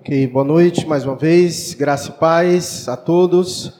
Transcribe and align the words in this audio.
Ok, 0.00 0.26
boa 0.28 0.46
noite 0.46 0.86
mais 0.86 1.04
uma 1.04 1.14
vez, 1.14 1.74
graça 1.74 2.08
e 2.08 2.12
paz 2.12 2.88
a 2.88 2.96
todos. 2.96 3.78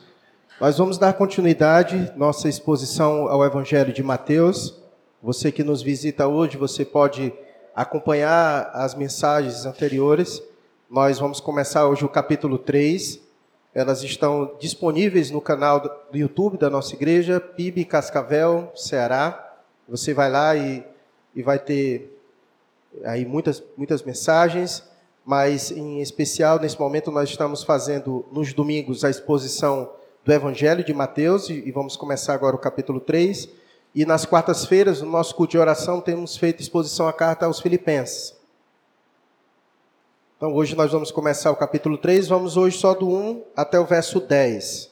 Nós 0.61 0.77
vamos 0.77 0.99
dar 0.99 1.15
continuidade 1.15 2.13
nossa 2.15 2.47
exposição 2.47 3.27
ao 3.27 3.43
Evangelho 3.43 3.91
de 3.91 4.03
Mateus. 4.03 4.79
Você 5.23 5.51
que 5.51 5.65
nos 5.65 5.81
visita 5.81 6.29
hoje, 6.29 6.59
você 6.59 6.85
pode 6.85 7.33
acompanhar 7.75 8.71
as 8.75 8.95
mensagens 8.95 9.65
anteriores. 9.65 10.43
Nós 10.91 11.19
vamos 11.19 11.41
começar 11.41 11.89
hoje 11.89 12.05
o 12.05 12.09
capítulo 12.09 12.59
3. 12.59 13.19
Elas 13.75 14.03
estão 14.03 14.57
disponíveis 14.61 15.31
no 15.31 15.41
canal 15.41 15.81
do 15.81 16.19
YouTube 16.19 16.59
da 16.59 16.69
nossa 16.69 16.95
igreja, 16.95 17.41
PIB 17.41 17.87
Cascavel, 17.87 18.71
Ceará. 18.77 19.55
Você 19.89 20.13
vai 20.13 20.31
lá 20.31 20.55
e, 20.55 20.85
e 21.35 21.43
vai 21.43 21.59
ter 21.59 22.15
aí 23.05 23.25
muitas, 23.25 23.63
muitas 23.75 24.03
mensagens 24.03 24.90
mas 25.31 25.71
em 25.71 26.01
especial 26.01 26.59
nesse 26.59 26.77
momento 26.77 27.09
nós 27.13 27.31
estamos 27.31 27.63
fazendo 27.63 28.27
nos 28.33 28.53
domingos 28.53 29.05
a 29.05 29.11
exposição 29.11 29.93
do 30.25 30.33
Evangelho 30.33 30.83
de 30.83 30.93
Mateus 30.93 31.49
e 31.49 31.71
vamos 31.71 31.97
começar 31.97 32.35
agora 32.35 32.57
o 32.57 32.59
capítulo 32.59 32.99
3. 32.99 33.49
E 33.95 34.05
nas 34.05 34.27
quartas-feiras, 34.27 35.01
no 35.01 35.09
nosso 35.09 35.33
culto 35.37 35.53
de 35.53 35.59
oração, 35.59 36.01
temos 36.01 36.37
feito 36.37 36.61
exposição 36.61 37.07
à 37.07 37.13
carta 37.13 37.47
aos 37.47 37.61
Filipenses. 37.61 38.35
Então 40.37 40.53
hoje 40.53 40.75
nós 40.75 40.91
vamos 40.91 41.13
começar 41.13 41.53
o 41.53 41.57
capítulo 41.57 41.97
3, 41.97 42.27
vamos 42.27 42.57
hoje 42.57 42.77
só 42.77 42.93
do 42.93 43.09
1 43.09 43.45
até 43.55 43.79
o 43.79 43.85
verso 43.85 44.19
10. 44.19 44.91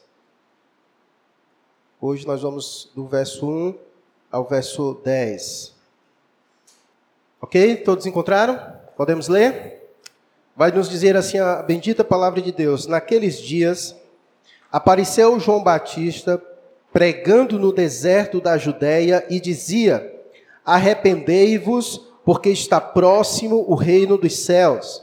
Hoje 2.01 2.25
nós 2.25 2.43
vamos 2.43 2.93
do 2.95 3.09
verso 3.09 3.45
1 3.45 3.75
ao 4.31 4.45
verso 4.45 5.01
10. 5.05 5.75
Ok? 7.41 7.79
Todos 7.79 8.07
encontraram? 8.07 8.79
Podemos 8.97 9.27
ler? 9.27 9.78
Vai 10.59 10.73
nos 10.73 10.89
dizer 10.89 11.17
assim 11.17 11.39
a 11.39 11.63
bendita 11.63 12.03
palavra 12.03 12.43
de 12.43 12.51
Deus: 12.51 12.89
Naqueles 12.89 13.41
dias 13.41 13.95
apareceu 14.73 15.39
João 15.39 15.63
Batista 15.63 16.43
pregando 16.93 17.61
no 17.61 17.73
deserto 17.73 18.41
da 18.41 18.59
Judéia 18.59 19.25
e 19.31 19.39
dizia: 19.39 20.13
Arrependei-vos, 20.67 22.09
porque 22.25 22.51
está 22.51 22.81
próximo 22.81 23.65
o 23.69 23.77
reino 23.77 24.19
dos 24.19 24.37
céus. 24.37 25.01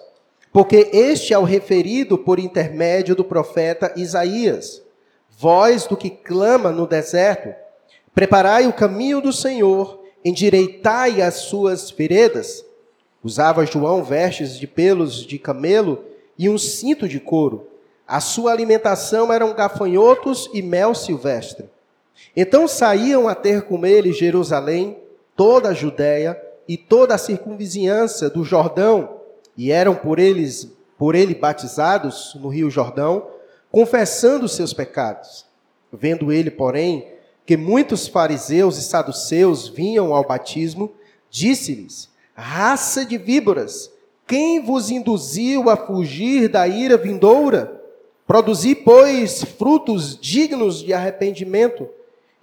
Porque 0.51 0.89
este 0.91 1.33
é 1.33 1.39
o 1.39 1.43
referido 1.43 2.17
por 2.17 2.37
intermédio 2.37 3.15
do 3.15 3.23
profeta 3.23 3.93
Isaías. 3.95 4.83
Voz 5.37 5.87
do 5.87 5.95
que 5.95 6.09
clama 6.09 6.69
no 6.69 6.85
deserto: 6.85 7.55
Preparai 8.13 8.67
o 8.67 8.73
caminho 8.73 9.21
do 9.21 9.31
Senhor, 9.31 10.03
endireitai 10.23 11.21
as 11.21 11.35
suas 11.35 11.91
veredas. 11.91 12.65
Usava 13.25 13.65
João 13.65 14.03
vestes 14.03 14.55
de 14.55 14.67
pelos 14.67 15.25
de 15.25 15.39
camelo 15.39 16.05
e 16.37 16.47
um 16.47 16.59
cinto 16.59 17.07
de 17.07 17.19
couro. 17.19 17.67
A 18.07 18.19
sua 18.19 18.51
alimentação 18.51 19.33
eram 19.33 19.55
gafanhotos 19.55 20.47
e 20.53 20.61
mel 20.61 20.93
silvestre. 20.93 21.67
Então 22.35 22.67
saíam 22.67 23.27
a 23.27 23.33
ter 23.33 23.63
com 23.63 23.83
ele 23.83 24.13
Jerusalém, 24.13 24.99
toda 25.35 25.69
a 25.69 25.73
Judéia 25.73 26.39
e 26.67 26.77
toda 26.77 27.15
a 27.15 27.17
circunvizinhança 27.17 28.29
do 28.29 28.43
Jordão, 28.43 29.21
e 29.57 29.71
eram 29.71 29.95
por 29.95 30.19
eles 30.19 30.71
por 30.95 31.15
ele 31.15 31.33
batizados 31.33 32.37
no 32.39 32.47
Rio 32.47 32.69
Jordão, 32.69 33.25
confessando 33.71 34.47
seus 34.47 34.71
pecados. 34.71 35.47
Vendo 35.91 36.31
ele, 36.31 36.51
porém, 36.51 37.07
que 37.43 37.57
muitos 37.57 38.07
fariseus 38.07 38.77
e 38.77 38.83
saduceus 38.83 39.67
vinham 39.67 40.13
ao 40.13 40.23
batismo, 40.27 40.93
disse-lhes: 41.27 42.13
Raça 42.35 43.05
de 43.05 43.17
víboras, 43.17 43.89
quem 44.27 44.59
vos 44.59 44.91
induziu 44.91 45.69
a 45.69 45.77
fugir 45.77 46.49
da 46.49 46.67
ira 46.67 46.97
vindoura? 46.97 47.81
Produzi, 48.27 48.75
pois, 48.75 49.43
frutos 49.43 50.19
dignos 50.19 50.83
de 50.83 50.93
arrependimento, 50.93 51.87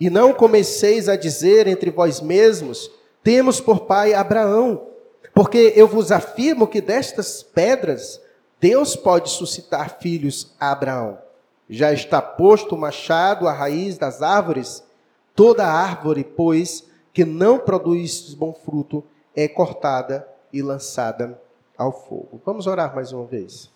e 0.01 0.09
não 0.09 0.33
comeceis 0.33 1.09
a 1.09 1.17
dizer 1.17 1.67
entre 1.67 1.91
vós 1.91 2.21
mesmos: 2.21 2.91
Temos 3.23 3.61
por 3.61 3.81
pai 3.81 4.15
Abraão. 4.15 4.87
Porque 5.35 5.73
eu 5.77 5.87
vos 5.87 6.13
afirmo 6.13 6.67
que 6.67 6.81
destas 6.81 7.43
pedras 7.43 8.21
Deus 8.61 8.95
pode 8.95 9.31
suscitar 9.31 9.99
filhos 9.99 10.53
a 10.59 10.73
Abraão. 10.73 11.19
Já 11.69 11.93
está 11.93 12.21
posto 12.21 12.75
o 12.75 12.79
machado 12.79 13.49
à 13.49 13.53
raiz 13.53 13.97
das 13.99 14.23
árvores. 14.23 14.85
Toda 15.35 15.67
árvore, 15.67 16.23
pois, 16.23 16.85
que 17.13 17.25
não 17.25 17.59
produz 17.59 18.35
bom 18.35 18.53
fruto, 18.53 19.03
é 19.35 19.49
cortada 19.49 20.27
e 20.53 20.63
lançada 20.63 21.41
ao 21.77 21.93
fogo. 21.93 22.41
Vamos 22.45 22.67
orar 22.67 22.95
mais 22.95 23.13
uma 23.13 23.25
vez. 23.25 23.71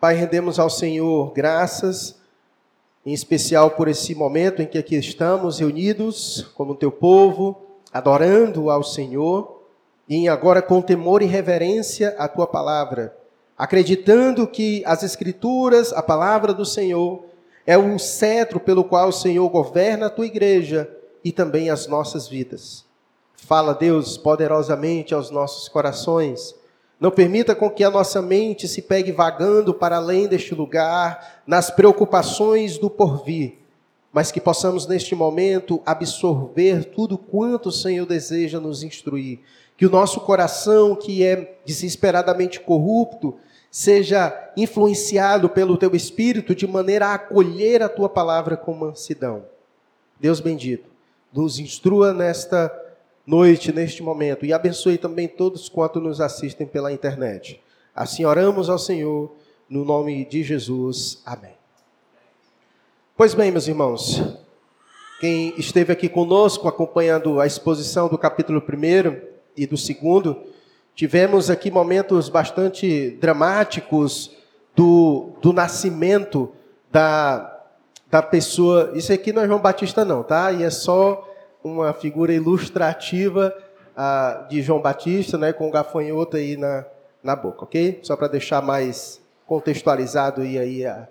Pai, 0.00 0.14
rendemos 0.14 0.58
ao 0.58 0.68
Senhor 0.68 1.32
graças, 1.32 2.16
em 3.06 3.12
especial 3.12 3.70
por 3.70 3.88
esse 3.88 4.14
momento 4.14 4.60
em 4.60 4.66
que 4.66 4.78
aqui 4.78 4.96
estamos 4.96 5.58
reunidos 5.58 6.50
como 6.54 6.74
teu 6.74 6.90
povo, 6.90 7.60
adorando 7.92 8.70
ao 8.70 8.82
Senhor 8.82 9.62
e 10.08 10.28
agora 10.28 10.60
com 10.60 10.82
temor 10.82 11.22
e 11.22 11.26
reverência 11.26 12.14
a 12.18 12.28
tua 12.28 12.46
palavra, 12.46 13.16
acreditando 13.56 14.46
que 14.46 14.82
as 14.84 15.02
Escrituras, 15.02 15.92
a 15.92 16.02
palavra 16.02 16.52
do 16.52 16.64
Senhor, 16.64 17.24
é 17.66 17.78
o 17.78 17.98
cetro 17.98 18.58
pelo 18.58 18.84
qual 18.84 19.08
o 19.08 19.12
Senhor 19.12 19.48
governa 19.48 20.06
a 20.06 20.10
tua 20.10 20.26
igreja 20.26 20.90
e 21.24 21.30
também 21.30 21.70
as 21.70 21.86
nossas 21.86 22.26
vidas. 22.26 22.84
Fala, 23.44 23.74
Deus, 23.74 24.16
poderosamente 24.16 25.12
aos 25.12 25.28
nossos 25.28 25.68
corações. 25.68 26.54
Não 26.98 27.10
permita 27.10 27.56
com 27.56 27.68
que 27.68 27.82
a 27.82 27.90
nossa 27.90 28.22
mente 28.22 28.68
se 28.68 28.80
pegue 28.80 29.10
vagando 29.10 29.74
para 29.74 29.96
além 29.96 30.28
deste 30.28 30.54
lugar, 30.54 31.42
nas 31.44 31.68
preocupações 31.68 32.78
do 32.78 32.88
porvir, 32.88 33.58
mas 34.12 34.30
que 34.30 34.40
possamos 34.40 34.86
neste 34.86 35.16
momento 35.16 35.82
absorver 35.84 36.84
tudo 36.84 37.18
quanto 37.18 37.70
o 37.70 37.72
Senhor 37.72 38.06
deseja 38.06 38.60
nos 38.60 38.84
instruir. 38.84 39.40
Que 39.76 39.86
o 39.86 39.90
nosso 39.90 40.20
coração, 40.20 40.94
que 40.94 41.24
é 41.24 41.56
desesperadamente 41.66 42.60
corrupto, 42.60 43.34
seja 43.68 44.52
influenciado 44.56 45.48
pelo 45.48 45.76
teu 45.76 45.96
espírito 45.96 46.54
de 46.54 46.66
maneira 46.66 47.08
a 47.08 47.14
acolher 47.14 47.82
a 47.82 47.88
tua 47.88 48.08
palavra 48.08 48.56
com 48.56 48.72
mansidão. 48.72 49.44
Deus 50.20 50.38
bendito, 50.38 50.88
nos 51.32 51.58
instrua 51.58 52.14
nesta 52.14 52.70
noite, 53.26 53.72
neste 53.72 54.02
momento, 54.02 54.44
e 54.44 54.52
abençoe 54.52 54.98
também 54.98 55.28
todos 55.28 55.68
quanto 55.68 56.00
nos 56.00 56.20
assistem 56.20 56.66
pela 56.66 56.92
internet. 56.92 57.60
Assim 57.94 58.24
oramos 58.24 58.68
ao 58.68 58.78
Senhor, 58.78 59.32
no 59.68 59.84
nome 59.84 60.24
de 60.24 60.42
Jesus. 60.42 61.22
Amém. 61.24 61.54
Pois 63.16 63.34
bem, 63.34 63.50
meus 63.50 63.68
irmãos, 63.68 64.22
quem 65.20 65.54
esteve 65.56 65.92
aqui 65.92 66.08
conosco 66.08 66.66
acompanhando 66.66 67.40
a 67.40 67.46
exposição 67.46 68.08
do 68.08 68.18
capítulo 68.18 68.60
1 68.60 69.32
e 69.56 69.66
do 69.66 69.76
2, 69.76 70.36
tivemos 70.94 71.48
aqui 71.50 71.70
momentos 71.70 72.28
bastante 72.28 73.10
dramáticos 73.20 74.36
do, 74.74 75.30
do 75.40 75.52
nascimento 75.52 76.50
da, 76.90 77.60
da 78.10 78.22
pessoa. 78.22 78.92
Isso 78.94 79.12
aqui 79.12 79.32
não 79.32 79.42
é 79.42 79.46
João 79.46 79.60
Batista, 79.60 80.04
não, 80.04 80.22
tá? 80.22 80.50
E 80.50 80.62
é 80.62 80.70
só 80.70 81.31
uma 81.62 81.92
figura 81.92 82.32
ilustrativa 82.32 83.54
ah, 83.96 84.46
de 84.48 84.62
João 84.62 84.80
Batista, 84.80 85.38
né, 85.38 85.52
com 85.52 85.68
o 85.68 85.70
gafanhoto 85.70 86.36
aí 86.36 86.56
na, 86.56 86.84
na 87.22 87.36
boca, 87.36 87.64
ok? 87.64 88.00
Só 88.02 88.16
para 88.16 88.28
deixar 88.28 88.62
mais 88.62 89.20
contextualizado 89.46 90.44
e 90.44 90.58
aí, 90.58 90.86
ah, 90.86 91.08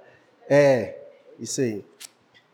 é, 0.50 0.98
isso 1.40 1.62
aí. 1.62 1.86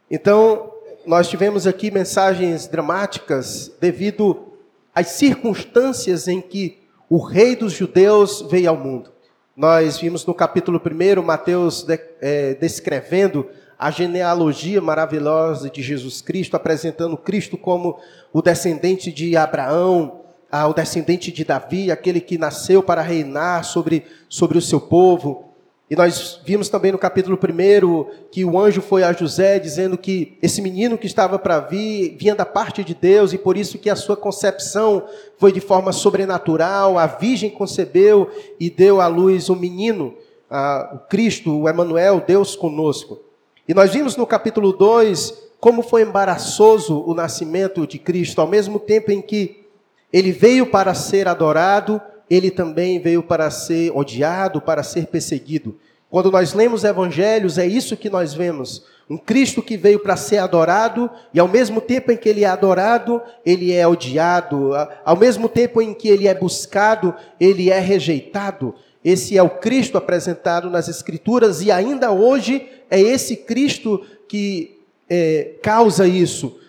Então, 0.10 0.72
nós 1.06 1.30
tivemos 1.30 1.66
aqui 1.66 1.90
mensagens 1.90 2.68
dramáticas 2.68 3.72
devido 3.80 4.54
às 4.94 5.08
circunstâncias 5.08 6.28
em 6.28 6.42
que 6.42 6.80
o 7.10 7.18
rei 7.18 7.56
dos 7.56 7.74
judeus 7.74 8.42
veio 8.50 8.70
ao 8.70 8.78
mundo. 8.78 9.12
Nós 9.56 9.98
vimos 9.98 10.26
no 10.26 10.34
capítulo 10.34 10.80
1, 10.80 11.22
Mateus 11.22 11.84
de, 11.84 12.00
é, 12.22 12.54
descrevendo 12.56 13.50
a 13.78 13.92
genealogia 13.92 14.82
maravilhosa 14.82 15.70
de 15.70 15.82
Jesus 15.82 16.22
Cristo, 16.22 16.56
apresentando 16.56 17.16
Cristo 17.16 17.58
como 17.58 18.00
o 18.34 18.42
descendente 18.42 19.12
de 19.12 19.38
Abraão, 19.38 20.22
o 20.52 20.74
descendente 20.74 21.32
de 21.32 21.44
Davi, 21.44 21.92
aquele 21.92 22.22
que 22.22 22.38
nasceu 22.38 22.82
para 22.82 23.02
reinar 23.02 23.64
sobre, 23.64 24.06
sobre 24.28 24.58
o 24.58 24.62
seu 24.62 24.80
povo. 24.80 25.46
E 25.90 25.96
nós 25.96 26.42
vimos 26.44 26.68
também 26.68 26.92
no 26.92 26.98
capítulo 26.98 27.38
1 27.38 28.30
que 28.30 28.44
o 28.44 28.60
anjo 28.60 28.82
foi 28.82 29.04
a 29.04 29.14
José 29.14 29.58
dizendo 29.58 29.98
que 29.98 30.38
esse 30.42 30.62
menino 30.62 30.98
que 30.98 31.08
estava 31.08 31.40
para 31.40 31.60
vir 31.60 32.18
vinha 32.18 32.36
da 32.36 32.46
parte 32.46 32.84
de 32.84 32.94
Deus 32.94 33.32
e 33.32 33.38
por 33.38 33.56
isso 33.56 33.78
que 33.78 33.90
a 33.90 33.96
sua 33.96 34.18
concepção 34.18 35.06
foi 35.38 35.52
de 35.52 35.62
forma 35.62 35.94
sobrenatural. 35.94 36.98
A 36.98 37.08
virgem 37.08 37.50
concebeu 37.50 38.30
e 38.60 38.70
deu 38.70 39.00
à 39.00 39.08
luz 39.08 39.48
o 39.48 39.56
menino, 39.56 40.14
o 40.50 41.00
Cristo, 41.10 41.58
o 41.58 41.70
Emanuel, 41.70 42.22
Deus 42.26 42.56
conosco. 42.56 43.27
E 43.68 43.74
nós 43.74 43.92
vimos 43.92 44.16
no 44.16 44.26
capítulo 44.26 44.72
2 44.72 45.34
como 45.60 45.82
foi 45.82 46.04
embaraçoso 46.04 47.04
o 47.06 47.14
nascimento 47.14 47.86
de 47.86 48.00
Cristo, 48.00 48.40
ao 48.40 48.48
mesmo 48.48 48.80
tempo 48.80 49.12
em 49.12 49.22
que 49.22 49.66
ele 50.14 50.32
veio 50.32 50.68
para 50.68 50.94
ser 50.94 51.28
adorado, 51.28 52.02
ele 52.30 52.50
também 52.50 52.98
veio 53.00 53.22
para 53.22 53.52
ser 53.52 53.92
odiado, 53.94 54.62
para 54.62 54.84
ser 54.84 55.08
perseguido. 55.08 55.76
Quando 56.10 56.32
nós 56.32 56.54
lemos 56.54 56.86
evangelhos, 56.86 57.58
é 57.58 57.66
isso 57.66 57.98
que 57.98 58.10
nós 58.10 58.34
vemos. 58.34 58.86
Um 59.10 59.18
Cristo 59.18 59.62
que 59.62 59.76
veio 59.76 60.00
para 60.00 60.16
ser 60.16 60.38
adorado, 60.38 61.10
e 61.34 61.40
ao 61.40 61.48
mesmo 61.48 61.82
tempo 61.82 62.12
em 62.12 62.16
que 62.16 62.30
ele 62.30 62.46
é 62.46 62.48
adorado, 62.48 63.22
ele 63.46 63.74
é 63.74 63.86
odiado. 63.86 64.72
Ao 65.04 65.18
mesmo 65.18 65.50
tempo 65.50 65.82
em 65.82 65.94
que 65.94 66.08
ele 66.08 66.28
é 66.28 66.34
buscado, 66.34 67.14
ele 67.38 67.70
é 67.70 67.80
rejeitado. 67.80 68.74
Esse 69.04 69.38
é 69.38 69.44
o 69.44 69.50
Cristo 69.50 69.98
apresentado 69.98 70.70
nas 70.70 70.88
Escrituras, 70.88 71.62
e 71.62 71.72
ainda 71.72 72.12
hoje 72.12 72.68
é 72.90 73.00
esse 73.00 73.36
Cristo 73.38 74.06
que 74.28 74.78
é, 75.10 75.56
causa 75.62 76.08
isso. 76.08 76.60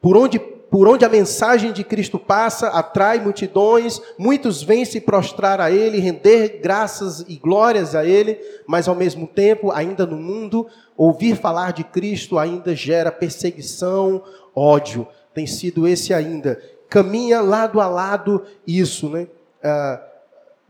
Por 0.00 0.16
onde 0.16 0.38
por 0.72 0.88
onde 0.88 1.04
a 1.04 1.08
mensagem 1.10 1.70
de 1.70 1.84
Cristo 1.84 2.18
passa, 2.18 2.68
atrai 2.68 3.20
multidões, 3.20 4.00
muitos 4.16 4.62
vêm 4.62 4.86
se 4.86 5.02
prostrar 5.02 5.60
a 5.60 5.70
Ele, 5.70 5.98
render 5.98 6.60
graças 6.62 7.20
e 7.28 7.36
glórias 7.36 7.94
a 7.94 8.06
Ele, 8.06 8.40
mas 8.66 8.88
ao 8.88 8.94
mesmo 8.94 9.26
tempo, 9.26 9.70
ainda 9.70 10.06
no 10.06 10.16
mundo, 10.16 10.66
ouvir 10.96 11.36
falar 11.36 11.74
de 11.74 11.84
Cristo 11.84 12.38
ainda 12.38 12.74
gera 12.74 13.12
perseguição, 13.12 14.22
ódio. 14.56 15.06
Tem 15.34 15.46
sido 15.46 15.86
esse 15.86 16.14
ainda. 16.14 16.58
Caminha 16.88 17.42
lado 17.42 17.78
a 17.78 17.86
lado 17.86 18.42
isso, 18.66 19.10
né? 19.10 19.28
Ah, 19.62 20.00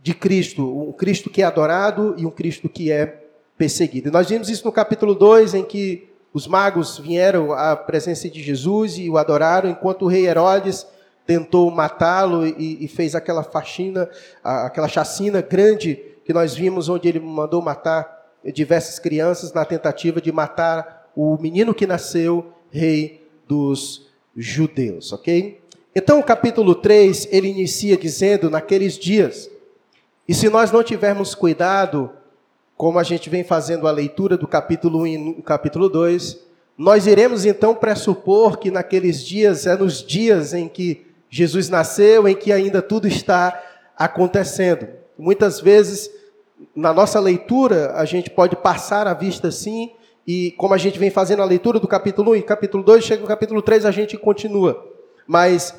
de 0.02 0.12
Cristo, 0.12 0.88
um 0.88 0.92
Cristo 0.92 1.30
que 1.30 1.42
é 1.42 1.44
adorado 1.44 2.14
e 2.18 2.26
um 2.26 2.30
Cristo 2.30 2.68
que 2.68 2.90
é 2.90 3.22
perseguido. 3.56 4.08
E 4.08 4.12
nós 4.12 4.28
vimos 4.28 4.48
isso 4.48 4.64
no 4.64 4.72
capítulo 4.72 5.14
2, 5.14 5.54
em 5.54 5.64
que 5.64 6.08
os 6.34 6.48
magos 6.48 6.98
vieram 6.98 7.52
à 7.52 7.76
presença 7.76 8.28
de 8.28 8.42
Jesus 8.42 8.98
e 8.98 9.08
o 9.08 9.16
adoraram, 9.16 9.70
enquanto 9.70 10.02
o 10.02 10.08
rei 10.08 10.26
Herodes 10.26 10.86
tentou 11.24 11.70
matá-lo 11.70 12.44
e, 12.44 12.84
e, 12.84 12.88
fez 12.88 13.14
aquela 13.14 13.44
faxina, 13.44 14.10
aquela 14.42 14.88
chacina 14.88 15.40
grande 15.40 15.94
que 16.24 16.32
nós 16.32 16.54
vimos, 16.54 16.88
onde 16.88 17.08
ele 17.08 17.20
mandou 17.20 17.62
matar 17.62 18.22
diversas 18.52 18.98
crianças 18.98 19.52
na 19.52 19.64
tentativa 19.64 20.20
de 20.20 20.32
matar 20.32 21.10
o 21.14 21.36
menino 21.40 21.72
que 21.72 21.86
nasceu, 21.86 22.52
rei 22.70 23.24
dos 23.46 24.10
judeus, 24.36 25.12
ok? 25.12 25.60
Então, 25.94 26.18
o 26.18 26.24
capítulo 26.24 26.74
3, 26.74 27.28
ele 27.30 27.48
inicia 27.48 27.96
dizendo: 27.96 28.50
naqueles 28.50 28.98
dias, 28.98 29.48
e 30.28 30.34
se 30.34 30.48
nós 30.48 30.70
não 30.70 30.82
tivermos 30.82 31.34
cuidado, 31.34 32.10
como 32.76 32.98
a 32.98 33.02
gente 33.02 33.28
vem 33.28 33.44
fazendo 33.44 33.86
a 33.86 33.90
leitura 33.90 34.36
do 34.36 34.46
capítulo 34.46 35.00
1 35.02 35.06
e 35.06 35.42
capítulo 35.42 35.88
2, 35.88 36.38
nós 36.76 37.06
iremos 37.06 37.44
então 37.44 37.74
pressupor 37.74 38.58
que 38.58 38.70
naqueles 38.70 39.24
dias 39.24 39.66
é 39.66 39.76
nos 39.76 40.02
dias 40.02 40.54
em 40.54 40.68
que 40.68 41.06
Jesus 41.28 41.68
nasceu, 41.68 42.26
em 42.26 42.34
que 42.34 42.52
ainda 42.52 42.82
tudo 42.82 43.06
está 43.06 43.60
acontecendo. 43.96 44.88
Muitas 45.18 45.60
vezes, 45.60 46.10
na 46.74 46.92
nossa 46.92 47.20
leitura, 47.20 47.92
a 47.94 48.04
gente 48.04 48.30
pode 48.30 48.56
passar 48.56 49.06
a 49.06 49.14
vista 49.14 49.48
assim, 49.48 49.92
e 50.26 50.52
como 50.52 50.74
a 50.74 50.78
gente 50.78 50.98
vem 50.98 51.10
fazendo 51.10 51.42
a 51.42 51.46
leitura 51.46 51.80
do 51.80 51.88
capítulo 51.88 52.32
1 52.32 52.36
e 52.36 52.42
capítulo 52.42 52.82
2, 52.84 53.04
chega 53.04 53.22
no 53.22 53.28
capítulo 53.28 53.60
3, 53.60 53.84
a 53.84 53.90
gente 53.90 54.16
continua. 54.16 54.92
Mas 55.26 55.74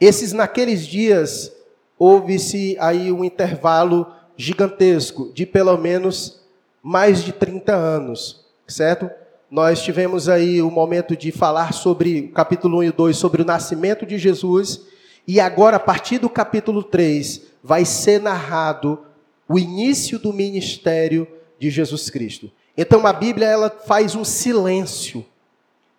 esses 0.00 0.32
naqueles 0.32 0.86
dias, 0.86 1.52
houve-se 1.98 2.76
aí 2.78 3.10
um 3.10 3.24
intervalo 3.24 4.06
gigantesco 4.36 5.32
de 5.34 5.44
pelo 5.44 5.76
menos 5.76 6.40
mais 6.82 7.22
de 7.22 7.32
30 7.32 7.74
anos, 7.74 8.46
certo? 8.66 9.10
Nós 9.50 9.82
tivemos 9.82 10.28
aí 10.28 10.62
o 10.62 10.70
momento 10.70 11.16
de 11.16 11.32
falar 11.32 11.72
sobre 11.72 12.28
capítulo 12.28 12.78
1 12.78 12.84
e 12.84 12.92
2, 12.92 13.16
sobre 13.16 13.42
o 13.42 13.44
nascimento 13.44 14.06
de 14.06 14.18
Jesus, 14.18 14.82
e 15.26 15.40
agora, 15.40 15.76
a 15.76 15.80
partir 15.80 16.18
do 16.18 16.30
capítulo 16.30 16.82
3, 16.82 17.42
vai 17.62 17.84
ser 17.84 18.20
narrado 18.20 19.00
o 19.48 19.58
início 19.58 20.18
do 20.18 20.32
ministério 20.32 21.26
de 21.58 21.70
Jesus 21.70 22.08
Cristo. 22.08 22.50
Então 22.76 23.06
a 23.06 23.12
Bíblia 23.12 23.46
ela 23.46 23.68
faz 23.70 24.14
um 24.14 24.24
silêncio. 24.24 25.24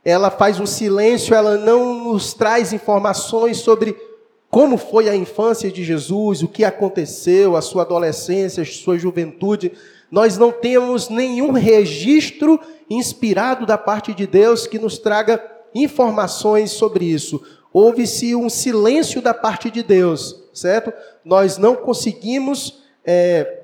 Ela 0.04 0.31
faz 0.31 0.60
um 0.60 0.66
silêncio, 0.66 1.36
ela 1.36 1.57
não 1.57 2.06
nos 2.06 2.34
traz 2.34 2.72
informações 2.72 3.57
sobre 3.57 3.95
como 4.50 4.78
foi 4.78 5.07
a 5.07 5.16
infância 5.16 5.72
de 5.72 5.84
Jesus, 5.84 6.42
o 6.42 6.48
que 6.48 6.63
aconteceu, 6.63 7.56
a 7.56 7.62
sua 7.62 7.84
adolescência, 7.84 8.63
a 8.63 8.66
sua 8.66 8.98
juventude 8.98 9.72
nós 10.12 10.38
não 10.38 10.51
temos 10.51 11.10
nenhum 11.10 11.51
registro 11.51 12.60
inspirado 12.90 13.66
da 13.66 13.78
parte 13.78 14.13
de 14.13 14.25
Deus 14.25 14.66
que 14.66 14.80
nos 14.80 14.98
traga 14.98 15.44
informações 15.74 16.72
sobre 16.72 17.06
isso. 17.06 17.42
Houve-se 17.72 18.36
um 18.36 18.50
silêncio 18.50 19.22
da 19.22 19.34
parte 19.34 19.69
de 19.69 19.84
Deus, 19.84 20.44
certo? 20.54 20.92
Nós 21.24 21.57
não 21.57 21.75
conseguimos 21.75 22.81
é, 23.06 23.62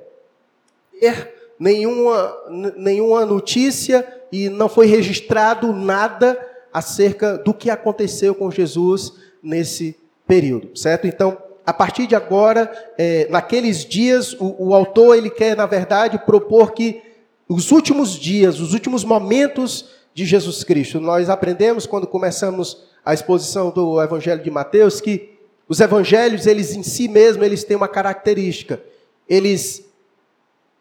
ter 1.00 1.34
nenhuma, 1.60 2.36
nenhuma 2.78 3.26
notícia 3.26 4.08
e 4.31 4.48
não 4.48 4.70
foi 4.70 4.86
registrado 4.86 5.74
nada 5.74 6.40
acerca 6.72 7.38
do 7.40 7.54
que 7.54 7.72
aconteceu 7.72 8.36
com 8.36 8.52
Jesus 8.52 9.14
nesse 9.42 9.98
período, 10.27 10.75
certo? 10.77 11.07
Então, 11.07 11.38
a 11.66 11.74
partir 11.74 12.07
de 12.07 12.16
agora, 12.16 12.72
é, 12.98 13.27
naqueles 13.30 13.83
dias, 13.86 14.33
o, 14.33 14.68
o 14.69 14.75
autor 14.75 15.18
ele 15.18 15.30
quer, 15.30 15.56
na 15.56 15.66
verdade, 15.66 16.19
propor 16.19 16.74
que 16.74 17.01
os 17.48 17.72
últimos 17.72 18.12
dias, 18.19 18.60
os 18.60 18.74
últimos 18.74 19.04
momentos 19.04 19.89
de 20.13 20.25
Jesus 20.25 20.63
Cristo. 20.63 21.00
Nós 21.00 21.30
aprendemos 21.30 21.86
quando 21.86 22.07
começamos 22.07 22.86
a 23.04 23.13
exposição 23.13 23.69
do 23.69 24.01
Evangelho 24.01 24.44
de 24.44 24.50
Mateus 24.50 25.01
que 25.01 25.36
os 25.68 25.80
evangelhos, 25.80 26.45
eles 26.45 26.75
em 26.75 26.83
si 26.83 27.07
mesmos, 27.07 27.45
eles 27.45 27.63
têm 27.63 27.75
uma 27.75 27.88
característica. 27.88 28.81
Eles 29.28 29.83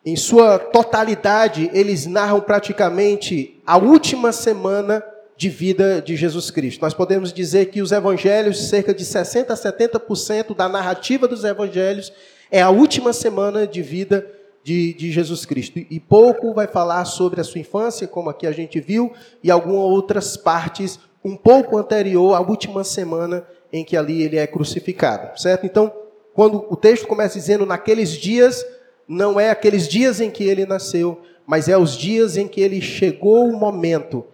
em 0.04 0.16
sua 0.16 0.58
totalidade, 0.58 1.70
eles 1.72 2.04
narram 2.04 2.38
praticamente 2.40 3.58
a 3.66 3.78
última 3.78 4.32
semana 4.32 5.02
de 5.36 5.48
vida 5.48 6.00
de 6.00 6.16
Jesus 6.16 6.50
Cristo. 6.50 6.82
Nós 6.82 6.94
podemos 6.94 7.32
dizer 7.32 7.66
que 7.66 7.82
os 7.82 7.92
evangelhos, 7.92 8.68
cerca 8.68 8.94
de 8.94 9.04
60 9.04 9.52
a 9.52 9.56
70% 9.56 10.54
da 10.54 10.68
narrativa 10.68 11.26
dos 11.26 11.44
evangelhos 11.44 12.12
é 12.50 12.62
a 12.62 12.70
última 12.70 13.12
semana 13.12 13.66
de 13.66 13.82
vida 13.82 14.26
de, 14.62 14.94
de, 14.94 15.10
Jesus 15.10 15.44
Cristo. 15.44 15.78
E 15.78 16.00
pouco 16.00 16.54
vai 16.54 16.66
falar 16.66 17.04
sobre 17.04 17.40
a 17.40 17.44
sua 17.44 17.60
infância, 17.60 18.06
como 18.06 18.30
aqui 18.30 18.46
a 18.46 18.52
gente 18.52 18.80
viu, 18.80 19.12
e 19.42 19.50
algumas 19.50 19.90
outras 19.90 20.36
partes 20.36 20.98
um 21.24 21.36
pouco 21.36 21.76
anterior 21.76 22.34
à 22.34 22.40
última 22.40 22.84
semana 22.84 23.46
em 23.72 23.84
que 23.84 23.96
ali 23.96 24.22
ele 24.22 24.36
é 24.36 24.46
crucificado, 24.46 25.38
certo? 25.40 25.66
Então, 25.66 25.92
quando 26.32 26.64
o 26.70 26.76
texto 26.76 27.06
começa 27.06 27.38
dizendo 27.38 27.66
naqueles 27.66 28.10
dias, 28.12 28.64
não 29.08 29.38
é 29.38 29.50
aqueles 29.50 29.88
dias 29.88 30.20
em 30.20 30.30
que 30.30 30.44
ele 30.44 30.64
nasceu, 30.64 31.20
mas 31.46 31.68
é 31.68 31.76
os 31.76 31.96
dias 31.96 32.36
em 32.36 32.46
que 32.46 32.60
ele 32.60 32.80
chegou 32.80 33.48
o 33.48 33.58
momento 33.58 34.24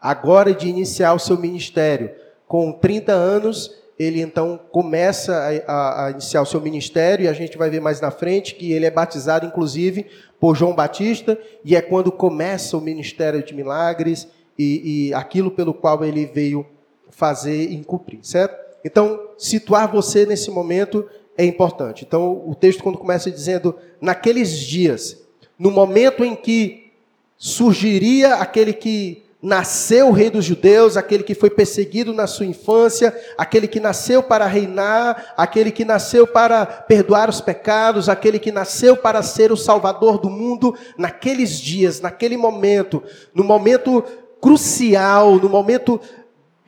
agora 0.00 0.54
de 0.54 0.68
iniciar 0.68 1.14
o 1.14 1.18
seu 1.18 1.38
ministério. 1.38 2.10
Com 2.46 2.72
30 2.72 3.12
anos, 3.12 3.74
ele 3.98 4.20
então 4.20 4.58
começa 4.70 5.34
a, 5.66 6.06
a, 6.06 6.10
iniciar 6.12 6.40
o 6.40 6.46
seu 6.46 6.60
ministério, 6.60 7.24
e 7.24 7.28
a 7.28 7.32
gente 7.32 7.58
vai 7.58 7.68
ver 7.68 7.80
mais 7.80 8.00
na 8.00 8.10
frente 8.10 8.54
que 8.54 8.72
ele 8.72 8.86
é 8.86 8.90
batizado, 8.90 9.44
inclusive, 9.44 10.06
por 10.38 10.56
João 10.56 10.74
Batista, 10.74 11.38
e 11.64 11.74
é 11.74 11.82
quando 11.82 12.12
começa 12.12 12.76
o 12.76 12.80
ministério 12.80 13.42
de 13.42 13.52
milagres 13.52 14.28
e, 14.56 15.08
e 15.08 15.14
aquilo 15.14 15.50
pelo 15.50 15.74
qual 15.74 16.04
ele 16.04 16.26
veio 16.26 16.64
fazer 17.10 17.70
e 17.70 17.82
cumprir, 17.84 18.20
certo? 18.22 18.56
Então, 18.84 19.20
situar 19.36 19.90
você 19.90 20.24
nesse 20.24 20.50
momento 20.50 21.04
é 21.36 21.44
importante. 21.44 22.04
Então, 22.06 22.42
o 22.46 22.54
texto, 22.54 22.82
quando 22.82 22.98
começa 22.98 23.30
dizendo, 23.30 23.74
naqueles 24.00 24.58
dias, 24.58 25.20
no 25.58 25.70
momento 25.70 26.24
em 26.24 26.36
que 26.36 26.92
surgiria 27.36 28.36
aquele 28.36 28.72
que 28.72 29.24
nasceu 29.40 30.08
o 30.08 30.12
rei 30.12 30.30
dos 30.30 30.44
judeus, 30.44 30.96
aquele 30.96 31.22
que 31.22 31.34
foi 31.34 31.48
perseguido 31.48 32.12
na 32.12 32.26
sua 32.26 32.44
infância, 32.44 33.16
aquele 33.36 33.68
que 33.68 33.78
nasceu 33.78 34.22
para 34.22 34.46
reinar, 34.46 35.32
aquele 35.36 35.70
que 35.70 35.84
nasceu 35.84 36.26
para 36.26 36.66
perdoar 36.66 37.28
os 37.28 37.40
pecados, 37.40 38.08
aquele 38.08 38.38
que 38.38 38.50
nasceu 38.50 38.96
para 38.96 39.22
ser 39.22 39.52
o 39.52 39.56
salvador 39.56 40.18
do 40.18 40.28
mundo, 40.28 40.74
naqueles 40.96 41.60
dias, 41.60 42.00
naquele 42.00 42.36
momento, 42.36 43.02
no 43.32 43.44
momento 43.44 44.02
crucial, 44.40 45.36
no 45.36 45.48
momento 45.48 46.00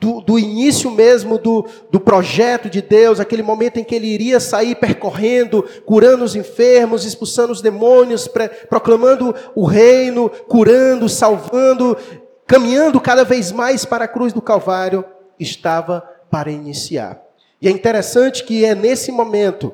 do, 0.01 0.19
do, 0.19 0.39
início 0.39 0.89
mesmo 0.89 1.37
do, 1.37 1.63
do 1.91 1.99
projeto 1.99 2.67
de 2.67 2.81
Deus, 2.81 3.19
aquele 3.19 3.43
momento 3.43 3.77
em 3.77 3.83
que 3.83 3.93
ele 3.93 4.07
iria 4.07 4.39
sair 4.39 4.73
percorrendo, 4.73 5.63
curando 5.85 6.23
os 6.23 6.35
enfermos, 6.35 7.05
expulsando 7.05 7.53
os 7.53 7.61
demônios, 7.61 8.27
proclamando 8.67 9.35
o 9.53 9.63
reino, 9.63 10.27
curando, 10.47 11.07
salvando, 11.07 11.95
caminhando 12.51 12.99
cada 12.99 13.23
vez 13.23 13.49
mais 13.49 13.85
para 13.85 14.03
a 14.03 14.07
cruz 14.09 14.33
do 14.33 14.41
Calvário, 14.41 15.05
estava 15.39 16.01
para 16.29 16.51
iniciar. 16.51 17.17
E 17.61 17.67
é 17.69 17.71
interessante 17.71 18.43
que 18.43 18.65
é 18.65 18.75
nesse 18.75 19.09
momento 19.09 19.73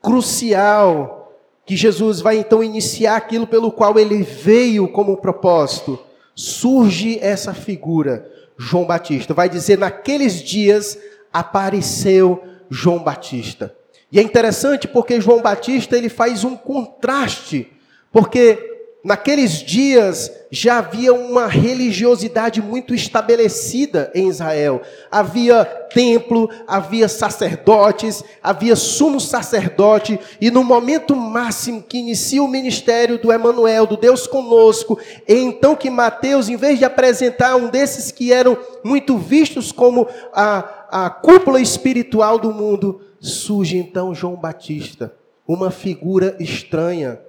crucial 0.00 1.36
que 1.66 1.76
Jesus 1.76 2.20
vai 2.20 2.38
então 2.38 2.62
iniciar 2.62 3.16
aquilo 3.16 3.48
pelo 3.48 3.72
qual 3.72 3.98
ele 3.98 4.22
veio 4.22 4.86
como 4.86 5.16
propósito. 5.16 5.98
Surge 6.36 7.18
essa 7.20 7.52
figura, 7.52 8.30
João 8.56 8.84
Batista. 8.84 9.34
Vai 9.34 9.48
dizer: 9.48 9.76
naqueles 9.76 10.40
dias 10.40 10.96
apareceu 11.32 12.44
João 12.70 13.00
Batista. 13.00 13.74
E 14.12 14.20
é 14.20 14.22
interessante 14.22 14.86
porque 14.86 15.20
João 15.20 15.42
Batista 15.42 15.96
ele 15.96 16.08
faz 16.08 16.44
um 16.44 16.56
contraste, 16.56 17.72
porque 18.12 18.67
naqueles 19.04 19.62
dias 19.62 20.30
já 20.50 20.78
havia 20.78 21.12
uma 21.12 21.46
religiosidade 21.46 22.60
muito 22.60 22.94
estabelecida 22.94 24.10
em 24.14 24.28
Israel. 24.28 24.82
Havia 25.10 25.64
templo, 25.64 26.50
havia 26.66 27.08
sacerdotes, 27.08 28.24
havia 28.42 28.74
sumo 28.74 29.20
sacerdote, 29.20 30.18
e 30.40 30.50
no 30.50 30.64
momento 30.64 31.14
máximo 31.14 31.82
que 31.82 31.98
inicia 31.98 32.42
o 32.42 32.48
ministério 32.48 33.18
do 33.18 33.32
Emanuel, 33.32 33.86
do 33.86 33.96
Deus 33.96 34.26
conosco, 34.26 34.98
é 35.26 35.34
então 35.34 35.76
que 35.76 35.90
Mateus, 35.90 36.48
em 36.48 36.56
vez 36.56 36.78
de 36.78 36.84
apresentar 36.84 37.56
um 37.56 37.68
desses 37.68 38.10
que 38.10 38.32
eram 38.32 38.58
muito 38.82 39.16
vistos 39.16 39.70
como 39.70 40.08
a, 40.32 41.04
a 41.04 41.10
cúpula 41.10 41.60
espiritual 41.60 42.38
do 42.38 42.52
mundo, 42.52 43.00
surge 43.20 43.76
então 43.76 44.14
João 44.14 44.36
Batista, 44.36 45.14
uma 45.46 45.70
figura 45.70 46.36
estranha, 46.38 47.20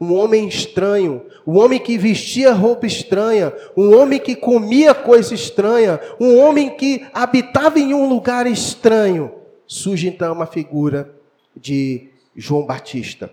um 0.00 0.14
homem 0.14 0.46
estranho, 0.46 1.24
um 1.46 1.58
homem 1.58 1.78
que 1.78 1.96
vestia 1.96 2.52
roupa 2.52 2.86
estranha, 2.86 3.52
um 3.76 3.96
homem 3.96 4.18
que 4.18 4.36
comia 4.36 4.94
coisa 4.94 5.34
estranha, 5.34 6.00
um 6.20 6.38
homem 6.38 6.76
que 6.76 7.06
habitava 7.14 7.78
em 7.78 7.94
um 7.94 8.08
lugar 8.08 8.46
estranho. 8.46 9.32
Surge 9.66 10.08
então 10.08 10.32
uma 10.32 10.46
figura 10.46 11.14
de 11.56 12.10
João 12.34 12.66
Batista. 12.66 13.30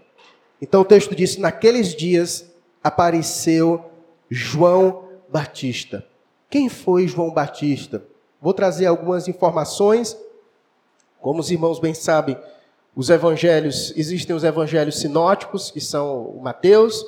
Então 0.61 0.81
o 0.81 0.85
texto 0.85 1.13
diz: 1.13 1.37
naqueles 1.37 1.93
dias 1.93 2.49
apareceu 2.83 3.83
João 4.29 5.03
Batista. 5.29 6.05
Quem 6.49 6.69
foi 6.69 7.07
João 7.07 7.31
Batista? 7.31 8.05
Vou 8.41 8.53
trazer 8.53 8.85
algumas 8.85 9.27
informações 9.27 10.17
como 11.23 11.39
os 11.39 11.49
irmãos 11.49 11.79
bem 11.79 11.93
sabem, 11.93 12.37
os 12.95 13.09
evangelhos, 13.09 13.93
existem 13.95 14.35
os 14.35 14.43
evangelhos 14.43 14.99
sinóticos, 14.99 15.71
que 15.71 15.81
são 15.81 16.39
Mateus, 16.41 17.03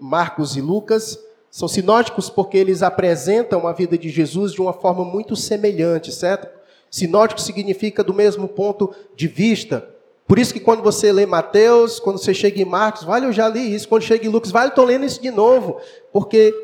Marcos 0.00 0.56
e 0.56 0.60
Lucas. 0.60 1.18
São 1.50 1.68
sinóticos 1.68 2.28
porque 2.28 2.58
eles 2.58 2.82
apresentam 2.82 3.66
a 3.66 3.72
vida 3.72 3.96
de 3.96 4.10
Jesus 4.10 4.52
de 4.52 4.60
uma 4.60 4.72
forma 4.72 5.04
muito 5.04 5.36
semelhante, 5.36 6.12
certo? 6.12 6.48
Sinótico 6.90 7.40
significa 7.40 8.02
do 8.02 8.12
mesmo 8.12 8.48
ponto 8.48 8.92
de 9.14 9.28
vista. 9.28 9.88
Por 10.26 10.38
isso 10.38 10.52
que 10.52 10.60
quando 10.60 10.82
você 10.82 11.12
lê 11.12 11.24
Mateus, 11.24 11.98
quando 11.98 12.18
você 12.18 12.34
chega 12.34 12.60
em 12.60 12.64
Marcos, 12.64 13.04
vale, 13.04 13.26
eu 13.26 13.32
já 13.32 13.48
li 13.48 13.74
isso. 13.74 13.88
Quando 13.88 14.02
chega 14.02 14.26
em 14.26 14.28
Lucas, 14.28 14.50
vale, 14.50 14.70
estou 14.70 14.84
lendo 14.84 15.06
isso 15.06 15.22
de 15.22 15.30
novo. 15.30 15.80
Porque 16.12 16.54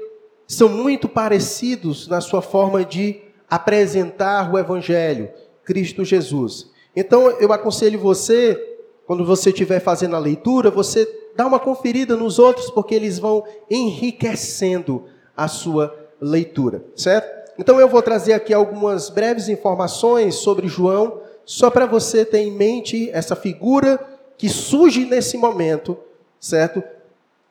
são 0.47 0.69
muito 0.69 1.09
parecidos 1.09 2.07
na 2.09 2.21
sua 2.21 2.43
forma 2.43 2.85
de 2.85 3.23
apresentar 3.49 4.53
o 4.53 4.59
Evangelho, 4.59 5.31
Cristo 5.65 6.05
Jesus. 6.05 6.74
Então 6.97 7.31
eu 7.41 7.53
aconselho 7.53 7.99
você, 7.99 8.79
quando 9.07 9.25
você 9.25 9.51
estiver 9.51 9.81
fazendo 9.81 10.17
a 10.17 10.19
leitura, 10.19 10.71
você 10.71 11.09
dá 11.37 11.47
uma 11.47 11.59
conferida 11.59 12.17
nos 12.17 12.39
outros, 12.39 12.71
porque 12.71 12.95
eles 12.95 13.19
vão 13.19 13.45
enriquecendo 13.71 15.05
a 15.37 15.49
sua 15.49 15.95
leitura, 16.21 16.85
certo? 16.95 17.53
Então 17.59 17.81
eu 17.81 17.89
vou 17.89 18.03
trazer 18.03 18.33
aqui 18.33 18.53
algumas 18.53 19.11
breves 19.11 19.49
informações 19.49 20.37
sobre 20.37 20.69
João, 20.69 21.21
só 21.45 21.71
para 21.71 21.87
você 21.87 22.25
ter 22.25 22.39
em 22.39 22.51
mente 22.51 23.11
essa 23.11 23.37
figura 23.37 23.99
que 24.37 24.49
surge 24.49 25.05
nesse 25.05 25.37
momento, 25.37 25.97
certo? 26.41 26.83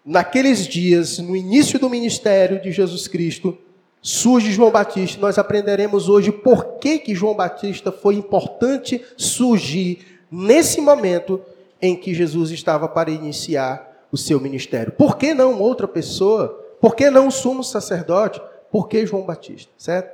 Naqueles 0.05 0.67
dias, 0.67 1.19
no 1.19 1.35
início 1.35 1.79
do 1.79 1.89
ministério 1.89 2.61
de 2.61 2.71
Jesus 2.71 3.07
Cristo, 3.07 3.57
surge 4.03 4.51
João 4.51 4.69
Batista. 4.69 5.19
Nós 5.21 5.37
aprenderemos 5.37 6.09
hoje 6.09 6.29
por 6.31 6.73
que, 6.73 6.99
que 6.99 7.15
João 7.15 7.33
Batista 7.33 7.89
foi 7.91 8.15
importante 8.15 9.03
surgir 9.15 10.19
nesse 10.29 10.81
momento 10.81 11.41
em 11.81 11.95
que 11.95 12.13
Jesus 12.13 12.51
estava 12.51 12.87
para 12.87 13.09
iniciar 13.09 14.07
o 14.11 14.17
seu 14.17 14.39
ministério. 14.39 14.91
Por 14.91 15.17
que 15.17 15.33
não 15.33 15.59
outra 15.59 15.87
pessoa? 15.87 16.49
Por 16.81 16.95
que 16.95 17.09
não 17.09 17.27
o 17.27 17.31
sumo 17.31 17.63
sacerdote? 17.63 18.41
Por 18.69 18.89
que 18.89 19.05
João 19.05 19.23
Batista? 19.23 19.71
Certo? 19.77 20.13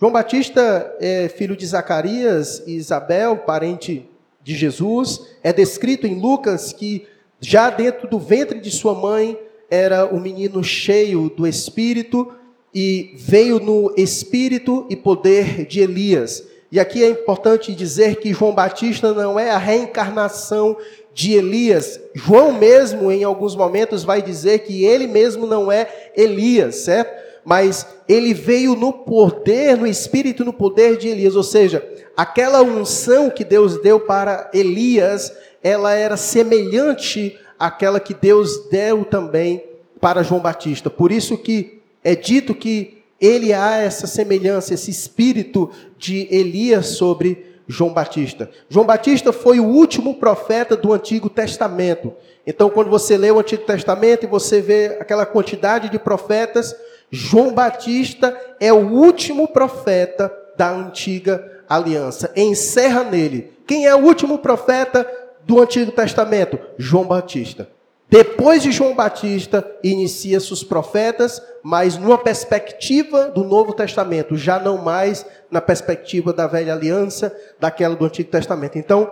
João 0.00 0.12
Batista 0.12 0.94
é 1.00 1.28
filho 1.28 1.56
de 1.56 1.66
Zacarias 1.66 2.62
e 2.66 2.76
Isabel, 2.76 3.38
parente 3.38 4.08
de 4.42 4.54
Jesus. 4.54 5.20
É 5.42 5.52
descrito 5.52 6.06
em 6.06 6.20
Lucas 6.20 6.72
que 6.72 7.06
já 7.40 7.68
dentro 7.68 8.08
do 8.08 8.18
ventre 8.18 8.60
de 8.60 8.70
sua 8.70 8.94
mãe 8.94 9.38
era 9.70 10.06
um 10.06 10.20
menino 10.20 10.62
cheio 10.62 11.28
do 11.28 11.46
Espírito 11.46 12.32
e 12.74 13.14
veio 13.16 13.60
no 13.60 13.94
espírito 13.96 14.84
e 14.90 14.96
poder 14.96 15.64
de 15.66 15.80
Elias. 15.80 16.42
E 16.72 16.80
aqui 16.80 17.04
é 17.04 17.08
importante 17.08 17.72
dizer 17.72 18.16
que 18.16 18.32
João 18.34 18.52
Batista 18.52 19.14
não 19.14 19.38
é 19.38 19.50
a 19.50 19.58
reencarnação 19.58 20.76
de 21.12 21.34
Elias. 21.34 22.00
João 22.12 22.52
mesmo, 22.52 23.12
em 23.12 23.22
alguns 23.22 23.54
momentos, 23.54 24.02
vai 24.02 24.20
dizer 24.20 24.60
que 24.60 24.84
ele 24.84 25.06
mesmo 25.06 25.46
não 25.46 25.70
é 25.70 26.10
Elias, 26.16 26.76
certo? 26.76 27.22
Mas 27.44 27.86
ele 28.08 28.34
veio 28.34 28.74
no 28.74 28.92
poder, 28.92 29.76
no 29.76 29.86
espírito, 29.86 30.44
no 30.44 30.52
poder 30.52 30.96
de 30.96 31.06
Elias. 31.06 31.36
Ou 31.36 31.44
seja, 31.44 31.86
aquela 32.16 32.60
unção 32.62 33.30
que 33.30 33.44
Deus 33.44 33.80
deu 33.80 34.00
para 34.00 34.50
Elias, 34.52 35.32
ela 35.62 35.92
era 35.92 36.16
semelhante 36.16 37.38
àquela 37.56 38.00
que 38.00 38.14
Deus 38.14 38.68
deu 38.68 39.04
também 39.04 39.62
para 40.00 40.24
João 40.24 40.40
Batista. 40.40 40.90
Por 40.90 41.12
isso 41.12 41.38
que 41.38 41.73
é 42.04 42.14
dito 42.14 42.54
que 42.54 43.02
ele 43.18 43.54
há 43.54 43.78
essa 43.78 44.06
semelhança, 44.06 44.74
esse 44.74 44.90
espírito 44.90 45.70
de 45.96 46.28
Elias 46.30 46.88
sobre 46.88 47.54
João 47.66 47.92
Batista. 47.92 48.50
João 48.68 48.84
Batista 48.84 49.32
foi 49.32 49.58
o 49.58 49.64
último 49.64 50.14
profeta 50.14 50.76
do 50.76 50.92
Antigo 50.92 51.30
Testamento. 51.30 52.12
Então, 52.46 52.68
quando 52.68 52.90
você 52.90 53.16
lê 53.16 53.30
o 53.30 53.38
Antigo 53.38 53.64
Testamento 53.64 54.24
e 54.24 54.28
você 54.28 54.60
vê 54.60 54.98
aquela 55.00 55.24
quantidade 55.24 55.88
de 55.88 55.98
profetas, 55.98 56.76
João 57.10 57.54
Batista 57.54 58.38
é 58.60 58.72
o 58.72 58.90
último 58.90 59.48
profeta 59.48 60.30
da 60.56 60.70
antiga 60.70 61.62
aliança. 61.68 62.30
Encerra 62.36 63.02
nele. 63.04 63.52
Quem 63.66 63.86
é 63.86 63.94
o 63.94 64.04
último 64.04 64.38
profeta 64.38 65.10
do 65.46 65.60
Antigo 65.60 65.90
Testamento? 65.92 66.58
João 66.76 67.04
Batista. 67.04 67.68
Depois 68.08 68.62
de 68.62 68.70
João 68.70 68.94
Batista, 68.94 69.66
inicia-se 69.82 70.52
os 70.52 70.62
profetas, 70.62 71.42
mas 71.62 71.96
numa 71.96 72.18
perspectiva 72.18 73.28
do 73.30 73.42
Novo 73.42 73.72
Testamento, 73.72 74.36
já 74.36 74.58
não 74.58 74.78
mais 74.78 75.26
na 75.50 75.60
perspectiva 75.60 76.32
da 76.32 76.46
velha 76.46 76.74
aliança, 76.74 77.34
daquela 77.58 77.96
do 77.96 78.04
Antigo 78.04 78.30
Testamento. 78.30 78.78
Então, 78.78 79.10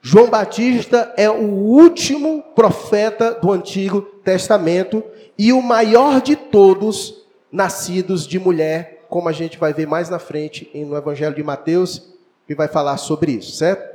João 0.00 0.28
Batista 0.28 1.14
é 1.16 1.30
o 1.30 1.44
último 1.44 2.42
profeta 2.56 3.34
do 3.34 3.52
Antigo 3.52 4.02
Testamento 4.02 5.02
e 5.38 5.52
o 5.52 5.62
maior 5.62 6.20
de 6.20 6.34
todos 6.34 7.22
nascidos 7.52 8.26
de 8.26 8.38
mulher, 8.38 9.04
como 9.08 9.28
a 9.28 9.32
gente 9.32 9.58
vai 9.58 9.72
ver 9.72 9.86
mais 9.86 10.10
na 10.10 10.18
frente 10.18 10.68
no 10.74 10.96
Evangelho 10.96 11.36
de 11.36 11.42
Mateus, 11.42 12.12
que 12.46 12.54
vai 12.54 12.66
falar 12.66 12.96
sobre 12.96 13.32
isso, 13.32 13.52
certo? 13.52 13.91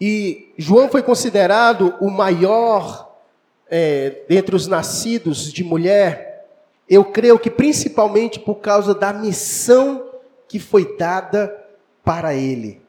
E 0.00 0.52
João 0.58 0.88
foi 0.88 1.02
considerado 1.02 1.94
o 2.00 2.10
maior 2.10 3.06
é, 3.68 4.22
dentre 4.28 4.54
os 4.54 4.66
nascidos 4.66 5.52
de 5.52 5.64
mulher, 5.64 6.46
eu 6.88 7.04
creio 7.04 7.38
que 7.38 7.50
principalmente 7.50 8.38
por 8.38 8.56
causa 8.56 8.94
da 8.94 9.12
missão 9.12 10.04
que 10.48 10.58
foi 10.58 10.96
dada 10.96 11.52
para 12.04 12.34
ele. 12.34 12.80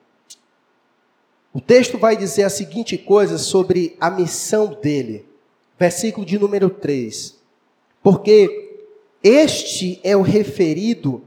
O 1.54 1.60
texto 1.60 1.98
vai 1.98 2.16
dizer 2.16 2.44
a 2.44 2.50
seguinte 2.50 2.98
coisa 2.98 3.38
sobre 3.38 3.96
a 4.00 4.12
missão 4.12 4.78
dele, 4.80 5.26
versículo 5.80 6.26
de 6.26 6.38
número 6.38 6.70
3. 6.70 7.36
Porque 8.04 8.84
este 9.24 10.00
é 10.04 10.16
o 10.16 10.22
referido 10.22 11.24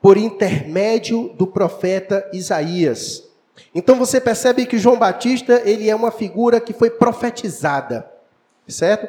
por 0.00 0.16
intermédio 0.16 1.32
do 1.36 1.46
profeta 1.46 2.28
Isaías 2.32 3.31
então 3.74 3.96
você 3.96 4.20
percebe 4.20 4.66
que 4.66 4.78
João 4.78 4.98
Batista, 4.98 5.62
ele 5.64 5.88
é 5.88 5.94
uma 5.94 6.10
figura 6.10 6.60
que 6.60 6.72
foi 6.72 6.90
profetizada, 6.90 8.10
certo? 8.68 9.08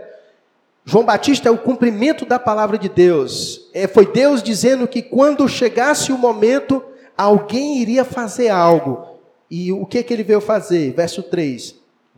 João 0.86 1.06
Batista 1.06 1.48
é 1.48 1.52
o 1.52 1.58
cumprimento 1.58 2.26
da 2.26 2.38
palavra 2.38 2.78
de 2.78 2.90
Deus. 2.90 3.70
É, 3.74 3.88
foi 3.88 4.06
Deus 4.06 4.44
dizendo 4.44 4.88
que 4.88 5.02
quando 5.02 5.48
chegasse 5.48 6.12
o 6.12 6.18
momento, 6.18 6.84
alguém 7.18 7.78
iria 7.78 8.04
fazer 8.04 8.50
algo. 8.50 9.08
E 9.50 9.72
o 9.72 9.86
que, 9.86 10.04
que 10.04 10.14
ele 10.14 10.24
veio 10.24 10.42
fazer? 10.42 10.94
Verso 10.94 11.24
3: 11.24 11.76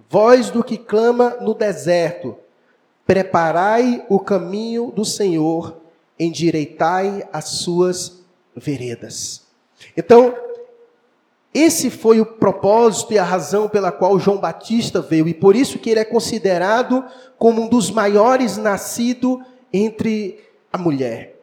Voz 0.09 0.49
do 0.49 0.63
que 0.63 0.77
clama 0.77 1.37
no 1.41 1.53
deserto, 1.53 2.35
preparai 3.05 4.03
o 4.09 4.19
caminho 4.19 4.91
do 4.91 5.05
Senhor, 5.05 5.77
endireitai 6.17 7.27
as 7.31 7.45
suas 7.45 8.23
veredas. 8.55 9.43
Então, 9.95 10.33
esse 11.55 11.89
foi 11.89 12.19
o 12.19 12.25
propósito 12.25 13.13
e 13.13 13.17
a 13.17 13.23
razão 13.23 13.69
pela 13.69 13.89
qual 13.89 14.19
João 14.19 14.39
Batista 14.39 14.99
veio, 14.99 15.25
e 15.25 15.33
por 15.33 15.55
isso 15.55 15.79
que 15.79 15.89
ele 15.89 16.01
é 16.01 16.05
considerado 16.05 17.01
como 17.37 17.61
um 17.61 17.69
dos 17.69 17.89
maiores 17.89 18.57
nascido 18.57 19.41
entre 19.71 20.37
a 20.71 20.77
mulher. 20.77 21.39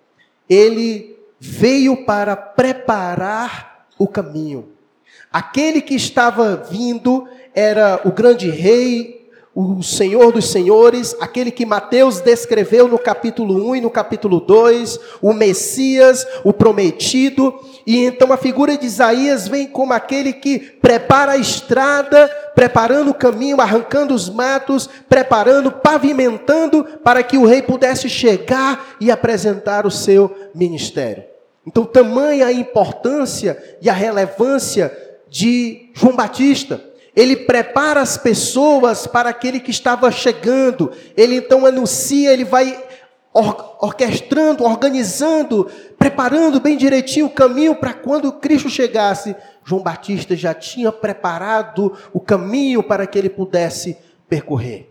Ele 0.46 1.16
veio 1.40 2.04
para 2.04 2.36
preparar 2.36 3.86
o 3.98 4.06
caminho. 4.06 4.68
Aquele 5.32 5.80
que 5.80 5.94
estava 5.94 6.56
vindo 6.56 7.26
era 7.54 7.98
o 8.04 8.12
grande 8.12 8.50
rei, 8.50 9.21
o 9.54 9.82
Senhor 9.82 10.32
dos 10.32 10.50
Senhores, 10.50 11.14
aquele 11.20 11.50
que 11.50 11.66
Mateus 11.66 12.20
descreveu 12.20 12.88
no 12.88 12.98
capítulo 12.98 13.70
1 13.70 13.76
e 13.76 13.80
no 13.82 13.90
capítulo 13.90 14.40
2, 14.40 14.98
o 15.20 15.34
Messias, 15.34 16.26
o 16.42 16.54
prometido, 16.54 17.54
e 17.86 17.98
então 17.98 18.32
a 18.32 18.38
figura 18.38 18.78
de 18.78 18.86
Isaías 18.86 19.46
vem 19.46 19.66
como 19.66 19.92
aquele 19.92 20.32
que 20.32 20.58
prepara 20.58 21.32
a 21.32 21.36
estrada, 21.36 22.28
preparando 22.54 23.10
o 23.10 23.14
caminho, 23.14 23.60
arrancando 23.60 24.14
os 24.14 24.30
matos, 24.30 24.88
preparando, 25.06 25.70
pavimentando 25.70 26.84
para 27.04 27.22
que 27.22 27.36
o 27.36 27.44
rei 27.44 27.60
pudesse 27.60 28.08
chegar 28.08 28.96
e 28.98 29.10
apresentar 29.10 29.84
o 29.84 29.90
seu 29.90 30.34
ministério. 30.54 31.24
Então, 31.66 31.84
tamanha 31.84 32.46
a 32.46 32.52
importância 32.52 33.62
e 33.82 33.90
a 33.90 33.92
relevância 33.92 34.96
de 35.28 35.90
João 35.94 36.16
Batista 36.16 36.91
ele 37.14 37.36
prepara 37.36 38.00
as 38.00 38.16
pessoas 38.16 39.06
para 39.06 39.28
aquele 39.28 39.60
que 39.60 39.70
estava 39.70 40.10
chegando. 40.10 40.90
Ele 41.16 41.36
então 41.36 41.66
anuncia, 41.66 42.32
ele 42.32 42.44
vai 42.44 42.82
or 43.34 43.76
orquestrando, 43.80 44.64
organizando, 44.64 45.68
preparando 45.98 46.60
bem 46.60 46.76
direitinho 46.76 47.26
o 47.26 47.30
caminho 47.30 47.74
para 47.74 47.92
quando 47.92 48.32
Cristo 48.32 48.70
chegasse. 48.70 49.36
João 49.64 49.82
Batista 49.82 50.34
já 50.34 50.54
tinha 50.54 50.90
preparado 50.90 51.96
o 52.12 52.20
caminho 52.20 52.82
para 52.82 53.06
que 53.06 53.18
ele 53.18 53.28
pudesse 53.28 53.96
percorrer. 54.28 54.90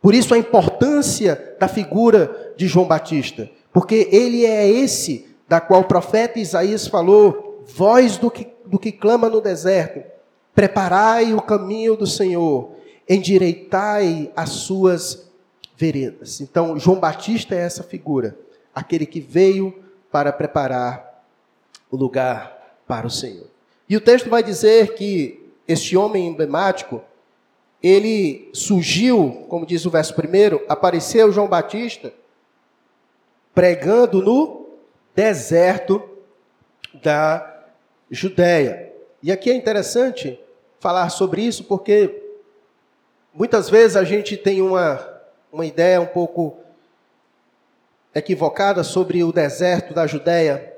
Por 0.00 0.14
isso 0.14 0.34
a 0.34 0.38
importância 0.38 1.56
da 1.58 1.68
figura 1.68 2.54
de 2.56 2.66
João 2.66 2.86
Batista, 2.86 3.48
porque 3.72 4.08
ele 4.10 4.44
é 4.44 4.68
esse 4.68 5.28
da 5.48 5.60
qual 5.60 5.82
o 5.82 5.84
profeta 5.84 6.40
Isaías 6.40 6.86
falou, 6.86 7.64
voz 7.66 8.18
do 8.18 8.30
que, 8.30 8.48
do 8.66 8.78
que 8.78 8.90
clama 8.90 9.28
no 9.28 9.40
deserto 9.40 10.11
Preparai 10.54 11.32
o 11.34 11.40
caminho 11.40 11.96
do 11.96 12.06
Senhor, 12.06 12.72
endireitai 13.08 14.30
as 14.36 14.50
suas 14.50 15.30
veredas. 15.76 16.40
Então, 16.40 16.78
João 16.78 17.00
Batista 17.00 17.54
é 17.54 17.58
essa 17.58 17.82
figura, 17.82 18.36
aquele 18.74 19.06
que 19.06 19.20
veio 19.20 19.74
para 20.10 20.32
preparar 20.32 21.24
o 21.90 21.96
lugar 21.96 22.76
para 22.86 23.06
o 23.06 23.10
Senhor. 23.10 23.46
E 23.88 23.96
o 23.96 24.00
texto 24.00 24.30
vai 24.30 24.42
dizer 24.42 24.94
que 24.94 25.50
este 25.66 25.96
homem 25.96 26.28
emblemático, 26.28 27.02
ele 27.82 28.50
surgiu, 28.52 29.44
como 29.48 29.66
diz 29.66 29.84
o 29.86 29.90
verso 29.90 30.14
primeiro, 30.14 30.62
apareceu 30.68 31.32
João 31.32 31.48
Batista 31.48 32.12
pregando 33.54 34.22
no 34.22 34.66
deserto 35.14 36.02
da 37.02 37.66
Judéia. 38.10 38.92
E 39.22 39.30
aqui 39.30 39.50
é 39.50 39.54
interessante 39.54 40.38
falar 40.82 41.08
sobre 41.10 41.42
isso 41.42 41.62
porque 41.62 42.20
muitas 43.32 43.70
vezes 43.70 43.96
a 43.96 44.02
gente 44.02 44.36
tem 44.36 44.60
uma, 44.60 44.98
uma 45.52 45.64
ideia 45.64 46.00
um 46.00 46.06
pouco 46.06 46.56
equivocada 48.12 48.82
sobre 48.82 49.22
o 49.22 49.32
deserto 49.32 49.94
da 49.94 50.08
Judéia. 50.08 50.74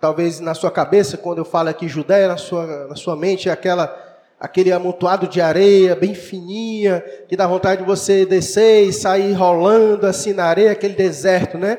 Talvez 0.00 0.38
na 0.38 0.54
sua 0.54 0.70
cabeça, 0.70 1.16
quando 1.16 1.38
eu 1.38 1.44
falo 1.44 1.68
aqui 1.68 1.88
Judéia, 1.88 2.28
na 2.28 2.36
sua, 2.36 2.86
na 2.86 2.94
sua 2.94 3.16
mente 3.16 3.48
é 3.48 3.52
aquela, 3.52 3.92
aquele 4.38 4.70
amontoado 4.70 5.26
de 5.26 5.40
areia 5.40 5.96
bem 5.96 6.14
fininha, 6.14 7.00
que 7.28 7.36
dá 7.36 7.44
vontade 7.44 7.80
de 7.80 7.86
você 7.86 8.24
descer 8.24 8.84
e 8.84 8.92
sair 8.92 9.32
rolando 9.32 10.06
assim 10.06 10.32
na 10.32 10.44
areia, 10.44 10.70
aquele 10.70 10.94
deserto, 10.94 11.58
né? 11.58 11.78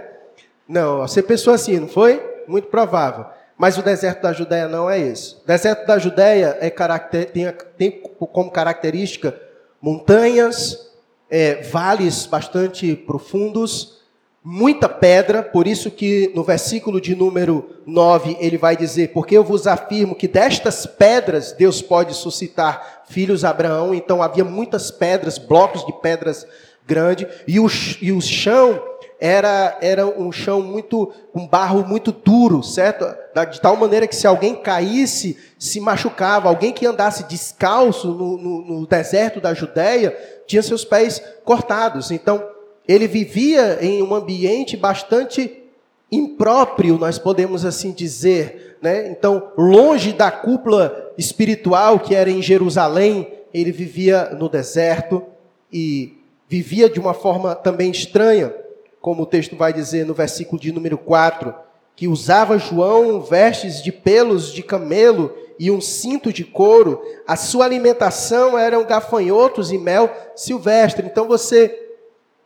Não, 0.68 0.98
você 0.98 1.24
pensou 1.24 1.54
assim, 1.54 1.80
não 1.80 1.88
foi? 1.88 2.22
Muito 2.46 2.68
provável. 2.68 3.26
Mas 3.58 3.78
o 3.78 3.82
deserto 3.84 4.22
da 4.22 4.34
Judéia 4.34 4.68
não 4.68 4.90
é 4.90 5.00
esse. 5.00 5.36
O 5.36 5.48
deserto 5.48 5.86
da 5.86 5.98
Judéia 5.98 6.58
é 6.60 6.70
caracter, 6.70 7.32
tem, 7.32 7.54
tem, 7.78 7.92
como 7.92 8.52
característica 8.52 9.40
montanhas, 9.82 10.92
é, 11.30 11.62
vales 11.64 12.26
bastante 12.26 12.96
profundos, 12.96 14.02
muita 14.44 14.90
pedra, 14.90 15.42
por 15.42 15.68
isso 15.68 15.90
que 15.90 16.32
no 16.36 16.44
versículo 16.44 17.00
de 17.00 17.16
número 17.16 17.82
9 17.86 18.38
ele 18.40 18.58
vai 18.58 18.76
dizer: 18.76 19.14
Porque 19.14 19.38
eu 19.38 19.44
vos 19.44 19.66
afirmo 19.68 20.16
que 20.16 20.28
destas 20.28 20.86
pedras 20.86 21.52
Deus 21.54 21.82
pode 21.82 22.14
suscitar 22.14 23.04
filhos 23.06 23.46
a 23.46 23.50
Abraão. 23.50 23.94
Então 23.94 24.22
havia 24.22 24.44
muitas 24.44 24.92
pedras, 24.92 25.38
blocos 25.38 25.86
de 25.86 25.94
pedras 26.02 26.46
grandes, 26.86 27.28
e 27.48 27.60
o, 27.60 27.68
e 28.02 28.12
o 28.12 28.20
chão 28.20 28.82
era, 29.20 29.78
era 29.82 30.06
um 30.06 30.32
chão 30.32 30.62
muito, 30.62 31.12
um 31.34 31.48
barro 31.48 31.86
muito 31.88 32.12
duro, 32.12 32.62
certo? 32.62 33.06
De 33.52 33.62
tal 33.62 33.76
maneira 33.76 34.08
que 34.08 34.16
se 34.16 34.28
alguém 34.28 34.56
caísse, 34.56 35.38
se 35.58 35.80
machucava. 35.80 36.50
Alguém 36.50 36.74
que 36.74 36.86
andasse 36.86 37.24
descalço 37.24 38.10
no, 38.10 38.38
no, 38.38 38.62
no 38.62 38.88
deserto 38.88 39.40
da 39.40 39.54
Judéia, 39.54 40.16
tinha 40.46 40.62
seus 40.62 40.84
pés 40.84 41.22
cortados. 41.46 42.12
Então, 42.12 42.44
ele 42.88 43.08
vivia 43.08 43.80
em 43.82 44.04
um 44.04 44.14
ambiente 44.14 44.76
bastante 44.76 45.64
impróprio, 46.12 46.98
nós 46.98 47.18
podemos 47.18 47.66
assim 47.66 47.92
dizer. 47.92 48.78
Né? 48.82 49.08
Então, 49.08 49.52
longe 49.58 50.12
da 50.12 50.30
cúpula 50.30 51.14
espiritual 51.18 52.00
que 52.00 52.14
era 52.14 52.30
em 52.30 52.42
Jerusalém, 52.42 53.32
ele 53.54 53.72
vivia 53.72 54.32
no 54.38 54.50
deserto 54.50 55.24
e 55.72 56.18
vivia 56.50 56.90
de 56.90 57.00
uma 57.00 57.14
forma 57.14 57.56
também 57.56 57.90
estranha 57.90 58.54
como 59.04 59.24
o 59.24 59.26
texto 59.26 59.58
vai 59.58 59.74
dizer 59.74 60.06
no 60.06 60.14
versículo 60.14 60.62
de 60.62 60.72
número 60.72 60.98
4, 60.98 61.54
que 61.94 62.08
usava 62.08 62.58
João 62.58 63.20
vestes 63.20 63.84
de 63.84 63.92
pelos 63.92 64.50
de 64.50 64.64
camelo 64.64 65.36
e 65.60 65.70
um 65.70 65.82
cinto 65.82 66.32
de 66.32 66.46
couro, 66.46 67.04
a 67.28 67.36
sua 67.36 67.66
alimentação 67.66 68.58
eram 68.58 68.86
gafanhotos 68.86 69.74
e 69.74 69.78
mel 69.78 70.10
silvestre. 70.38 71.06
Então 71.06 71.28
você 71.28 71.92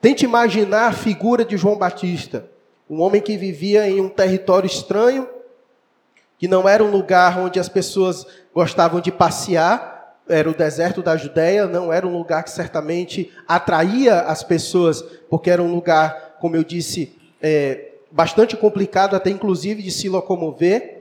tente 0.02 0.26
imaginar 0.26 0.88
a 0.88 0.94
figura 0.94 1.46
de 1.46 1.56
João 1.58 1.78
Batista, 1.78 2.50
um 2.90 3.02
homem 3.02 3.22
que 3.22 3.38
vivia 3.38 3.88
em 3.88 4.02
um 4.02 4.10
território 4.10 4.66
estranho, 4.66 5.30
que 6.40 6.48
não 6.48 6.68
era 6.68 6.84
um 6.84 6.90
lugar 6.90 7.38
onde 7.38 7.60
as 7.60 7.70
pessoas 7.70 8.26
gostavam 8.52 9.00
de 9.00 9.12
passear, 9.12 10.18
era 10.28 10.50
o 10.50 10.56
deserto 10.56 11.04
da 11.04 11.16
Judéia, 11.16 11.68
não 11.68 11.94
era 11.94 12.08
um 12.08 12.18
lugar 12.18 12.44
que 12.44 12.50
certamente 12.50 13.32
atraía 13.48 14.22
as 14.22 14.42
pessoas, 14.42 15.04
porque 15.30 15.52
era 15.52 15.62
um 15.62 15.72
lugar 15.72 16.27
como 16.40 16.56
eu 16.56 16.64
disse, 16.64 17.16
é, 17.42 17.92
bastante 18.12 18.56
complicado, 18.56 19.16
até 19.16 19.30
inclusive 19.30 19.82
de 19.82 19.92
se 19.92 20.10
locomover. 20.10 20.96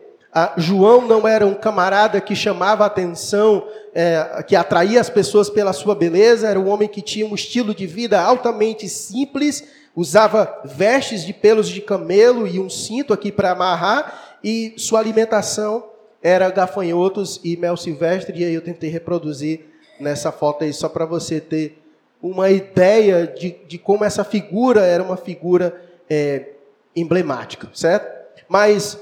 João 0.58 1.06
não 1.06 1.26
era 1.26 1.46
um 1.46 1.54
camarada 1.54 2.20
que 2.20 2.36
chamava 2.36 2.84
atenção, 2.84 3.66
é, 3.94 4.44
que 4.46 4.54
atraía 4.54 5.00
as 5.00 5.08
pessoas 5.08 5.48
pela 5.48 5.72
sua 5.72 5.94
beleza, 5.94 6.46
era 6.46 6.60
um 6.60 6.68
homem 6.68 6.88
que 6.88 7.00
tinha 7.00 7.26
um 7.26 7.34
estilo 7.34 7.74
de 7.74 7.86
vida 7.86 8.20
altamente 8.20 8.86
simples, 8.86 9.64
usava 9.94 10.60
vestes 10.62 11.24
de 11.24 11.32
pelos 11.32 11.68
de 11.68 11.80
camelo 11.80 12.46
e 12.46 12.60
um 12.60 12.68
cinto 12.68 13.14
aqui 13.14 13.32
para 13.32 13.52
amarrar, 13.52 14.36
e 14.44 14.74
sua 14.76 15.00
alimentação 15.00 15.82
era 16.22 16.50
gafanhotos 16.50 17.40
e 17.42 17.56
mel 17.56 17.76
silvestre, 17.76 18.38
e 18.38 18.44
aí 18.44 18.52
eu 18.52 18.60
tentei 18.60 18.90
reproduzir 18.90 19.60
nessa 19.98 20.30
foto 20.30 20.64
aí 20.64 20.72
só 20.72 20.88
para 20.88 21.06
você 21.06 21.40
ter 21.40 21.82
uma 22.22 22.50
ideia 22.50 23.26
de, 23.26 23.50
de 23.66 23.78
como 23.78 24.04
essa 24.04 24.24
figura 24.24 24.80
era 24.80 25.02
uma 25.02 25.16
figura 25.16 25.80
é, 26.08 26.50
emblemática, 26.94 27.68
certo? 27.74 28.16
Mas 28.48 28.98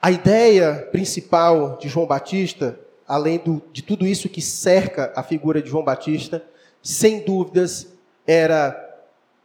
a 0.00 0.10
ideia 0.10 0.88
principal 0.92 1.76
de 1.78 1.88
João 1.88 2.06
Batista, 2.06 2.78
além 3.06 3.38
do, 3.38 3.62
de 3.72 3.82
tudo 3.82 4.06
isso 4.06 4.28
que 4.28 4.40
cerca 4.40 5.12
a 5.16 5.22
figura 5.22 5.60
de 5.60 5.68
João 5.68 5.84
Batista, 5.84 6.42
sem 6.82 7.20
dúvidas, 7.20 7.88
era 8.26 8.82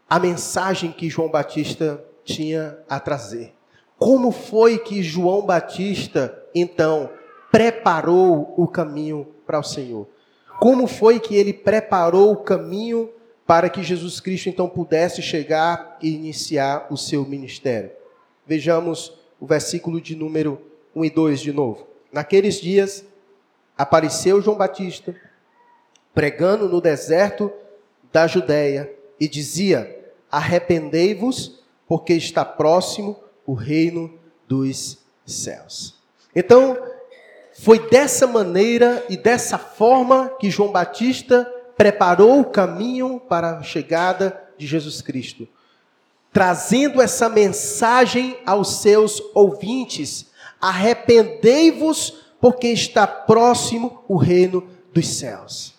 a 0.10 0.20
mensagem 0.20 0.92
que 0.92 1.10
João 1.10 1.30
Batista 1.30 2.04
tinha 2.24 2.78
a 2.88 3.00
trazer. 3.00 3.54
Como 3.98 4.32
foi 4.32 4.78
que 4.78 5.04
João 5.04 5.46
Batista, 5.46 6.38
então, 6.54 7.10
preparou 7.52 8.54
o 8.58 8.68
caminho 8.68 9.28
para 9.46 9.60
o 9.60 9.64
Senhor? 9.64 10.08
Como 10.62 10.86
foi 10.86 11.20
que 11.20 11.36
ele 11.36 11.54
preparou 11.54 12.34
o 12.34 12.38
caminho 12.38 13.10
para 13.48 13.68
que 13.68 13.82
Jesus 13.82 14.20
Cristo 14.20 14.48
então 14.48 14.70
pudesse 14.70 15.20
chegar 15.20 15.98
e 16.00 16.14
iniciar 16.14 16.86
o 16.92 16.96
seu 16.96 17.26
ministério. 17.26 17.90
Vejamos 18.46 19.18
o 19.40 19.48
versículo 19.48 20.00
de 20.00 20.16
número 20.16 20.62
1 20.96 21.06
e 21.06 21.10
2 21.10 21.40
de 21.40 21.52
novo. 21.52 21.88
Naqueles 22.14 22.62
dias 22.62 23.04
apareceu 23.76 24.40
João 24.40 24.56
Batista 24.56 25.16
pregando 26.14 26.70
no 26.70 26.80
deserto 26.80 27.52
da 28.14 28.28
Judéia 28.28 28.94
e 29.20 29.28
dizia: 29.28 30.14
Arrependei-vos, 30.30 31.64
porque 31.88 32.14
está 32.14 32.46
próximo 32.46 33.20
o 33.48 33.56
reino 33.56 34.14
dos 34.48 35.00
céus. 35.26 36.00
Então, 36.36 36.78
foi 37.64 37.78
dessa 37.90 38.26
maneira 38.26 39.06
e 39.08 39.16
dessa 39.16 39.56
forma 39.56 40.30
que 40.40 40.50
João 40.50 40.72
Batista 40.72 41.48
preparou 41.78 42.40
o 42.40 42.46
caminho 42.46 43.20
para 43.20 43.60
a 43.60 43.64
chegada 43.64 44.36
de 44.58 44.66
Jesus 44.66 45.00
Cristo, 45.00 45.48
trazendo 46.34 47.00
essa 47.00 47.30
mensagem 47.30 48.36
aos 48.48 48.82
seus 48.82 49.22
ouvintes: 49.36 50.32
arrependei-vos, 50.60 52.16
porque 52.40 52.68
está 52.68 53.06
próximo 53.06 54.04
o 54.08 54.18
reino 54.18 54.68
dos 54.92 55.08
céus. 55.08 55.76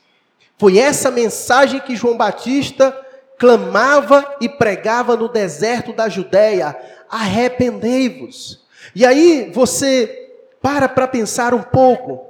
Foi 0.57 0.79
essa 0.79 1.11
mensagem 1.11 1.81
que 1.81 1.97
João 1.97 2.17
Batista 2.17 2.97
clamava 3.37 4.37
e 4.41 4.49
pregava 4.49 5.17
no 5.17 5.29
deserto 5.29 5.93
da 5.93 6.09
Judéia: 6.09 6.77
arrependei-vos. 7.11 8.63
E 8.95 9.05
aí 9.05 9.51
você 9.53 10.22
para 10.63 10.89
para 10.89 11.09
pensar 11.09 11.53
um 11.53 11.63
pouco. 11.63 12.25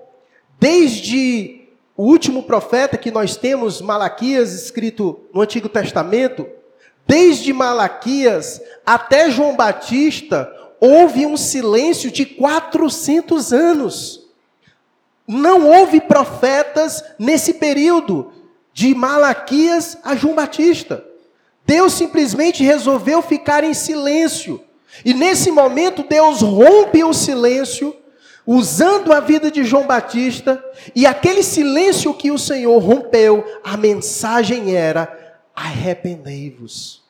Desde 0.59 1.68
o 1.97 2.05
último 2.05 2.42
profeta 2.42 2.97
que 2.97 3.11
nós 3.11 3.37
temos, 3.37 3.81
Malaquias, 3.81 4.53
escrito 4.55 5.21
no 5.33 5.42
Antigo 5.42 5.68
Testamento, 5.68 6.47
desde 7.07 7.53
Malaquias 7.53 8.61
até 8.85 9.31
João 9.31 9.55
Batista, 9.55 10.51
houve 10.81 11.27
um 11.27 11.37
silêncio 11.37 12.11
de 12.11 12.25
400 12.25 13.53
anos. 13.53 14.27
Não 15.29 15.68
houve 15.68 16.01
profetas 16.01 17.05
nesse 17.18 17.55
período, 17.55 18.33
de 18.73 18.95
Malaquias 18.95 19.99
a 20.03 20.16
João 20.16 20.35
Batista. 20.35 21.05
Deus 21.64 21.92
simplesmente 21.92 22.64
resolveu 22.64 23.23
ficar 23.23 23.62
em 23.62 23.75
silêncio. 23.75 24.61
E 25.05 25.14
nesse 25.14 25.51
momento, 25.51 26.03
Deus 26.03 26.40
rompe 26.40 27.05
o 27.05 27.12
silêncio, 27.12 27.95
usando 28.46 29.12
a 29.12 29.20
vida 29.20 29.50
de 29.50 29.64
João 29.64 29.87
Batista, 29.87 30.62
e 30.94 31.07
aquele 31.07 31.42
silêncio 31.42 32.14
que 32.14 32.31
o 32.31 32.38
Senhor 32.38 32.78
rompeu, 32.78 33.44
a 33.62 33.76
mensagem 33.76 34.74
era: 34.74 35.37
arrependei-vos. 35.55 37.02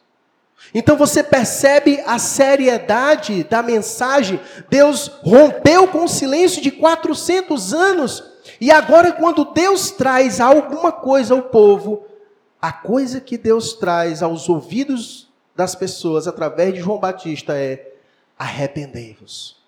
Então 0.74 0.96
você 0.96 1.22
percebe 1.22 2.02
a 2.06 2.18
seriedade 2.18 3.44
da 3.44 3.62
mensagem. 3.62 4.40
Deus 4.70 5.08
rompeu 5.22 5.86
com 5.88 6.04
o 6.04 6.08
silêncio 6.08 6.62
de 6.62 6.70
400 6.70 7.74
anos. 7.74 8.24
E 8.60 8.70
agora, 8.70 9.12
quando 9.12 9.44
Deus 9.44 9.90
traz 9.90 10.40
alguma 10.40 10.90
coisa 10.90 11.34
ao 11.34 11.42
povo, 11.42 12.06
a 12.60 12.72
coisa 12.72 13.20
que 13.20 13.36
Deus 13.36 13.74
traz 13.74 14.22
aos 14.22 14.48
ouvidos 14.48 15.28
das 15.54 15.74
pessoas 15.74 16.26
através 16.26 16.72
de 16.72 16.80
João 16.80 16.98
Batista 16.98 17.54
é: 17.54 17.92
arrependei-vos. 18.38 19.61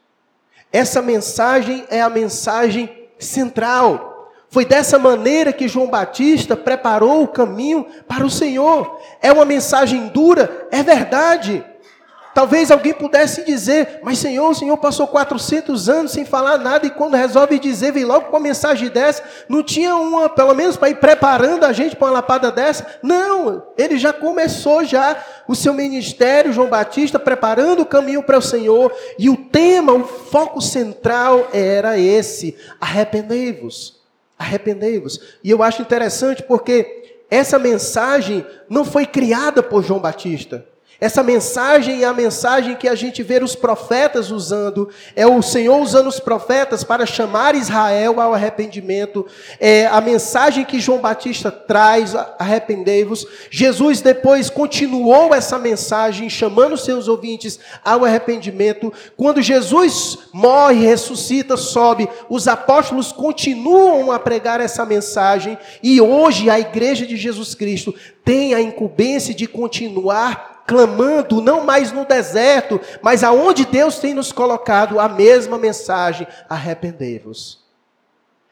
Essa 0.74 1.00
mensagem 1.00 1.84
é 1.88 2.02
a 2.02 2.10
mensagem 2.10 2.90
central. 3.16 4.32
Foi 4.50 4.64
dessa 4.64 4.98
maneira 4.98 5.52
que 5.52 5.68
João 5.68 5.86
Batista 5.86 6.56
preparou 6.56 7.22
o 7.22 7.28
caminho 7.28 7.86
para 8.08 8.26
o 8.26 8.30
Senhor. 8.30 9.00
É 9.22 9.30
uma 9.30 9.44
mensagem 9.44 10.08
dura, 10.08 10.66
é 10.72 10.82
verdade. 10.82 11.64
Talvez 12.34 12.72
alguém 12.72 12.92
pudesse 12.92 13.44
dizer, 13.44 14.00
mas 14.02 14.18
Senhor, 14.18 14.50
o 14.50 14.54
Senhor 14.54 14.76
passou 14.76 15.06
400 15.06 15.88
anos 15.88 16.10
sem 16.10 16.24
falar 16.24 16.58
nada 16.58 16.84
e 16.84 16.90
quando 16.90 17.14
resolve 17.14 17.60
dizer, 17.60 17.92
vem 17.92 18.04
logo 18.04 18.26
com 18.26 18.32
uma 18.32 18.40
mensagem 18.40 18.88
dessa. 18.88 19.22
Não 19.48 19.62
tinha 19.62 19.94
uma, 19.94 20.28
pelo 20.28 20.52
menos 20.52 20.76
para 20.76 20.90
ir 20.90 20.96
preparando 20.96 21.62
a 21.62 21.72
gente 21.72 21.94
para 21.94 22.08
uma 22.08 22.14
lapada 22.14 22.50
dessa? 22.50 22.98
Não, 23.00 23.62
ele 23.78 23.96
já 23.96 24.12
começou 24.12 24.84
já 24.84 25.16
o 25.46 25.54
seu 25.54 25.72
ministério, 25.72 26.52
João 26.52 26.68
Batista, 26.68 27.20
preparando 27.20 27.82
o 27.82 27.86
caminho 27.86 28.22
para 28.22 28.38
o 28.38 28.42
Senhor. 28.42 28.92
E 29.16 29.30
o 29.30 29.36
tema, 29.36 29.92
o 29.92 30.04
foco 30.04 30.60
central 30.60 31.48
era 31.52 31.96
esse: 31.96 32.56
arrependei-vos. 32.80 34.02
Arrependei-vos. 34.36 35.20
E 35.44 35.50
eu 35.52 35.62
acho 35.62 35.82
interessante 35.82 36.42
porque 36.42 37.20
essa 37.30 37.60
mensagem 37.60 38.44
não 38.68 38.84
foi 38.84 39.06
criada 39.06 39.62
por 39.62 39.84
João 39.84 40.00
Batista. 40.00 40.73
Essa 41.00 41.22
mensagem 41.22 42.02
é 42.02 42.06
a 42.06 42.12
mensagem 42.12 42.76
que 42.76 42.88
a 42.88 42.94
gente 42.94 43.22
vê 43.22 43.42
os 43.42 43.56
profetas 43.56 44.30
usando, 44.30 44.88
é 45.16 45.26
o 45.26 45.42
Senhor 45.42 45.76
usando 45.80 46.06
os 46.06 46.20
profetas 46.20 46.84
para 46.84 47.04
chamar 47.04 47.54
Israel 47.54 48.20
ao 48.20 48.32
arrependimento, 48.32 49.26
é 49.58 49.86
a 49.86 50.00
mensagem 50.00 50.64
que 50.64 50.80
João 50.80 51.00
Batista 51.00 51.50
traz, 51.50 52.14
arrependei-vos. 52.38 53.26
Jesus 53.50 54.00
depois 54.00 54.48
continuou 54.48 55.34
essa 55.34 55.58
mensagem, 55.58 56.30
chamando 56.30 56.76
seus 56.76 57.08
ouvintes 57.08 57.58
ao 57.84 58.04
arrependimento. 58.04 58.92
Quando 59.16 59.42
Jesus 59.42 60.18
morre, 60.32 60.86
ressuscita, 60.86 61.56
sobe, 61.56 62.08
os 62.28 62.46
apóstolos 62.46 63.12
continuam 63.12 64.12
a 64.12 64.18
pregar 64.18 64.60
essa 64.60 64.86
mensagem, 64.86 65.58
e 65.82 66.00
hoje 66.00 66.48
a 66.48 66.58
igreja 66.58 67.04
de 67.04 67.16
Jesus 67.16 67.54
Cristo 67.54 67.94
tem 68.24 68.54
a 68.54 68.60
incumbência 68.60 69.34
de 69.34 69.46
continuar 69.46 70.53
clamando, 70.66 71.40
não 71.40 71.64
mais 71.64 71.92
no 71.92 72.04
deserto, 72.04 72.80
mas 73.02 73.22
aonde 73.22 73.64
Deus 73.64 73.98
tem 73.98 74.14
nos 74.14 74.32
colocado 74.32 74.98
a 74.98 75.08
mesma 75.08 75.58
mensagem: 75.58 76.26
arrependei-vos. 76.48 77.62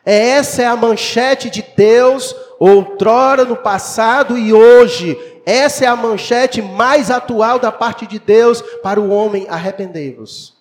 É 0.05 0.31
essa 0.31 0.63
é 0.63 0.67
a 0.67 0.77
manchete 0.77 1.49
de 1.49 1.63
Deus, 1.77 2.35
outrora 2.59 3.45
no 3.45 3.57
passado 3.57 4.37
e 4.37 4.53
hoje. 4.53 5.19
Essa 5.45 5.85
é 5.85 5.89
a 5.89 5.97
manchete 5.97 6.61
mais 6.61 7.11
atual 7.11 7.59
da 7.59 7.73
parte 7.73 8.07
de 8.07 8.19
Deus 8.19 8.63
para 8.83 9.01
o 9.01 9.11
homem: 9.11 9.47
arrependei-vos. 9.49 10.57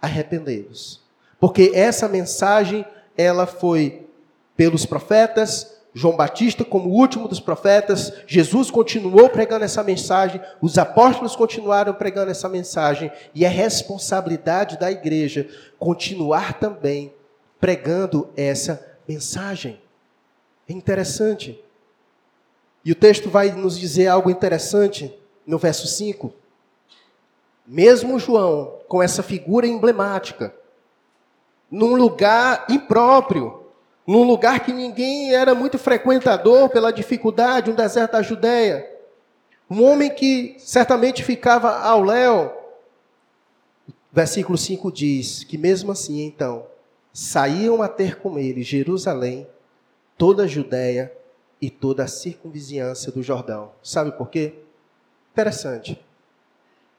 Arrependei-vos. 0.00 1.00
Porque 1.38 1.72
essa 1.74 2.06
mensagem, 2.06 2.84
ela 3.16 3.46
foi 3.46 4.06
pelos 4.56 4.84
profetas, 4.84 5.79
João 5.92 6.16
Batista 6.16 6.64
como 6.64 6.88
o 6.88 6.92
último 6.92 7.26
dos 7.26 7.40
profetas, 7.40 8.12
Jesus 8.26 8.70
continuou 8.70 9.28
pregando 9.28 9.64
essa 9.64 9.82
mensagem, 9.82 10.40
os 10.60 10.78
apóstolos 10.78 11.34
continuaram 11.34 11.92
pregando 11.94 12.30
essa 12.30 12.48
mensagem, 12.48 13.10
e 13.34 13.44
é 13.44 13.48
responsabilidade 13.48 14.78
da 14.78 14.90
igreja 14.90 15.48
continuar 15.78 16.54
também 16.60 17.12
pregando 17.58 18.28
essa 18.36 18.86
mensagem. 19.06 19.80
É 20.68 20.72
interessante. 20.72 21.62
E 22.84 22.92
o 22.92 22.94
texto 22.94 23.28
vai 23.28 23.50
nos 23.50 23.78
dizer 23.78 24.06
algo 24.06 24.30
interessante 24.30 25.12
no 25.46 25.58
verso 25.58 25.86
5. 25.86 26.32
Mesmo 27.66 28.18
João, 28.18 28.78
com 28.88 29.02
essa 29.02 29.22
figura 29.22 29.66
emblemática, 29.66 30.54
num 31.70 31.94
lugar 31.94 32.66
impróprio, 32.68 33.59
num 34.10 34.24
lugar 34.24 34.58
que 34.64 34.72
ninguém 34.72 35.32
era 35.32 35.54
muito 35.54 35.78
frequentador 35.78 36.68
pela 36.68 36.92
dificuldade, 36.92 37.70
um 37.70 37.76
deserto 37.76 38.12
da 38.12 38.22
Judéia. 38.22 38.90
Um 39.70 39.84
homem 39.84 40.12
que 40.12 40.56
certamente 40.58 41.22
ficava 41.22 41.78
ao 41.78 42.02
léu. 42.02 42.52
Versículo 44.12 44.58
5 44.58 44.90
diz 44.90 45.44
que 45.44 45.56
mesmo 45.56 45.92
assim, 45.92 46.22
então, 46.22 46.66
saíam 47.12 47.82
a 47.82 47.86
ter 47.86 48.18
com 48.18 48.36
ele 48.36 48.64
Jerusalém, 48.64 49.46
toda 50.18 50.42
a 50.42 50.48
Judéia 50.48 51.12
e 51.62 51.70
toda 51.70 52.02
a 52.02 52.08
circunvizinhança 52.08 53.12
do 53.12 53.22
Jordão. 53.22 53.70
Sabe 53.80 54.10
por 54.10 54.28
quê? 54.28 54.54
Interessante. 55.30 56.04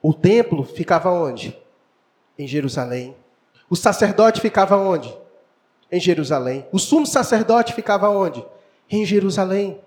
O 0.00 0.14
templo 0.14 0.64
ficava 0.64 1.10
onde? 1.10 1.60
Em 2.38 2.46
Jerusalém. 2.46 3.14
O 3.68 3.76
sacerdote 3.76 4.40
ficava 4.40 4.78
onde? 4.78 5.14
Em 5.92 6.00
Jerusalém. 6.00 6.66
O 6.72 6.78
sumo 6.78 7.06
sacerdote 7.06 7.74
ficava 7.74 8.08
onde? 8.08 8.42
Em 8.90 9.04
Jerusalém. 9.04 9.78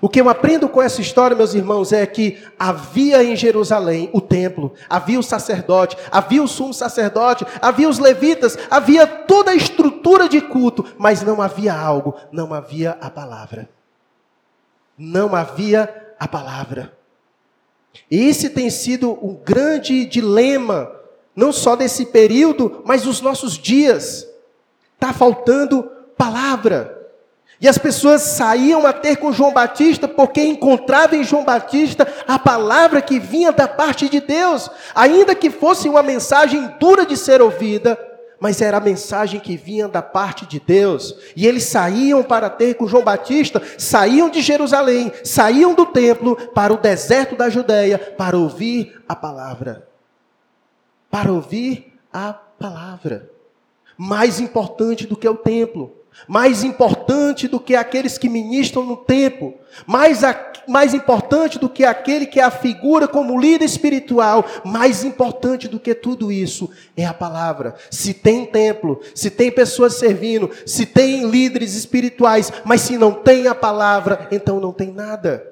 O 0.00 0.08
que 0.08 0.20
eu 0.20 0.28
aprendo 0.28 0.68
com 0.68 0.80
essa 0.80 1.00
história, 1.00 1.36
meus 1.36 1.52
irmãos, 1.52 1.92
é 1.92 2.06
que 2.06 2.42
havia 2.58 3.22
em 3.22 3.34
Jerusalém 3.36 4.08
o 4.12 4.20
templo, 4.20 4.72
havia 4.88 5.18
o 5.18 5.22
sacerdote, 5.22 5.96
havia 6.10 6.42
o 6.42 6.48
sumo 6.48 6.72
sacerdote, 6.72 7.44
havia 7.60 7.88
os 7.88 7.98
levitas, 7.98 8.56
havia 8.70 9.06
toda 9.06 9.50
a 9.50 9.54
estrutura 9.54 10.28
de 10.28 10.40
culto, 10.40 10.86
mas 10.96 11.22
não 11.22 11.42
havia 11.42 11.74
algo, 11.74 12.14
não 12.30 12.54
havia 12.54 12.92
a 13.00 13.10
palavra. 13.10 13.68
Não 14.96 15.34
havia 15.34 16.14
a 16.18 16.28
palavra. 16.28 16.96
E 18.08 18.28
esse 18.28 18.50
tem 18.50 18.70
sido 18.70 19.18
um 19.20 19.34
grande 19.34 20.06
dilema, 20.06 20.90
não 21.34 21.52
só 21.52 21.74
desse 21.74 22.06
período, 22.06 22.82
mas 22.84 23.02
dos 23.02 23.20
nossos 23.20 23.58
dias. 23.58 24.29
Está 25.00 25.14
faltando 25.14 25.90
palavra. 26.14 26.98
E 27.58 27.66
as 27.66 27.78
pessoas 27.78 28.20
saíam 28.20 28.86
a 28.86 28.92
ter 28.92 29.16
com 29.16 29.32
João 29.32 29.50
Batista 29.50 30.06
porque 30.06 30.42
encontravam 30.42 31.18
em 31.18 31.24
João 31.24 31.42
Batista 31.42 32.06
a 32.28 32.38
palavra 32.38 33.00
que 33.00 33.18
vinha 33.18 33.50
da 33.50 33.66
parte 33.66 34.10
de 34.10 34.20
Deus, 34.20 34.70
ainda 34.94 35.34
que 35.34 35.50
fosse 35.50 35.88
uma 35.88 36.02
mensagem 36.02 36.74
dura 36.78 37.06
de 37.06 37.16
ser 37.16 37.40
ouvida, 37.40 37.98
mas 38.38 38.60
era 38.60 38.76
a 38.76 38.80
mensagem 38.80 39.40
que 39.40 39.56
vinha 39.56 39.88
da 39.88 40.02
parte 40.02 40.44
de 40.44 40.60
Deus. 40.60 41.14
E 41.34 41.46
eles 41.46 41.64
saíam 41.64 42.22
para 42.22 42.50
ter 42.50 42.74
com 42.74 42.86
João 42.86 43.04
Batista, 43.04 43.62
saíam 43.78 44.28
de 44.28 44.42
Jerusalém, 44.42 45.10
saíam 45.24 45.74
do 45.74 45.86
templo 45.86 46.36
para 46.54 46.74
o 46.74 46.78
deserto 46.78 47.36
da 47.36 47.48
Judéia 47.48 47.98
para 47.98 48.36
ouvir 48.36 49.02
a 49.08 49.16
palavra. 49.16 49.86
Para 51.10 51.32
ouvir 51.32 51.92
a 52.12 52.34
palavra 52.34 53.39
mais 54.02 54.40
importante 54.40 55.06
do 55.06 55.14
que 55.14 55.28
o 55.28 55.36
templo. 55.36 55.94
mais 56.26 56.64
importante 56.64 57.48
do 57.48 57.58
que 57.60 57.74
aqueles 57.74 58.18
que 58.18 58.28
ministram 58.28 58.84
no 58.84 58.96
templo, 58.96 59.54
mais, 59.86 60.22
a, 60.22 60.52
mais 60.66 60.92
importante 60.92 61.58
do 61.58 61.68
que 61.68 61.84
aquele 61.84 62.26
que 62.26 62.40
é 62.40 62.42
a 62.42 62.50
figura 62.50 63.08
como 63.08 63.40
líder 63.40 63.64
espiritual, 63.64 64.44
mais 64.64 65.02
importante 65.02 65.66
do 65.66 65.80
que 65.80 65.94
tudo 65.94 66.30
isso 66.32 66.68
é 66.96 67.06
a 67.06 67.14
palavra. 67.14 67.74
Se 67.90 68.12
tem 68.12 68.44
templo, 68.44 69.00
se 69.14 69.30
tem 69.30 69.50
pessoas 69.50 69.94
servindo, 69.94 70.50
se 70.66 70.84
tem 70.84 71.30
líderes 71.30 71.74
espirituais, 71.74 72.52
mas 72.64 72.82
se 72.82 72.98
não 72.98 73.12
tem 73.12 73.46
a 73.46 73.54
palavra, 73.54 74.28
então 74.30 74.60
não 74.60 74.72
tem 74.72 74.92
nada. 74.92 75.46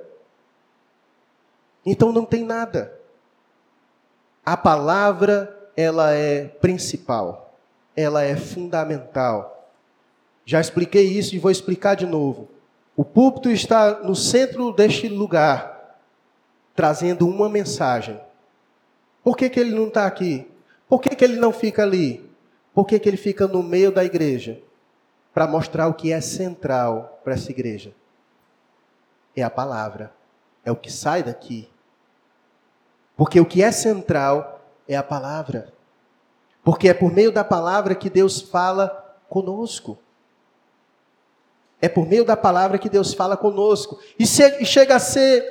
Então 1.87 2.13
não 2.13 2.25
tem 2.25 2.45
nada. 2.45 2.93
A 4.45 4.57
palavra, 4.57 5.71
ela 5.77 6.13
é 6.13 6.45
principal, 6.45 7.48
ela 7.99 8.23
é 8.23 8.37
fundamental. 8.37 9.73
Já 10.45 10.61
expliquei 10.61 11.03
isso 11.03 11.35
e 11.35 11.39
vou 11.39 11.51
explicar 11.51 11.97
de 11.97 12.07
novo. 12.07 12.49
O 12.97 13.05
púlpito 13.05 13.51
está 13.51 13.99
no 14.05 14.15
centro 14.15 14.73
deste 14.73 15.09
lugar, 15.09 15.99
trazendo 16.77 17.29
uma 17.29 17.49
mensagem. 17.49 18.21
Por 19.25 19.37
que, 19.37 19.51
que 19.51 19.59
ele 19.59 19.75
não 19.75 19.89
está 19.89 20.07
aqui? 20.07 20.49
Por 20.89 21.01
que, 21.01 21.11
que 21.17 21.25
ele 21.25 21.41
não 21.41 21.53
fica 21.53 21.83
ali? 21.83 22.25
Por 22.73 22.87
que, 22.87 23.01
que 23.01 23.09
ele 23.09 23.17
fica 23.17 23.49
no 23.49 23.65
meio 23.65 23.91
da 23.91 24.05
igreja? 24.05 24.61
Para 25.35 25.49
mostrar 25.49 25.89
o 25.89 25.95
que 25.95 26.13
é 26.13 26.21
central 26.21 27.21
para 27.25 27.35
essa 27.35 27.51
igreja. 27.51 27.93
É 29.35 29.43
a 29.43 29.51
palavra. 29.51 30.13
É 30.65 30.71
o 30.71 30.77
que 30.77 30.91
sai 30.91 31.25
daqui. 31.25 31.69
Porque 33.17 33.41
o 33.41 33.45
que 33.45 33.61
é 33.61 33.73
central 33.73 34.65
é 34.87 34.97
a 34.97 35.03
palavra. 35.03 35.73
Porque 36.69 36.87
é 36.87 36.93
por 36.93 37.11
meio 37.11 37.33
da 37.33 37.43
palavra 37.43 37.95
que 37.95 38.11
Deus 38.11 38.43
fala 38.43 39.17
conosco. 39.27 39.97
É 41.81 41.89
por 41.89 42.07
meio 42.07 42.27
da 42.27 42.37
palavra 42.37 42.77
que 42.77 42.91
Deus 42.91 43.15
fala 43.15 43.39
conosco. 43.39 43.99
E, 44.19 44.27
chega 44.27 44.97
a 44.97 44.99
ser 44.99 45.43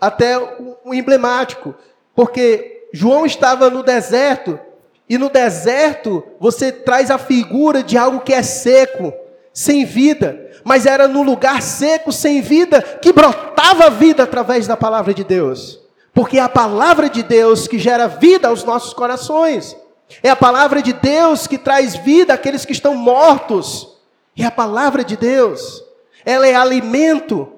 até 0.00 0.38
um 0.82 0.94
emblemático, 0.94 1.74
porque 2.14 2.88
João 2.90 3.26
estava 3.26 3.68
no 3.68 3.82
deserto, 3.82 4.58
e 5.06 5.18
no 5.18 5.28
deserto 5.28 6.24
você 6.40 6.72
traz 6.72 7.10
a 7.10 7.18
figura 7.18 7.82
de 7.82 7.98
algo 7.98 8.20
que 8.20 8.32
é 8.32 8.42
seco, 8.42 9.12
sem 9.52 9.84
vida, 9.84 10.52
mas 10.64 10.86
era 10.86 11.06
no 11.06 11.22
lugar 11.22 11.60
seco, 11.60 12.10
sem 12.10 12.40
vida, 12.40 12.80
que 12.80 13.12
brotava 13.12 13.90
vida 13.90 14.22
através 14.22 14.66
da 14.66 14.74
palavra 14.78 15.12
de 15.12 15.22
Deus. 15.22 15.78
Porque 16.14 16.38
é 16.38 16.40
a 16.40 16.48
palavra 16.48 17.10
de 17.10 17.22
Deus 17.22 17.68
que 17.68 17.78
gera 17.78 18.08
vida 18.08 18.48
aos 18.48 18.64
nossos 18.64 18.94
corações. 18.94 19.81
É 20.22 20.30
a 20.30 20.36
palavra 20.36 20.82
de 20.82 20.92
Deus 20.92 21.46
que 21.46 21.56
traz 21.56 21.94
vida 21.94 22.34
àqueles 22.34 22.64
que 22.64 22.72
estão 22.72 22.94
mortos. 22.94 23.96
É 24.36 24.44
a 24.44 24.50
palavra 24.50 25.04
de 25.04 25.16
Deus. 25.16 25.84
Ela 26.24 26.46
é 26.46 26.54
alimento. 26.54 27.52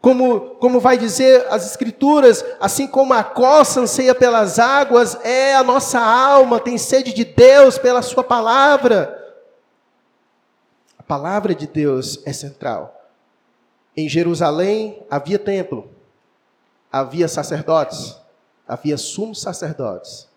Como, 0.00 0.56
como 0.56 0.80
vai 0.80 0.96
dizer 0.96 1.46
as 1.50 1.66
Escrituras, 1.66 2.42
assim 2.58 2.86
como 2.86 3.12
a 3.12 3.22
coça 3.22 3.80
anseia 3.80 4.14
pelas 4.14 4.58
águas, 4.58 5.18
é 5.22 5.54
a 5.54 5.62
nossa 5.62 6.00
alma, 6.00 6.58
tem 6.58 6.78
sede 6.78 7.12
de 7.12 7.22
Deus 7.22 7.76
pela 7.76 8.00
Sua 8.00 8.24
palavra. 8.24 9.16
A 10.98 11.02
palavra 11.02 11.54
de 11.54 11.66
Deus 11.66 12.18
é 12.24 12.32
central. 12.32 12.98
Em 13.94 14.08
Jerusalém 14.08 15.02
havia 15.10 15.38
templo, 15.38 15.90
havia 16.90 17.28
sacerdotes, 17.28 18.16
havia 18.66 18.96
sumos 18.96 19.42
sacerdotes, 19.42 20.29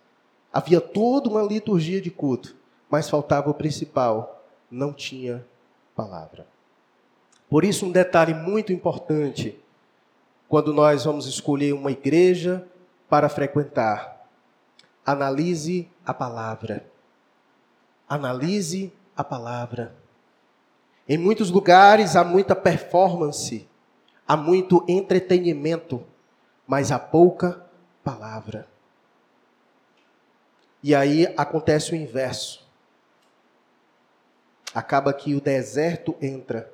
havia 0.54 0.80
toda 0.80 1.28
uma 1.28 1.42
liturgia 1.42 2.00
de 2.00 2.12
culto, 2.12 2.56
mas 2.90 3.10
faltava 3.10 3.50
o 3.50 3.54
principal: 3.56 4.46
não 4.70 4.94
tinha 4.94 5.44
palavra. 5.96 6.46
Por 7.50 7.64
isso, 7.66 7.88
um 7.88 7.92
detalhe 7.92 8.34
muito 8.34 8.72
importante 8.72 9.60
quando 10.48 10.72
nós 10.72 11.06
vamos 11.06 11.26
escolher 11.26 11.74
uma 11.74 11.92
igreja 11.92 12.68
para 13.10 13.28
frequentar: 13.28 14.28
analise 15.04 15.90
a 16.06 16.14
palavra. 16.14 16.86
Analise 18.08 18.94
a 19.16 19.24
palavra. 19.24 19.96
Em 21.08 21.18
muitos 21.18 21.50
lugares 21.50 22.16
há 22.16 22.24
muita 22.24 22.56
performance, 22.56 23.68
há 24.28 24.38
muito 24.38 24.86
entretenimento, 24.88 26.04
mas 26.68 26.92
há 26.92 27.00
pouca 27.00 27.66
palavra. 28.04 28.73
E 30.84 30.94
aí 30.94 31.34
acontece 31.38 31.94
o 31.94 31.96
inverso 31.96 32.64
acaba 34.74 35.14
que 35.14 35.36
o 35.36 35.42
deserto 35.42 36.16
entra 36.22 36.72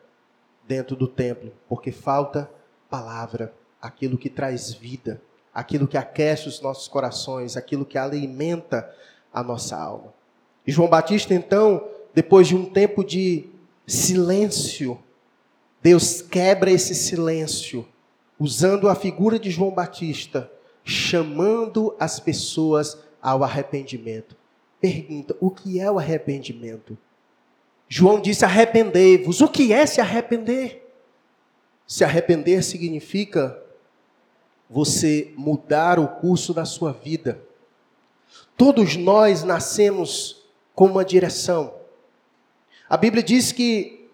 dentro 0.67 0.95
do 0.95 1.07
templo, 1.07 1.51
porque 1.67 1.91
falta 1.91 2.49
palavra, 2.89 3.53
aquilo 3.81 4.17
que 4.17 4.29
traz 4.29 4.73
vida, 4.73 5.21
aquilo 5.53 5.87
que 5.87 5.97
aquece 5.97 6.47
os 6.47 6.61
nossos 6.61 6.87
corações, 6.87 7.57
aquilo 7.57 7.85
que 7.85 7.97
alimenta 7.97 8.89
a 9.33 9.43
nossa 9.43 9.75
alma. 9.77 10.13
E 10.65 10.71
João 10.71 10.89
Batista, 10.89 11.33
então, 11.33 11.87
depois 12.13 12.47
de 12.47 12.55
um 12.55 12.65
tempo 12.65 13.03
de 13.03 13.49
silêncio, 13.85 14.99
Deus 15.81 16.21
quebra 16.21 16.71
esse 16.71 16.95
silêncio, 16.95 17.87
usando 18.39 18.87
a 18.87 18.95
figura 18.95 19.37
de 19.37 19.51
João 19.51 19.71
Batista, 19.71 20.49
chamando 20.83 21.95
as 21.99 22.19
pessoas 22.19 22.97
ao 23.21 23.43
arrependimento. 23.43 24.35
Pergunta: 24.79 25.35
o 25.39 25.49
que 25.49 25.79
é 25.79 25.91
o 25.91 25.99
arrependimento? 25.99 26.97
João 27.87 28.21
disse: 28.21 28.45
arrependei-vos. 28.45 29.41
O 29.41 29.47
que 29.47 29.73
é 29.73 29.85
se 29.85 29.99
arrepender? 29.99 30.87
Se 31.87 32.03
arrepender 32.03 32.63
significa 32.63 33.61
você 34.69 35.33
mudar 35.35 35.97
o 35.97 36.07
curso 36.07 36.53
da 36.53 36.63
sua 36.63 36.91
vida. 36.91 37.41
Todos 38.55 38.95
nós 38.95 39.43
nascemos 39.43 40.45
com 40.75 40.85
uma 40.85 41.03
direção. 41.03 41.73
A 42.87 42.95
Bíblia 42.95 43.23
diz 43.23 43.51
que 43.51 44.07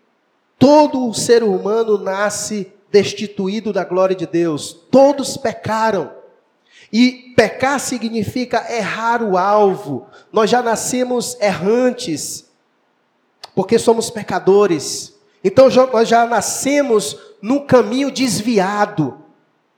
todo 0.57 1.13
ser 1.13 1.43
humano 1.43 1.97
nasce 1.97 2.71
destituído 2.91 3.73
da 3.73 3.83
glória 3.83 4.15
de 4.15 4.25
Deus. 4.25 4.73
Todos 4.89 5.35
pecaram. 5.35 6.14
E 6.97 7.33
pecar 7.35 7.77
significa 7.77 8.73
errar 8.73 9.21
o 9.21 9.37
alvo. 9.37 10.07
Nós 10.31 10.49
já 10.49 10.61
nascemos 10.61 11.35
errantes 11.41 12.49
porque 13.53 13.77
somos 13.77 14.09
pecadores. 14.09 15.13
Então 15.43 15.67
nós 15.91 16.07
já 16.07 16.25
nascemos 16.25 17.19
num 17.41 17.59
caminho 17.59 18.09
desviado. 18.09 19.17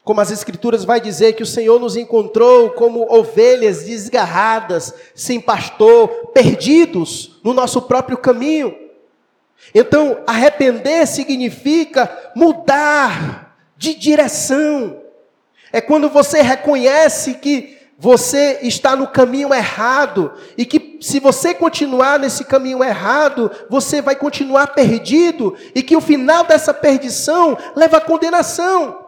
Como 0.03 0.21
as 0.21 0.30
escrituras 0.30 0.86
vai 0.86 1.01
dizer 1.01 1.34
que 1.34 1.41
o 1.41 1.47
Senhor 1.47 1.80
nos 1.80 1.97
encontrou 1.97 2.69
como 2.69 3.12
ovelhas 3.12 3.86
desgarradas, 3.86 4.93
sem 5.15 5.41
pastor, 5.41 6.10
perdidos 6.36 7.39
no 7.43 7.51
nosso 7.51 7.82
próprio 7.82 8.19
caminho. 8.19 8.77
Então, 9.73 10.19
arrepender 10.27 11.08
significa 11.08 12.32
mudar 12.36 13.58
de 13.75 13.95
direção. 13.95 15.07
É 15.71 15.82
quando 15.82 16.10
você 16.10 16.41
reconhece 16.41 17.36
que 17.36 17.77
você 17.99 18.60
está 18.62 18.95
no 18.95 19.08
caminho 19.08 19.53
errado 19.53 20.32
e 20.56 20.65
que 20.65 20.99
se 21.01 21.19
você 21.19 21.53
continuar 21.53 22.19
nesse 22.19 22.45
caminho 22.45 22.84
errado, 22.84 23.49
você 23.69 24.01
vai 24.01 24.15
continuar 24.15 24.67
perdido 24.67 25.56
e 25.73 25.82
que 25.82 25.95
o 25.95 26.01
final 26.01 26.43
dessa 26.43 26.73
perdição 26.73 27.58
leva 27.75 27.97
à 27.97 28.01
condenação. 28.01 29.08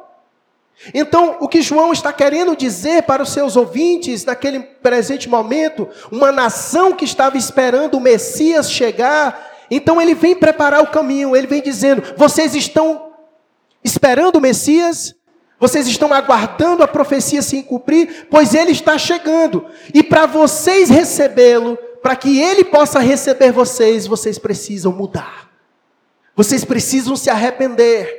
Então, 0.94 1.38
o 1.40 1.48
que 1.48 1.62
João 1.62 1.92
está 1.92 2.12
querendo 2.12 2.56
dizer 2.56 3.04
para 3.04 3.22
os 3.22 3.32
seus 3.32 3.56
ouvintes 3.56 4.24
naquele 4.24 4.60
presente 4.60 5.28
momento, 5.28 5.88
uma 6.12 6.32
nação 6.32 6.94
que 6.94 7.04
estava 7.04 7.38
esperando 7.38 7.96
o 7.96 8.02
Messias 8.02 8.72
chegar, 8.72 9.68
então 9.70 10.02
ele 10.02 10.16
vem 10.16 10.36
preparar 10.36 10.82
o 10.82 10.88
caminho, 10.88 11.36
ele 11.36 11.48
vem 11.48 11.62
dizendo: 11.62 12.02
vocês 12.16 12.56
estão 12.56 13.12
esperando 13.84 14.38
o 14.38 14.42
Messias? 14.42 15.16
Vocês 15.60 15.88
estão 15.88 16.14
aguardando 16.14 16.84
a 16.84 16.88
profecia 16.88 17.42
se 17.42 17.62
cumprir, 17.64 18.28
pois 18.30 18.54
ele 18.54 18.72
está 18.72 18.98
chegando. 18.98 19.66
E 19.94 20.02
para 20.02 20.26
vocês 20.26 20.90
recebê-lo, 20.90 21.78
para 22.02 22.16
que 22.16 22.40
ele 22.40 22.64
possa 22.64 23.00
receber 23.00 23.52
vocês, 23.52 24.08
vocês 24.08 24.40
precisam 24.40 24.94
mudar. 24.94 25.50
Vocês 26.34 26.64
precisam 26.64 27.16
se 27.18 27.30
arrepender. 27.30 28.18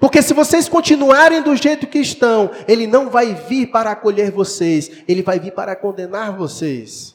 Porque 0.00 0.22
se 0.22 0.32
vocês 0.32 0.68
continuarem 0.68 1.42
do 1.42 1.54
jeito 1.54 1.86
que 1.86 1.98
estão, 1.98 2.50
ele 2.66 2.86
não 2.86 3.10
vai 3.10 3.34
vir 3.34 3.66
para 3.66 3.90
acolher 3.90 4.30
vocês, 4.30 4.90
ele 5.06 5.22
vai 5.22 5.38
vir 5.38 5.52
para 5.52 5.76
condenar 5.76 6.36
vocês. 6.36 7.14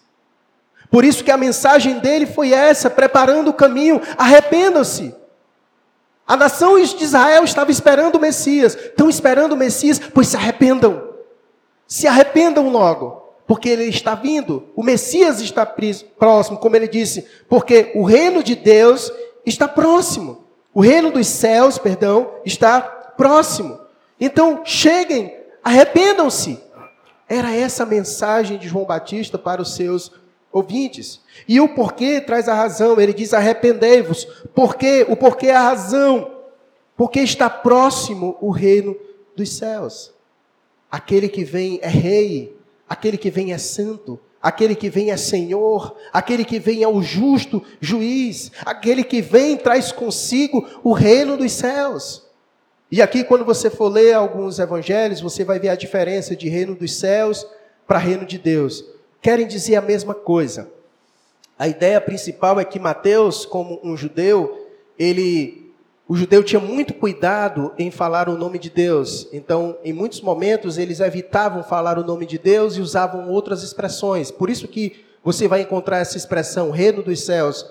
Por 0.91 1.03
isso 1.03 1.23
que 1.23 1.31
a 1.31 1.37
mensagem 1.37 1.97
dele 1.97 2.27
foi 2.27 2.53
essa, 2.53 2.89
preparando 2.89 3.49
o 3.49 3.53
caminho, 3.53 3.99
arrependam-se. 4.15 5.15
A 6.33 6.35
nação 6.35 6.81
de 6.81 7.03
Israel 7.03 7.43
estava 7.43 7.69
esperando 7.69 8.15
o 8.15 8.19
Messias. 8.19 8.73
Estão 8.73 9.07
esperando 9.07 9.51
o 9.51 9.55
Messias, 9.55 9.99
pois 9.99 10.29
se 10.29 10.35
arrependam. 10.35 11.09
Se 11.87 12.07
arrependam 12.07 12.69
logo, 12.69 13.35
porque 13.45 13.69
ele 13.69 13.83
está 13.83 14.15
vindo. 14.15 14.67
O 14.75 14.81
Messias 14.81 15.39
está 15.41 15.63
próximo, 15.63 16.57
como 16.57 16.75
ele 16.75 16.87
disse, 16.87 17.27
porque 17.47 17.91
o 17.93 18.03
reino 18.03 18.41
de 18.41 18.55
Deus 18.55 19.13
está 19.45 19.67
próximo. 19.67 20.43
O 20.73 20.81
reino 20.81 21.11
dos 21.11 21.27
céus, 21.27 21.77
perdão, 21.77 22.31
está 22.43 22.81
próximo. 22.81 23.79
Então, 24.19 24.63
cheguem, 24.65 25.37
arrependam-se. 25.63 26.59
Era 27.29 27.55
essa 27.55 27.83
a 27.83 27.85
mensagem 27.85 28.57
de 28.57 28.67
João 28.67 28.85
Batista 28.85 29.37
para 29.37 29.61
os 29.61 29.75
seus 29.75 30.11
ouvintes. 30.53 31.19
E 31.47 31.59
o 31.59 31.67
porquê 31.67 32.21
traz 32.21 32.47
a 32.47 32.53
razão. 32.53 33.01
Ele 33.01 33.13
diz: 33.13 33.33
arrependei-vos. 33.33 34.25
Porquê? 34.53 35.05
O 35.09 35.17
porquê 35.17 35.47
é 35.47 35.55
a 35.55 35.63
razão. 35.63 36.31
Porque 36.95 37.19
está 37.19 37.49
próximo 37.49 38.37
o 38.39 38.51
reino 38.51 38.95
dos 39.35 39.51
céus. 39.51 40.13
Aquele 40.89 41.27
que 41.27 41.43
vem 41.43 41.79
é 41.81 41.87
rei, 41.87 42.55
aquele 42.87 43.17
que 43.17 43.31
vem 43.31 43.51
é 43.51 43.57
santo, 43.57 44.19
aquele 44.39 44.75
que 44.75 44.91
vem 44.91 45.09
é 45.09 45.17
Senhor, 45.17 45.97
aquele 46.13 46.45
que 46.45 46.59
vem 46.59 46.83
é 46.83 46.87
o 46.87 47.01
justo 47.01 47.63
juiz, 47.81 48.51
aquele 48.63 49.03
que 49.03 49.19
vem 49.19 49.57
traz 49.57 49.91
consigo 49.91 50.67
o 50.83 50.93
reino 50.93 51.35
dos 51.35 51.51
céus. 51.51 52.23
E 52.91 53.01
aqui, 53.01 53.23
quando 53.23 53.43
você 53.43 53.71
for 53.71 53.87
ler 53.87 54.13
alguns 54.13 54.59
evangelhos, 54.59 55.19
você 55.19 55.43
vai 55.43 55.57
ver 55.57 55.69
a 55.69 55.75
diferença 55.75 56.35
de 56.35 56.47
reino 56.47 56.75
dos 56.75 56.93
céus 56.93 57.43
para 57.87 57.97
reino 57.97 58.23
de 58.23 58.37
Deus. 58.37 58.85
Querem 59.23 59.47
dizer 59.47 59.77
a 59.77 59.81
mesma 59.81 60.13
coisa. 60.13 60.69
A 61.57 61.67
ideia 61.67 61.99
principal 62.01 62.59
é 62.59 62.65
que 62.65 62.77
Mateus, 62.77 63.45
como 63.45 63.79
um 63.81 63.95
judeu, 63.95 64.67
ele 64.99 65.71
o 66.05 66.17
judeu 66.17 66.43
tinha 66.43 66.59
muito 66.59 66.93
cuidado 66.93 67.71
em 67.77 67.89
falar 67.89 68.27
o 68.27 68.37
nome 68.37 68.59
de 68.59 68.69
Deus. 68.69 69.29
Então, 69.31 69.77
em 69.81 69.93
muitos 69.93 70.19
momentos, 70.19 70.77
eles 70.77 70.99
evitavam 70.99 71.63
falar 71.63 71.97
o 71.97 72.03
nome 72.03 72.25
de 72.25 72.37
Deus 72.37 72.75
e 72.75 72.81
usavam 72.81 73.29
outras 73.29 73.63
expressões. 73.63 74.29
Por 74.29 74.49
isso 74.49 74.67
que 74.67 75.05
você 75.23 75.47
vai 75.47 75.61
encontrar 75.61 75.99
essa 75.99 76.17
expressão 76.17 76.69
reino 76.69 77.01
dos 77.01 77.21
céus 77.21 77.65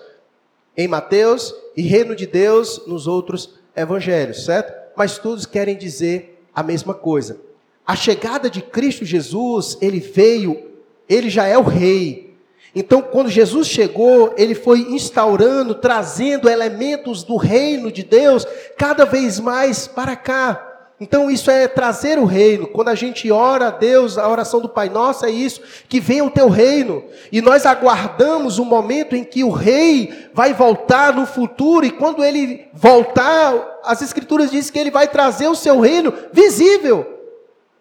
em 0.75 0.89
Mateus 0.89 1.55
e 1.77 1.83
reino 1.83 2.17
de 2.17 2.27
Deus 2.27 2.87
nos 2.87 3.07
outros 3.07 3.59
evangelhos, 3.77 4.47
certo? 4.47 4.73
Mas 4.97 5.19
todos 5.19 5.45
querem 5.45 5.77
dizer 5.77 6.43
a 6.55 6.63
mesma 6.63 6.95
coisa. 6.95 7.39
A 7.87 7.95
chegada 7.95 8.49
de 8.49 8.63
Cristo 8.63 9.05
Jesus, 9.05 9.77
ele 9.83 10.01
veio, 10.01 10.72
ele 11.09 11.29
já 11.29 11.47
é 11.47 11.57
o 11.57 11.63
rei, 11.63 12.33
então, 12.75 13.03
quando 13.03 13.29
Jesus 13.29 13.69
chegou, 13.69 14.33
ele 14.37 14.55
foi 14.55 14.81
instaurando, 14.81 15.75
trazendo 15.75 16.49
elementos 16.49 17.23
do 17.23 17.37
reino 17.37 17.93
de 17.93 18.03
Deus 18.03 18.47
cada 18.79 19.05
vez 19.05 19.39
mais 19.39 19.87
para 19.87 20.17
cá. 20.17 20.69
Então, 20.99 21.31
isso 21.31 21.51
é 21.51 21.69
trazer 21.69 22.19
o 22.19 22.25
reino. 22.25 22.67
Quando 22.67 22.89
a 22.89 22.95
gente 22.95 23.31
ora 23.31 23.67
a 23.67 23.71
Deus, 23.71 24.17
a 24.17 24.27
oração 24.27 24.61
do 24.61 24.69
Pai 24.69 24.89
Nosso 24.89 25.27
é 25.27 25.31
isso, 25.31 25.61
que 25.87 26.01
venha 26.01 26.25
o 26.25 26.31
teu 26.31 26.49
reino. 26.49 27.05
E 27.31 27.43
nós 27.43 27.67
aguardamos 27.67 28.59
o 28.59 28.65
momento 28.65 29.15
em 29.15 29.25
que 29.25 29.45
o 29.45 29.51
rei 29.51 30.31
vai 30.33 30.55
voltar 30.55 31.13
no 31.13 31.27
futuro, 31.27 31.85
e 31.85 31.91
quando 31.91 32.25
ele 32.25 32.69
voltar, 32.73 33.81
as 33.85 34.01
Escrituras 34.01 34.51
dizem 34.51 34.73
que 34.73 34.79
ele 34.79 34.91
vai 34.91 35.09
trazer 35.09 35.49
o 35.49 35.57
seu 35.57 35.79
reino 35.81 36.15
visível 36.33 37.21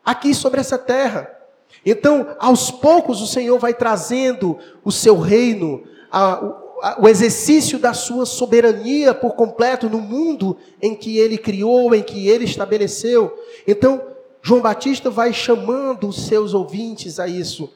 aqui 0.03 0.33
sobre 0.33 0.59
essa 0.59 0.77
terra. 0.77 1.40
Então, 1.85 2.35
aos 2.39 2.69
poucos, 2.69 3.21
o 3.21 3.27
Senhor 3.27 3.57
vai 3.57 3.73
trazendo 3.73 4.57
o 4.83 4.91
seu 4.91 5.17
reino, 5.19 5.83
a, 6.11 6.33
a, 6.81 7.01
o 7.01 7.07
exercício 7.07 7.79
da 7.79 7.93
sua 7.93 8.25
soberania 8.25 9.13
por 9.13 9.33
completo 9.33 9.89
no 9.89 9.99
mundo 9.99 10.57
em 10.81 10.95
que 10.95 11.17
ele 11.17 11.37
criou, 11.37 11.95
em 11.95 12.03
que 12.03 12.27
ele 12.27 12.45
estabeleceu. 12.45 13.35
Então, 13.67 14.01
João 14.43 14.61
Batista 14.61 15.09
vai 15.09 15.33
chamando 15.33 16.07
os 16.07 16.27
seus 16.27 16.53
ouvintes 16.53 17.19
a 17.19 17.27
isso. 17.27 17.73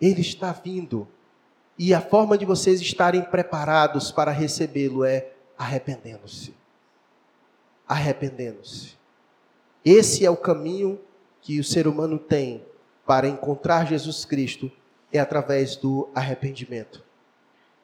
Ele 0.00 0.20
está 0.20 0.52
vindo. 0.52 1.06
E 1.78 1.94
a 1.94 2.00
forma 2.00 2.36
de 2.36 2.44
vocês 2.44 2.80
estarem 2.80 3.22
preparados 3.22 4.10
para 4.10 4.32
recebê-lo 4.32 5.04
é 5.04 5.30
arrependendo-se. 5.56 6.54
Arrependendo-se. 7.86 8.96
Esse 9.84 10.24
é 10.24 10.30
o 10.30 10.36
caminho 10.36 10.98
que 11.40 11.60
o 11.60 11.64
ser 11.64 11.86
humano 11.86 12.18
tem 12.18 12.64
para 13.06 13.28
encontrar 13.28 13.86
Jesus 13.86 14.24
Cristo 14.24 14.70
é 15.12 15.18
através 15.18 15.76
do 15.76 16.08
arrependimento. 16.14 17.04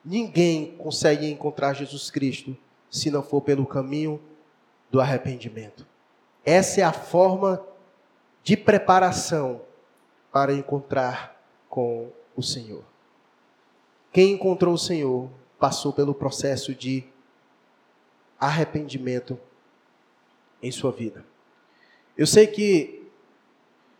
Ninguém 0.03 0.75
consegue 0.75 1.31
encontrar 1.31 1.73
Jesus 1.73 2.11
Cristo 2.11 2.55
se 2.91 3.09
não 3.09 3.23
for 3.23 3.41
pelo 3.41 3.65
caminho 3.65 4.21
do 4.91 4.99
arrependimento. 4.99 5.87
Essa 6.45 6.81
é 6.81 6.83
a 6.83 6.91
forma 6.91 7.65
de 8.43 8.57
preparação 8.57 9.61
para 10.31 10.53
encontrar 10.53 11.41
com 11.69 12.11
o 12.35 12.43
Senhor. 12.43 12.83
Quem 14.11 14.33
encontrou 14.33 14.73
o 14.73 14.77
Senhor 14.77 15.29
passou 15.57 15.93
pelo 15.93 16.13
processo 16.13 16.75
de 16.75 17.05
arrependimento 18.39 19.39
em 20.61 20.69
sua 20.69 20.91
vida. 20.91 21.25
Eu 22.17 22.27
sei 22.27 22.45
que 22.45 23.02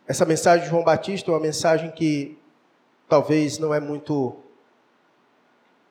essa 0.06 0.24
mensagem 0.26 0.64
de 0.64 0.70
João 0.70 0.84
Batista 0.84 1.30
é 1.30 1.34
uma 1.34 1.40
mensagem 1.40 1.90
que 1.90 2.36
talvez 3.08 3.58
não 3.58 3.72
é 3.72 3.80
muito, 3.80 4.36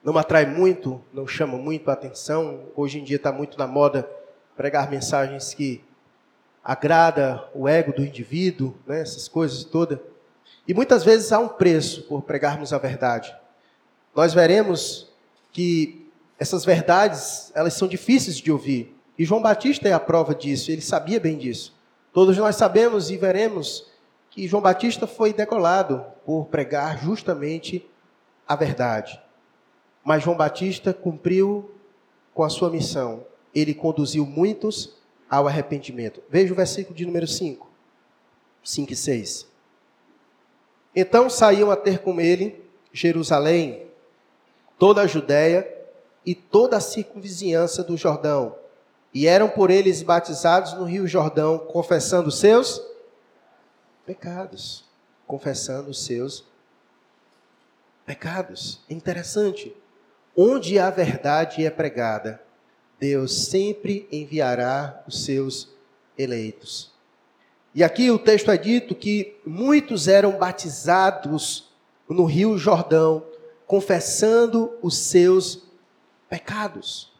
não 0.03 0.15
atrai 0.17 0.45
muito, 0.45 1.01
não 1.11 1.25
chama 1.25 1.57
muito 1.57 1.89
a 1.89 1.93
atenção. 1.93 2.65
Hoje 2.75 2.99
em 2.99 3.03
dia 3.03 3.15
está 3.15 3.31
muito 3.31 3.57
na 3.57 3.65
moda 3.65 4.07
pregar 4.55 4.89
mensagens 4.89 5.53
que 5.55 5.83
agrada 6.63 7.43
o 7.55 7.67
ego 7.67 7.91
do 7.91 8.05
indivíduo, 8.05 8.75
né, 8.85 9.01
essas 9.01 9.27
coisas 9.27 9.63
todas. 9.63 9.99
E 10.67 10.73
muitas 10.73 11.03
vezes 11.03 11.31
há 11.31 11.39
um 11.39 11.49
preço 11.49 12.03
por 12.03 12.21
pregarmos 12.21 12.71
a 12.71 12.77
verdade. 12.77 13.35
Nós 14.15 14.31
veremos 14.33 15.11
que 15.51 16.07
essas 16.37 16.63
verdades, 16.63 17.51
elas 17.55 17.73
são 17.73 17.87
difíceis 17.87 18.37
de 18.37 18.51
ouvir. 18.51 18.95
E 19.17 19.25
João 19.25 19.41
Batista 19.41 19.89
é 19.89 19.93
a 19.93 19.99
prova 19.99 20.35
disso, 20.35 20.71
ele 20.71 20.81
sabia 20.81 21.19
bem 21.19 21.37
disso. 21.37 21.75
Todos 22.13 22.37
nós 22.37 22.55
sabemos 22.55 23.09
e 23.09 23.17
veremos 23.17 23.91
que 24.33 24.47
João 24.47 24.63
Batista 24.63 25.05
foi 25.05 25.31
decolado 25.31 26.03
por 26.25 26.45
pregar 26.45 26.97
justamente 26.97 27.87
a 28.47 28.55
verdade. 28.55 29.21
Mas 30.03 30.23
João 30.23 30.35
Batista 30.35 30.91
cumpriu 30.91 31.69
com 32.33 32.43
a 32.43 32.49
sua 32.49 32.71
missão. 32.71 33.27
Ele 33.53 33.75
conduziu 33.75 34.25
muitos 34.25 34.97
ao 35.29 35.47
arrependimento. 35.47 36.23
Veja 36.31 36.51
o 36.51 36.55
versículo 36.55 36.95
de 36.95 37.05
número 37.05 37.27
5. 37.27 37.69
5 38.63 38.91
e 38.91 38.95
6. 38.95 39.47
Então 40.95 41.29
saíam 41.29 41.69
a 41.69 41.75
ter 41.75 41.99
com 41.99 42.19
ele 42.19 42.59
Jerusalém, 42.91 43.85
toda 44.79 45.01
a 45.01 45.07
Judéia 45.07 45.67
e 46.25 46.33
toda 46.33 46.77
a 46.77 46.81
circunvizinhança 46.81 47.83
do 47.83 47.95
Jordão, 47.95 48.55
e 49.13 49.27
eram 49.27 49.47
por 49.47 49.69
eles 49.69 50.01
batizados 50.01 50.73
no 50.73 50.85
rio 50.85 51.07
Jordão, 51.07 51.59
confessando 51.59 52.31
seus 52.31 52.79
pecados, 52.79 52.92
confessando 55.27 55.89
os 55.89 56.05
seus 56.05 56.45
pecados. 58.05 58.81
É 58.89 58.93
interessante. 58.93 59.75
Onde 60.35 60.79
a 60.79 60.89
verdade 60.89 61.65
é 61.65 61.69
pregada, 61.69 62.41
Deus 62.99 63.45
sempre 63.45 64.07
enviará 64.11 65.03
os 65.07 65.23
seus 65.25 65.69
eleitos. 66.17 66.91
E 67.75 67.83
aqui 67.83 68.09
o 68.11 68.19
texto 68.19 68.51
é 68.51 68.57
dito 68.57 68.95
que 68.95 69.35
muitos 69.45 70.07
eram 70.07 70.37
batizados 70.37 71.71
no 72.07 72.25
Rio 72.25 72.57
Jordão, 72.57 73.25
confessando 73.65 74.77
os 74.81 74.97
seus 74.97 75.63
pecados. 76.29 77.11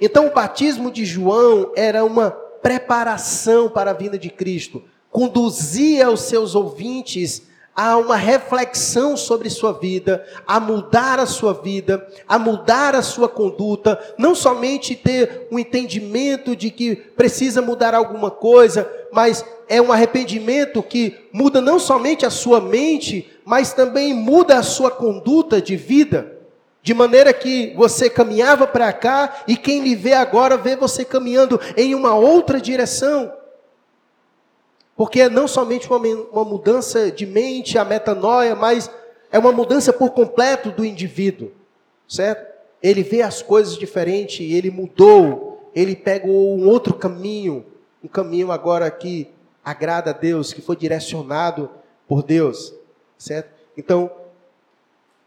Então, 0.00 0.26
o 0.26 0.32
batismo 0.32 0.90
de 0.90 1.04
João 1.04 1.72
era 1.76 2.04
uma 2.04 2.30
preparação 2.30 3.68
para 3.68 3.90
a 3.90 3.94
vinda 3.94 4.18
de 4.18 4.30
Cristo 4.30 4.82
conduzia 5.12 6.10
os 6.10 6.22
seus 6.22 6.54
ouvintes 6.54 7.42
a 7.74 7.96
uma 7.96 8.16
reflexão 8.16 9.16
sobre 9.16 9.48
sua 9.48 9.72
vida, 9.72 10.26
a 10.46 10.60
mudar 10.60 11.18
a 11.18 11.26
sua 11.26 11.54
vida, 11.54 12.06
a 12.28 12.38
mudar 12.38 12.94
a 12.94 13.02
sua 13.02 13.28
conduta, 13.28 13.98
não 14.18 14.34
somente 14.34 14.94
ter 14.94 15.48
um 15.50 15.58
entendimento 15.58 16.54
de 16.54 16.70
que 16.70 16.96
precisa 16.96 17.62
mudar 17.62 17.94
alguma 17.94 18.30
coisa, 18.30 18.90
mas 19.10 19.44
é 19.68 19.80
um 19.80 19.92
arrependimento 19.92 20.82
que 20.82 21.16
muda 21.32 21.60
não 21.60 21.78
somente 21.78 22.26
a 22.26 22.30
sua 22.30 22.60
mente, 22.60 23.30
mas 23.44 23.72
também 23.72 24.12
muda 24.12 24.58
a 24.58 24.62
sua 24.62 24.90
conduta 24.90 25.60
de 25.60 25.76
vida. 25.76 26.30
De 26.82 26.92
maneira 26.92 27.32
que 27.32 27.72
você 27.76 28.10
caminhava 28.10 28.66
para 28.66 28.92
cá 28.92 29.44
e 29.46 29.56
quem 29.56 29.82
lhe 29.82 29.94
vê 29.94 30.14
agora 30.14 30.56
vê 30.56 30.74
você 30.74 31.04
caminhando 31.04 31.60
em 31.76 31.94
uma 31.94 32.14
outra 32.14 32.60
direção. 32.60 33.32
Porque 35.02 35.22
é 35.22 35.28
não 35.28 35.48
somente 35.48 35.90
uma, 35.90 35.98
uma 35.98 36.44
mudança 36.44 37.10
de 37.10 37.26
mente, 37.26 37.76
a 37.76 37.84
metanoia, 37.84 38.54
mas 38.54 38.88
é 39.32 39.36
uma 39.36 39.50
mudança 39.50 39.92
por 39.92 40.10
completo 40.10 40.70
do 40.70 40.84
indivíduo, 40.84 41.50
certo? 42.08 42.46
Ele 42.80 43.02
vê 43.02 43.20
as 43.20 43.42
coisas 43.42 43.76
diferente, 43.76 44.44
ele 44.44 44.70
mudou, 44.70 45.68
ele 45.74 45.96
pegou 45.96 46.56
um 46.56 46.68
outro 46.68 46.94
caminho, 46.94 47.66
um 48.00 48.06
caminho 48.06 48.52
agora 48.52 48.88
que 48.92 49.26
agrada 49.64 50.10
a 50.10 50.12
Deus, 50.12 50.52
que 50.52 50.62
foi 50.62 50.76
direcionado 50.76 51.68
por 52.06 52.22
Deus, 52.22 52.72
certo? 53.18 53.50
Então, 53.76 54.08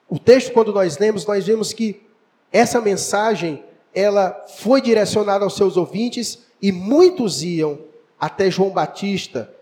o 0.09 0.17
texto, 0.17 0.53
quando 0.53 0.71
nós 0.71 0.97
lemos, 0.97 1.26
nós 1.26 1.45
vemos 1.45 1.73
que 1.73 2.01
essa 2.49 2.80
mensagem 2.80 3.61
ela 3.93 4.45
foi 4.55 4.80
direcionada 4.80 5.43
aos 5.43 5.57
seus 5.57 5.76
ouvintes 5.76 6.45
e 6.61 6.71
muitos 6.71 7.43
iam 7.43 7.78
até 8.17 8.49
João 8.49 8.69
Batista, 8.69 9.53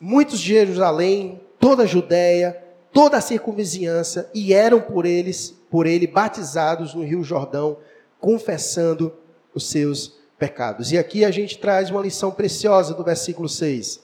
muitos 0.00 0.40
de 0.40 0.48
Jerusalém, 0.48 1.40
toda 1.58 1.82
a 1.82 1.86
Judéia, 1.86 2.56
toda 2.92 3.18
a 3.18 3.20
circunvizinhança 3.20 4.30
e 4.34 4.54
eram 4.54 4.80
por 4.80 5.04
eles, 5.04 5.54
por 5.70 5.86
ele 5.86 6.06
batizados 6.06 6.94
no 6.94 7.04
Rio 7.04 7.22
Jordão, 7.22 7.76
confessando 8.18 9.12
os 9.54 9.68
seus 9.68 10.18
pecados. 10.38 10.90
E 10.90 10.98
aqui 10.98 11.24
a 11.24 11.30
gente 11.30 11.58
traz 11.58 11.90
uma 11.90 12.00
lição 12.00 12.30
preciosa 12.30 12.94
do 12.94 13.04
versículo 13.04 13.48
6, 13.48 14.00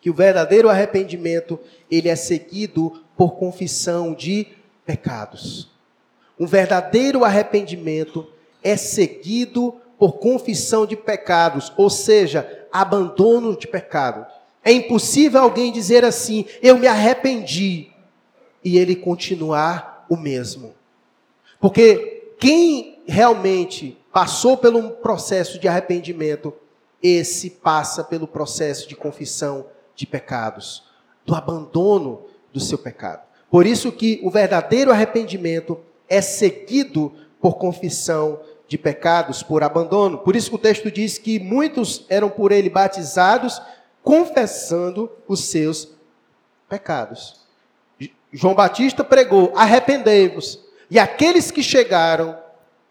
que 0.00 0.10
o 0.10 0.14
verdadeiro 0.14 0.68
arrependimento, 0.68 1.58
ele 1.90 2.08
é 2.08 2.16
seguido 2.16 3.04
por 3.16 3.36
confissão 3.36 4.12
de 4.12 4.48
pecados. 4.84 5.70
Um 6.38 6.46
verdadeiro 6.46 7.24
arrependimento 7.24 8.26
é 8.62 8.76
seguido 8.76 9.76
por 9.98 10.14
confissão 10.14 10.86
de 10.86 10.96
pecados, 10.96 11.70
ou 11.76 11.90
seja, 11.90 12.66
abandono 12.72 13.56
de 13.56 13.68
pecado. 13.68 14.26
É 14.64 14.72
impossível 14.72 15.40
alguém 15.40 15.72
dizer 15.72 16.04
assim: 16.04 16.44
eu 16.62 16.78
me 16.78 16.86
arrependi, 16.86 17.90
e 18.64 18.78
ele 18.78 18.96
continuar 18.96 20.06
o 20.08 20.16
mesmo. 20.16 20.74
Porque 21.60 22.34
quem 22.38 23.02
realmente 23.06 23.98
passou 24.12 24.56
pelo 24.56 24.90
processo 24.90 25.58
de 25.58 25.68
arrependimento, 25.68 26.52
esse 27.02 27.50
passa 27.50 28.04
pelo 28.04 28.26
processo 28.26 28.88
de 28.88 28.96
confissão 28.96 29.66
de 29.94 30.06
pecados, 30.06 30.84
do 31.24 31.34
abandono 31.34 32.26
do 32.52 32.60
seu 32.60 32.78
pecado. 32.78 33.22
Por 33.50 33.66
isso 33.66 33.90
que 33.90 34.20
o 34.22 34.30
verdadeiro 34.30 34.90
arrependimento 34.90 35.78
é 36.08 36.20
seguido 36.20 37.12
por 37.40 37.54
confissão 37.54 38.40
de 38.68 38.78
pecados, 38.78 39.42
por 39.42 39.62
abandono. 39.62 40.18
Por 40.18 40.36
isso 40.36 40.50
que 40.50 40.56
o 40.56 40.58
texto 40.58 40.90
diz 40.90 41.18
que 41.18 41.38
muitos 41.38 42.04
eram 42.08 42.30
por 42.30 42.52
ele 42.52 42.70
batizados, 42.70 43.60
confessando 44.02 45.10
os 45.26 45.44
seus 45.44 45.88
pecados. 46.68 47.40
João 48.32 48.54
Batista 48.54 49.04
pregou: 49.04 49.52
arrependei-vos. 49.54 50.64
E 50.90 50.98
aqueles 50.98 51.50
que 51.50 51.62
chegaram 51.62 52.38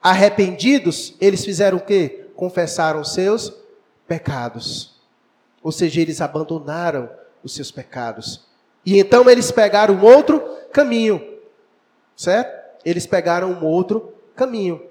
arrependidos, 0.02 1.16
eles 1.20 1.44
fizeram 1.44 1.78
o 1.78 1.82
quê? 1.82 2.28
Confessaram 2.36 3.02
os 3.02 3.14
seus 3.14 3.54
pecados. 4.08 4.96
Ou 5.62 5.72
seja, 5.72 6.00
eles 6.00 6.22
abandonaram 6.22 7.10
os 7.44 7.54
seus 7.54 7.72
pecados. 7.72 8.46
E 8.86 8.98
então 8.98 9.30
eles 9.30 9.52
pegaram 9.52 9.96
um 9.96 10.04
outro 10.04 10.40
caminho. 10.72 11.38
Certo? 12.16 12.58
Eles 12.86 13.06
pegaram 13.06 13.52
um 13.52 13.66
outro 13.66 14.14
caminho. 14.36 14.82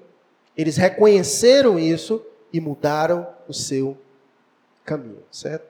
Eles 0.55 0.77
reconheceram 0.77 1.79
isso 1.79 2.23
e 2.51 2.59
mudaram 2.59 3.27
o 3.47 3.53
seu 3.53 3.97
caminho, 4.83 5.23
certo? 5.31 5.68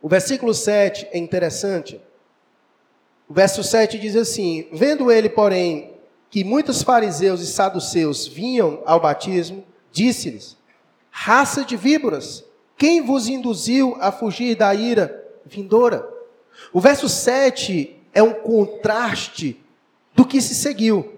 O 0.00 0.08
versículo 0.08 0.54
7 0.54 1.08
é 1.10 1.18
interessante. 1.18 2.00
O 3.28 3.34
verso 3.34 3.62
7 3.62 3.98
diz 3.98 4.14
assim: 4.14 4.68
Vendo 4.72 5.10
ele, 5.10 5.28
porém, 5.28 5.94
que 6.30 6.44
muitos 6.44 6.82
fariseus 6.82 7.40
e 7.40 7.46
saduceus 7.46 8.26
vinham 8.26 8.82
ao 8.86 9.00
batismo, 9.00 9.64
disse-lhes: 9.90 10.56
Raça 11.10 11.64
de 11.64 11.76
víboras, 11.76 12.44
quem 12.76 13.02
vos 13.02 13.28
induziu 13.28 13.96
a 14.00 14.12
fugir 14.12 14.54
da 14.54 14.74
ira 14.74 15.24
vindoura? 15.44 16.08
O 16.72 16.80
verso 16.80 17.08
7 17.08 17.96
é 18.12 18.22
um 18.22 18.32
contraste 18.32 19.62
do 20.14 20.24
que 20.24 20.40
se 20.40 20.54
seguiu. 20.54 21.12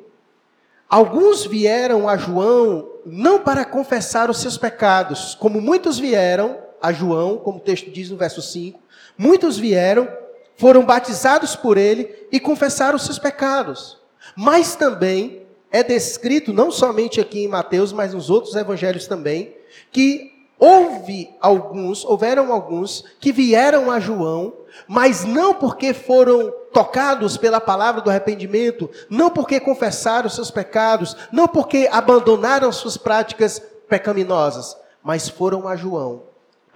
Alguns 0.89 1.45
vieram 1.45 2.09
a 2.09 2.17
João 2.17 2.89
não 3.05 3.41
para 3.41 3.65
confessar 3.65 4.31
os 4.31 4.39
seus 4.39 4.57
pecados, 4.57 5.35
como 5.35 5.61
muitos 5.61 5.99
vieram 5.99 6.68
a 6.81 6.93
João, 6.93 7.39
como 7.39 7.59
o 7.59 7.63
texto 7.63 7.91
diz 7.91 8.11
no 8.11 8.17
verso 8.17 8.43
5. 8.43 8.81
Muitos 9.17 9.59
vieram, 9.59 10.09
foram 10.57 10.85
batizados 10.85 11.57
por 11.57 11.77
ele 11.77 12.27
e 12.31 12.39
confessaram 12.39 12.99
seus 12.99 13.19
pecados. 13.19 13.99
Mas 14.37 14.75
também 14.75 15.43
é 15.71 15.83
descrito, 15.83 16.53
não 16.53 16.71
somente 16.71 17.21
aqui 17.21 17.45
em 17.45 17.49
Mateus, 17.49 17.93
mas 17.93 18.15
nos 18.15 18.31
outros 18.31 18.55
evangelhos 18.55 19.07
também, 19.07 19.55
que 19.93 20.33
houve 20.59 21.31
alguns, 21.41 22.05
houveram 22.05 22.53
alguns 22.53 23.05
que 23.21 23.33
vieram 23.33 23.91
a 23.91 24.01
João 24.01 24.53
mas 24.87 25.25
não 25.25 25.55
porque 25.55 25.93
foram 25.93 26.53
tocados 26.73 27.37
pela 27.37 27.61
palavra 27.61 28.01
do 28.01 28.11
arrependimento, 28.11 28.91
não 29.09 29.31
porque 29.31 29.59
confessaram 29.59 30.29
seus 30.29 30.51
pecados, 30.51 31.17
não 31.33 31.49
porque 31.49 31.89
abandonaram 31.91 32.71
suas 32.71 32.97
práticas 32.97 33.61
pecaminosas, 33.89 34.77
mas 35.03 35.29
foram 35.29 35.67
a 35.67 35.75
João 35.75 36.28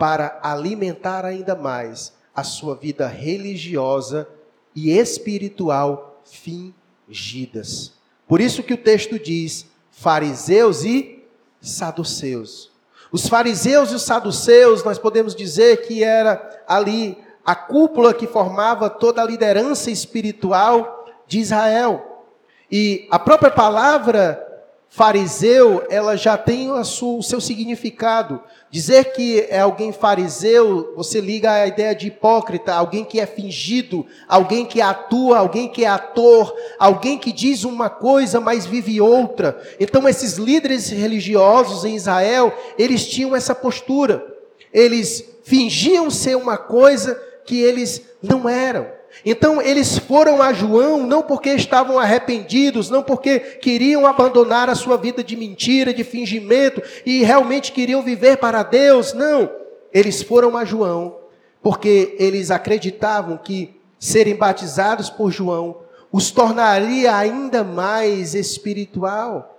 para 0.03 0.41
alimentar 0.43 1.25
ainda 1.25 1.55
mais 1.55 2.13
a 2.35 2.43
sua 2.43 2.75
vida 2.75 3.07
religiosa 3.07 4.29
e 4.75 4.91
espiritual 4.91 6.21
fingidas. 6.25 7.93
Por 8.27 8.41
isso 8.41 8.65
que 8.65 8.75
o 8.75 8.77
texto 8.77 9.17
diz: 9.17 9.65
fariseus 9.93 10.83
e 10.83 11.25
saduceus. 11.61 12.73
Os 13.13 13.29
fariseus 13.29 13.93
e 13.93 13.95
os 13.95 14.03
saduceus, 14.03 14.83
nós 14.83 14.99
podemos 14.99 15.37
dizer 15.37 15.87
que 15.87 16.03
era 16.03 16.65
ali 16.67 17.17
a 17.45 17.55
cúpula 17.55 18.13
que 18.13 18.27
formava 18.27 18.91
toda 18.91 19.23
a 19.23 19.25
liderança 19.25 19.89
espiritual 19.89 21.07
de 21.29 21.39
Israel. 21.39 22.27
E 22.69 23.07
a 23.09 23.21
própria 23.21 23.53
palavra 23.53 24.52
fariseu, 24.95 25.83
ela 25.89 26.17
já 26.17 26.37
tem 26.37 26.69
sua, 26.85 27.19
o 27.19 27.23
seu 27.23 27.41
significado. 27.41 28.43
Dizer 28.71 29.13
que 29.15 29.41
é 29.49 29.61
alguém 29.61 29.91
fariseu, 29.91 30.93
você 30.95 31.19
liga 31.19 31.51
a 31.51 31.67
ideia 31.67 31.95
de 31.95 32.09
hipócrita, 32.09 32.75
alguém 32.75 33.03
que 33.03 33.19
é 33.19 33.25
fingido, 33.25 34.07
alguém 34.29 34.67
que 34.67 34.83
atua, 34.83 35.39
alguém 35.39 35.67
que 35.67 35.87
é 35.87 35.89
ator, 35.89 36.55
alguém 36.79 37.17
que 37.17 37.33
diz 37.33 37.65
uma 37.65 37.89
coisa, 37.89 38.39
mas 38.39 38.67
vive 38.67 39.01
outra. 39.01 39.59
Então, 39.81 40.07
esses 40.07 40.35
líderes 40.35 40.91
religiosos 40.91 41.87
em 41.87 41.97
Israel, 41.97 42.53
eles 42.79 43.07
tinham 43.07 43.35
essa 43.35 43.55
postura. 43.55 44.23
Eles 44.71 45.25
fingiam 45.43 46.11
ser 46.11 46.37
uma 46.37 46.59
coisa, 46.59 47.15
que 47.47 47.61
eles 47.61 48.03
não 48.23 48.47
eram. 48.47 48.87
Então 49.25 49.61
eles 49.61 49.99
foram 49.99 50.41
a 50.41 50.53
João 50.53 51.07
não 51.07 51.23
porque 51.23 51.51
estavam 51.51 51.99
arrependidos, 51.99 52.91
não 52.91 53.03
porque 53.03 53.39
queriam 53.39 54.07
abandonar 54.07 54.69
a 54.69 54.75
sua 54.75 54.97
vida 54.97 55.23
de 55.23 55.37
mentira, 55.37 55.93
de 55.93 56.05
fingimento 56.05 56.83
e 57.05 57.23
realmente 57.23 57.73
queriam 57.73 58.03
viver 58.03 58.39
para 58.39 58.63
Deus, 58.63 59.13
não. 59.13 59.51
Eles 59.93 60.23
foram 60.23 60.57
a 60.57 60.65
João 60.65 61.17
porque 61.63 62.17
eles 62.19 62.51
acreditavam 62.51 63.37
que 63.37 63.81
serem 63.99 64.35
batizados 64.35 65.09
por 65.09 65.31
João 65.31 65.77
os 66.13 66.31
tornaria 66.31 67.17
ainda 67.17 67.65
mais 67.65 68.35
espiritual. 68.35 69.52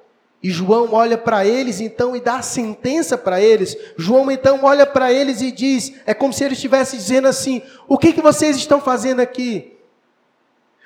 E 0.44 0.50
João 0.50 0.90
olha 0.92 1.18
para 1.18 1.46
eles 1.46 1.80
então 1.80 2.14
e 2.18 2.20
dá 2.20 2.36
a 2.36 2.42
sentença 2.42 3.18
para 3.18 3.40
eles. 3.40 3.78
João 3.96 4.30
então 4.30 4.60
olha 4.64 4.86
para 4.86 5.12
eles 5.12 5.42
e 5.42 5.50
diz: 5.54 5.94
é 6.06 6.14
como 6.14 6.34
se 6.34 6.44
ele 6.44 6.54
estivesse 6.54 6.98
dizendo 6.98 7.30
assim: 7.30 7.62
o 7.88 7.98
que, 7.98 8.12
que 8.12 8.22
vocês 8.22 8.58
estão 8.58 8.82
fazendo 8.82 9.22
aqui? 9.22 9.72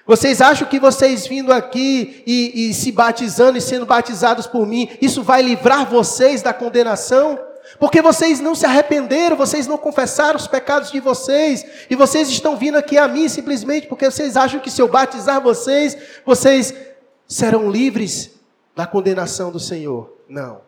Vocês 0.05 0.41
acham 0.41 0.67
que 0.67 0.79
vocês 0.79 1.25
vindo 1.25 1.51
aqui 1.51 2.23
e, 2.25 2.69
e 2.69 2.73
se 2.73 2.91
batizando 2.91 3.57
e 3.57 3.61
sendo 3.61 3.85
batizados 3.85 4.45
por 4.45 4.65
mim, 4.65 4.89
isso 5.01 5.23
vai 5.23 5.41
livrar 5.41 5.89
vocês 5.89 6.43
da 6.43 6.53
condenação? 6.53 7.39
Porque 7.79 8.01
vocês 8.01 8.39
não 8.39 8.55
se 8.55 8.65
arrependeram, 8.65 9.35
vocês 9.35 9.67
não 9.67 9.77
confessaram 9.77 10.37
os 10.37 10.47
pecados 10.47 10.91
de 10.91 11.01
vocês, 11.01 11.65
e 11.89 11.95
vocês 11.95 12.29
estão 12.29 12.55
vindo 12.55 12.77
aqui 12.77 12.97
a 12.97 13.07
mim 13.07 13.27
simplesmente 13.27 13.87
porque 13.87 14.09
vocês 14.09 14.37
acham 14.37 14.61
que 14.61 14.71
se 14.71 14.81
eu 14.81 14.87
batizar 14.87 15.41
vocês, 15.41 15.97
vocês 16.25 16.73
serão 17.27 17.69
livres 17.69 18.36
da 18.77 18.85
condenação 18.85 19.51
do 19.51 19.59
Senhor. 19.59 20.13
Não. 20.29 20.61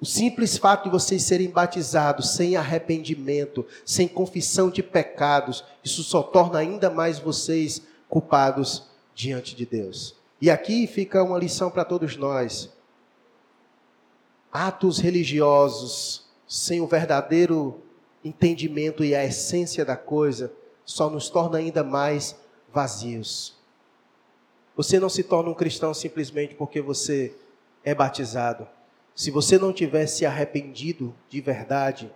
O 0.00 0.04
simples 0.04 0.58
fato 0.58 0.84
de 0.84 0.90
vocês 0.90 1.22
serem 1.22 1.48
batizados 1.48 2.30
sem 2.30 2.56
arrependimento, 2.56 3.64
sem 3.84 4.08
confissão 4.08 4.68
de 4.68 4.82
pecados, 4.82 5.64
isso 5.84 6.02
só 6.02 6.20
torna 6.20 6.58
ainda 6.58 6.90
mais 6.90 7.20
vocês 7.20 7.80
culpados 8.08 8.88
diante 9.14 9.54
de 9.54 9.64
Deus. 9.64 10.16
E 10.40 10.50
aqui 10.50 10.88
fica 10.88 11.22
uma 11.22 11.38
lição 11.38 11.70
para 11.70 11.84
todos 11.84 12.16
nós. 12.16 12.70
Atos 14.52 14.98
religiosos 14.98 16.26
sem 16.46 16.80
o 16.80 16.88
verdadeiro 16.88 17.80
entendimento 18.24 19.04
e 19.04 19.14
a 19.14 19.24
essência 19.24 19.84
da 19.84 19.96
coisa 19.96 20.52
só 20.84 21.08
nos 21.08 21.30
torna 21.30 21.58
ainda 21.58 21.84
mais 21.84 22.34
vazios. 22.72 23.55
Você 24.76 25.00
não 25.00 25.08
se 25.08 25.22
torna 25.22 25.48
um 25.48 25.54
cristão 25.54 25.94
simplesmente 25.94 26.54
porque 26.54 26.82
você 26.82 27.34
é 27.82 27.94
batizado. 27.94 28.68
Se 29.14 29.30
você 29.30 29.58
não 29.58 29.72
tivesse 29.72 30.26
arrependido 30.26 31.14
de 31.30 31.40
verdade, 31.40 32.12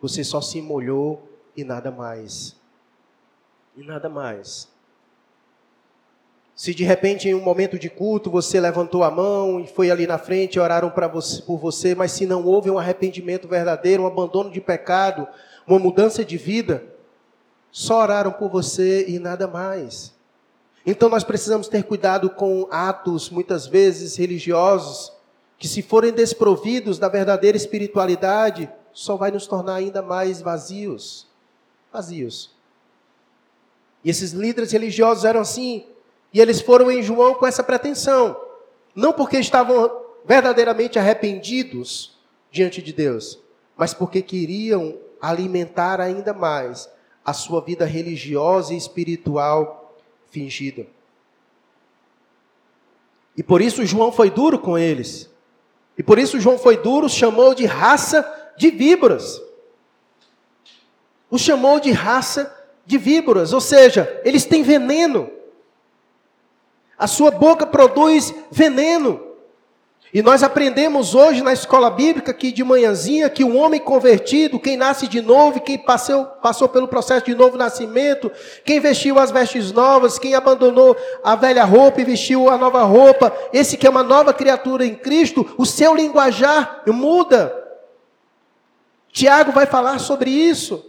você 0.00 0.22
só 0.22 0.40
se 0.40 0.62
molhou 0.62 1.28
e 1.56 1.64
nada 1.64 1.90
mais. 1.90 2.54
E 3.76 3.82
nada 3.82 4.08
mais. 4.08 4.68
Se 6.54 6.74
de 6.74 6.84
repente 6.84 7.28
em 7.28 7.34
um 7.34 7.40
momento 7.40 7.78
de 7.78 7.88
culto 7.88 8.30
você 8.30 8.60
levantou 8.60 9.02
a 9.02 9.10
mão 9.10 9.60
e 9.60 9.66
foi 9.66 9.90
ali 9.90 10.06
na 10.06 10.18
frente 10.18 10.58
oraram 10.58 10.92
você, 11.12 11.42
por 11.42 11.56
você, 11.56 11.94
mas 11.94 12.12
se 12.12 12.26
não 12.26 12.44
houve 12.44 12.70
um 12.70 12.78
arrependimento 12.78 13.46
verdadeiro, 13.48 14.02
um 14.02 14.06
abandono 14.06 14.50
de 14.50 14.60
pecado, 14.60 15.26
uma 15.66 15.78
mudança 15.78 16.24
de 16.24 16.36
vida, 16.36 16.84
só 17.70 18.00
oraram 18.02 18.32
por 18.32 18.48
você 18.48 19.08
e 19.08 19.18
nada 19.18 19.46
mais. 19.46 20.17
Então 20.90 21.10
nós 21.10 21.22
precisamos 21.22 21.68
ter 21.68 21.82
cuidado 21.84 22.30
com 22.30 22.66
atos, 22.70 23.28
muitas 23.28 23.66
vezes 23.66 24.16
religiosos, 24.16 25.12
que 25.58 25.68
se 25.68 25.82
forem 25.82 26.14
desprovidos 26.14 26.98
da 26.98 27.10
verdadeira 27.10 27.58
espiritualidade, 27.58 28.70
só 28.90 29.14
vai 29.14 29.30
nos 29.30 29.46
tornar 29.46 29.74
ainda 29.74 30.00
mais 30.00 30.40
vazios. 30.40 31.26
Vazios. 31.92 32.56
E 34.02 34.08
esses 34.08 34.32
líderes 34.32 34.72
religiosos 34.72 35.26
eram 35.26 35.42
assim, 35.42 35.84
e 36.32 36.40
eles 36.40 36.58
foram 36.58 36.90
em 36.90 37.02
João 37.02 37.34
com 37.34 37.46
essa 37.46 37.62
pretensão. 37.62 38.34
Não 38.94 39.12
porque 39.12 39.38
estavam 39.38 39.92
verdadeiramente 40.24 40.98
arrependidos 40.98 42.18
diante 42.50 42.80
de 42.80 42.94
Deus, 42.94 43.38
mas 43.76 43.92
porque 43.92 44.22
queriam 44.22 44.96
alimentar 45.20 46.00
ainda 46.00 46.32
mais 46.32 46.88
a 47.22 47.34
sua 47.34 47.60
vida 47.60 47.84
religiosa 47.84 48.72
e 48.72 48.78
espiritual 48.78 49.77
fingida. 50.30 50.86
E 53.36 53.42
por 53.42 53.60
isso 53.60 53.86
João 53.86 54.10
foi 54.10 54.30
duro 54.30 54.58
com 54.58 54.76
eles. 54.76 55.30
E 55.96 56.02
por 56.02 56.18
isso 56.18 56.40
João 56.40 56.58
foi 56.58 56.76
duro, 56.76 57.08
chamou 57.08 57.54
de 57.54 57.66
raça 57.66 58.24
de 58.56 58.70
víboras. 58.70 59.40
Os 61.30 61.40
chamou 61.40 61.78
de 61.78 61.92
raça 61.92 62.54
de 62.84 62.96
víboras, 62.96 63.52
ou 63.52 63.60
seja, 63.60 64.20
eles 64.24 64.44
têm 64.44 64.62
veneno. 64.62 65.30
A 66.96 67.06
sua 67.06 67.30
boca 67.30 67.66
produz 67.66 68.34
veneno. 68.50 69.27
E 70.12 70.22
nós 70.22 70.42
aprendemos 70.42 71.14
hoje 71.14 71.42
na 71.42 71.52
escola 71.52 71.90
bíblica 71.90 72.32
que 72.32 72.50
de 72.50 72.64
manhãzinha 72.64 73.28
que 73.28 73.44
o 73.44 73.54
homem 73.56 73.78
convertido, 73.78 74.58
quem 74.58 74.74
nasce 74.74 75.06
de 75.06 75.20
novo, 75.20 75.60
quem 75.60 75.76
passou, 75.76 76.24
passou 76.24 76.66
pelo 76.66 76.88
processo 76.88 77.26
de 77.26 77.34
novo 77.34 77.58
nascimento, 77.58 78.32
quem 78.64 78.80
vestiu 78.80 79.18
as 79.18 79.30
vestes 79.30 79.70
novas, 79.70 80.18
quem 80.18 80.34
abandonou 80.34 80.96
a 81.22 81.36
velha 81.36 81.64
roupa 81.64 82.00
e 82.00 82.04
vestiu 82.04 82.48
a 82.48 82.56
nova 82.56 82.82
roupa, 82.84 83.30
esse 83.52 83.76
que 83.76 83.86
é 83.86 83.90
uma 83.90 84.02
nova 84.02 84.32
criatura 84.32 84.84
em 84.86 84.94
Cristo, 84.94 85.46
o 85.58 85.66
seu 85.66 85.94
linguajar 85.94 86.82
muda. 86.86 87.54
Tiago 89.12 89.52
vai 89.52 89.66
falar 89.66 89.98
sobre 89.98 90.30
isso. 90.30 90.87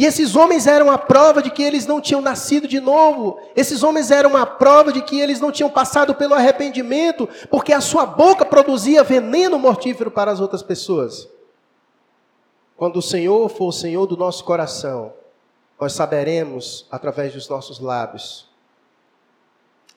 E 0.00 0.06
esses 0.06 0.34
homens 0.34 0.66
eram 0.66 0.90
a 0.90 0.96
prova 0.96 1.42
de 1.42 1.50
que 1.50 1.62
eles 1.62 1.84
não 1.84 2.00
tinham 2.00 2.22
nascido 2.22 2.66
de 2.66 2.80
novo. 2.80 3.38
Esses 3.54 3.82
homens 3.82 4.10
eram 4.10 4.34
a 4.34 4.46
prova 4.46 4.90
de 4.90 5.02
que 5.02 5.20
eles 5.20 5.40
não 5.40 5.52
tinham 5.52 5.68
passado 5.68 6.14
pelo 6.14 6.32
arrependimento, 6.32 7.28
porque 7.50 7.70
a 7.70 7.82
sua 7.82 8.06
boca 8.06 8.46
produzia 8.46 9.04
veneno 9.04 9.58
mortífero 9.58 10.10
para 10.10 10.30
as 10.30 10.40
outras 10.40 10.62
pessoas. 10.62 11.28
Quando 12.78 12.96
o 12.96 13.02
Senhor 13.02 13.46
for 13.50 13.66
o 13.66 13.72
Senhor 13.72 14.06
do 14.06 14.16
nosso 14.16 14.42
coração, 14.42 15.12
nós 15.78 15.92
saberemos 15.92 16.86
através 16.90 17.34
dos 17.34 17.46
nossos 17.46 17.78
lábios. 17.78 18.48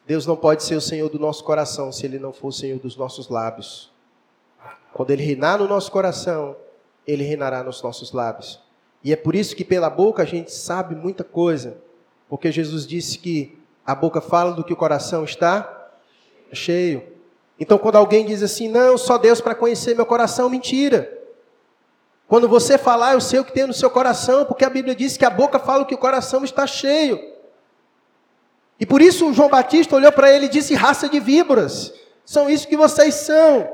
Deus 0.06 0.26
não 0.26 0.36
pode 0.36 0.64
ser 0.64 0.76
o 0.76 0.82
Senhor 0.82 1.08
do 1.08 1.18
nosso 1.18 1.46
coração 1.46 1.94
se 1.94 2.06
Ele 2.06 2.20
não 2.20 2.34
for 2.34 2.50
o 2.50 2.52
Senhor 2.52 2.78
dos 2.78 2.98
nossos 2.98 3.30
lábios. 3.30 3.90
Quando 4.92 5.12
Ele 5.12 5.24
reinar 5.24 5.60
no 5.60 5.68
nosso 5.70 5.90
coração, 5.90 6.58
Ele 7.08 7.24
reinará 7.24 7.64
nos 7.64 7.82
nossos 7.82 8.12
lábios. 8.12 8.62
E 9.04 9.12
é 9.12 9.16
por 9.16 9.36
isso 9.36 9.56
que 9.56 9.66
pela 9.66 9.90
boca 9.90 10.24
a 10.24 10.26
gente 10.26 10.52
sabe 10.52 10.96
muita 10.96 11.24
coisa. 11.24 11.78
Porque 12.30 12.52
Jesus 12.52 12.88
disse 12.88 13.18
que 13.18 13.58
a 13.86 13.94
boca 13.94 14.22
fala 14.22 14.54
do 14.54 14.64
que 14.64 14.74
o 14.74 14.78
coração 14.78 15.24
está 15.24 15.90
cheio. 16.52 17.04
Então 17.60 17.78
quando 17.78 17.98
alguém 17.98 18.26
diz 18.26 18.42
assim, 18.42 18.68
não, 18.68 18.98
só 18.98 19.18
Deus 19.18 19.42
para 19.42 19.56
conhecer 19.56 19.96
meu 19.96 20.06
coração, 20.06 20.50
mentira. 20.50 21.22
Quando 22.28 22.48
você 22.48 22.78
falar, 22.78 23.14
eu 23.14 23.22
sei 23.22 23.40
o 23.40 23.46
que 23.46 23.52
tem 23.52 23.68
no 23.68 23.74
seu 23.74 23.90
coração, 23.90 24.46
porque 24.46 24.66
a 24.66 24.70
Bíblia 24.70 24.96
diz 24.96 25.18
que 25.18 25.26
a 25.26 25.30
boca 25.30 25.60
fala 25.60 25.86
que 25.86 25.94
o 25.94 26.00
coração 26.00 26.44
está 26.44 26.66
cheio. 26.66 27.20
E 28.80 28.86
por 28.86 29.02
isso 29.02 29.32
João 29.34 29.50
Batista 29.50 29.96
olhou 29.96 30.12
para 30.12 30.32
ele 30.32 30.48
e 30.48 30.50
disse: 30.50 30.74
raça 30.74 31.08
de 31.08 31.20
víboras, 31.20 31.94
são 32.26 32.50
isso 32.50 32.68
que 32.68 32.78
vocês 32.78 33.14
são. 33.16 33.70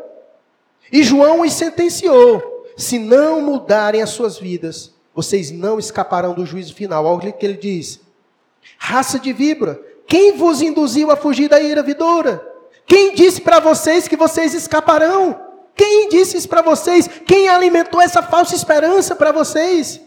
E 0.92 1.04
João 1.04 1.42
os 1.42 1.54
sentenciou: 1.54 2.66
se 2.76 3.00
não 3.00 3.42
mudarem 3.42 4.02
as 4.02 4.10
suas 4.10 4.38
vidas, 4.38 4.94
vocês 5.20 5.52
não 5.52 5.78
escaparão 5.78 6.34
do 6.34 6.46
juízo 6.46 6.74
final. 6.74 7.04
Olha 7.06 7.30
o 7.30 7.34
que 7.34 7.46
ele 7.46 7.58
diz: 7.58 8.00
raça 8.78 9.20
de 9.20 9.34
víbora, 9.34 9.78
quem 10.08 10.38
vos 10.38 10.62
induziu 10.62 11.12
a 11.12 11.18
fugir 11.18 11.50
da 11.50 11.60
ira 11.60 11.84
vidoura? 11.84 12.42
Quem 12.86 13.14
disse 13.14 13.42
para 13.42 13.60
vocês 13.60 14.08
que 14.08 14.16
vocês 14.16 14.54
escaparão? 14.54 15.48
Quem 15.76 16.08
disse 16.08 16.38
isso 16.38 16.48
para 16.48 16.62
vocês? 16.62 17.10
Quem 17.26 17.50
alimentou 17.50 18.02
essa 18.02 18.24
falsa 18.24 18.56
esperança 18.56 19.14
para 19.14 19.34
vocês? 19.34 20.00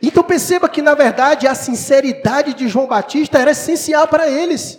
Então 0.00 0.22
perceba 0.22 0.68
que, 0.68 0.80
na 0.80 0.94
verdade, 0.94 1.48
a 1.48 1.54
sinceridade 1.54 2.54
de 2.54 2.68
João 2.68 2.86
Batista 2.86 3.38
era 3.38 3.50
essencial 3.50 4.06
para 4.06 4.28
eles. 4.28 4.78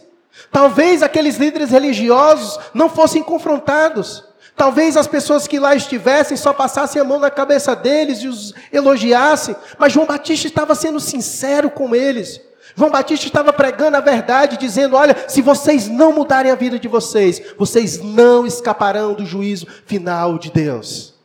Talvez 0.50 1.04
aqueles 1.04 1.36
líderes 1.36 1.72
religiosos 1.72 2.58
não 2.74 2.90
fossem 2.90 3.22
confrontados. 3.22 4.24
Talvez 4.62 4.96
as 4.96 5.08
pessoas 5.08 5.48
que 5.48 5.58
lá 5.58 5.74
estivessem 5.74 6.38
só 6.38 6.54
passassem 6.54 7.02
a 7.02 7.04
mão 7.04 7.18
na 7.18 7.32
cabeça 7.32 7.76
deles 7.76 8.20
e 8.20 8.28
os 8.28 8.54
elogiassem, 8.72 9.56
mas 9.80 9.92
João 9.92 10.06
Batista 10.06 10.46
estava 10.46 10.76
sendo 10.76 11.00
sincero 11.00 11.72
com 11.72 11.96
eles. 11.96 12.40
João 12.76 12.92
Batista 12.92 13.26
estava 13.26 13.52
pregando 13.52 13.98
a 13.98 14.02
verdade, 14.02 14.58
dizendo: 14.58 14.96
Olha, 14.96 15.28
se 15.28 15.42
vocês 15.42 15.88
não 15.88 16.14
mudarem 16.14 16.52
a 16.52 16.56
vida 16.56 16.78
de 16.78 16.88
vocês, 16.88 17.42
vocês 17.58 18.04
não 18.04 18.46
escaparão 18.46 19.16
do 19.16 19.26
juízo 19.26 19.66
final 19.88 20.38
de 20.38 20.52
Deus. 20.52 21.16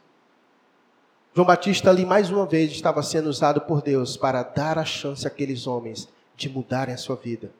João 1.34 1.46
Batista 1.46 1.90
ali 1.90 2.06
mais 2.06 2.30
uma 2.30 2.46
vez 2.46 2.72
estava 2.72 3.02
sendo 3.02 3.28
usado 3.28 3.60
por 3.60 3.82
Deus 3.82 4.16
para 4.16 4.42
dar 4.42 4.78
a 4.78 4.84
chance 4.86 5.26
àqueles 5.26 5.66
homens 5.66 6.08
de 6.38 6.48
mudarem 6.48 6.94
a 6.94 6.98
sua 6.98 7.16
vida, 7.16 7.50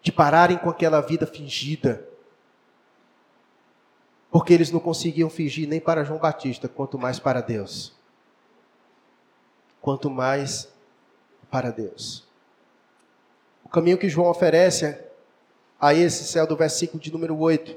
de 0.00 0.12
pararem 0.12 0.58
com 0.58 0.70
aquela 0.70 1.00
vida 1.00 1.26
fingida, 1.26 2.07
porque 4.30 4.52
eles 4.52 4.70
não 4.70 4.80
conseguiam 4.80 5.30
fingir 5.30 5.68
nem 5.68 5.80
para 5.80 6.04
João 6.04 6.18
Batista, 6.18 6.68
quanto 6.68 6.98
mais 6.98 7.18
para 7.18 7.40
Deus. 7.40 7.92
Quanto 9.80 10.10
mais 10.10 10.68
para 11.50 11.70
Deus. 11.70 12.26
O 13.64 13.68
caminho 13.68 13.98
que 13.98 14.08
João 14.08 14.28
oferece 14.28 14.98
a 15.80 15.94
esse 15.94 16.24
céu 16.24 16.46
do 16.46 16.56
versículo 16.56 17.00
de 17.00 17.12
número 17.12 17.38
8. 17.38 17.76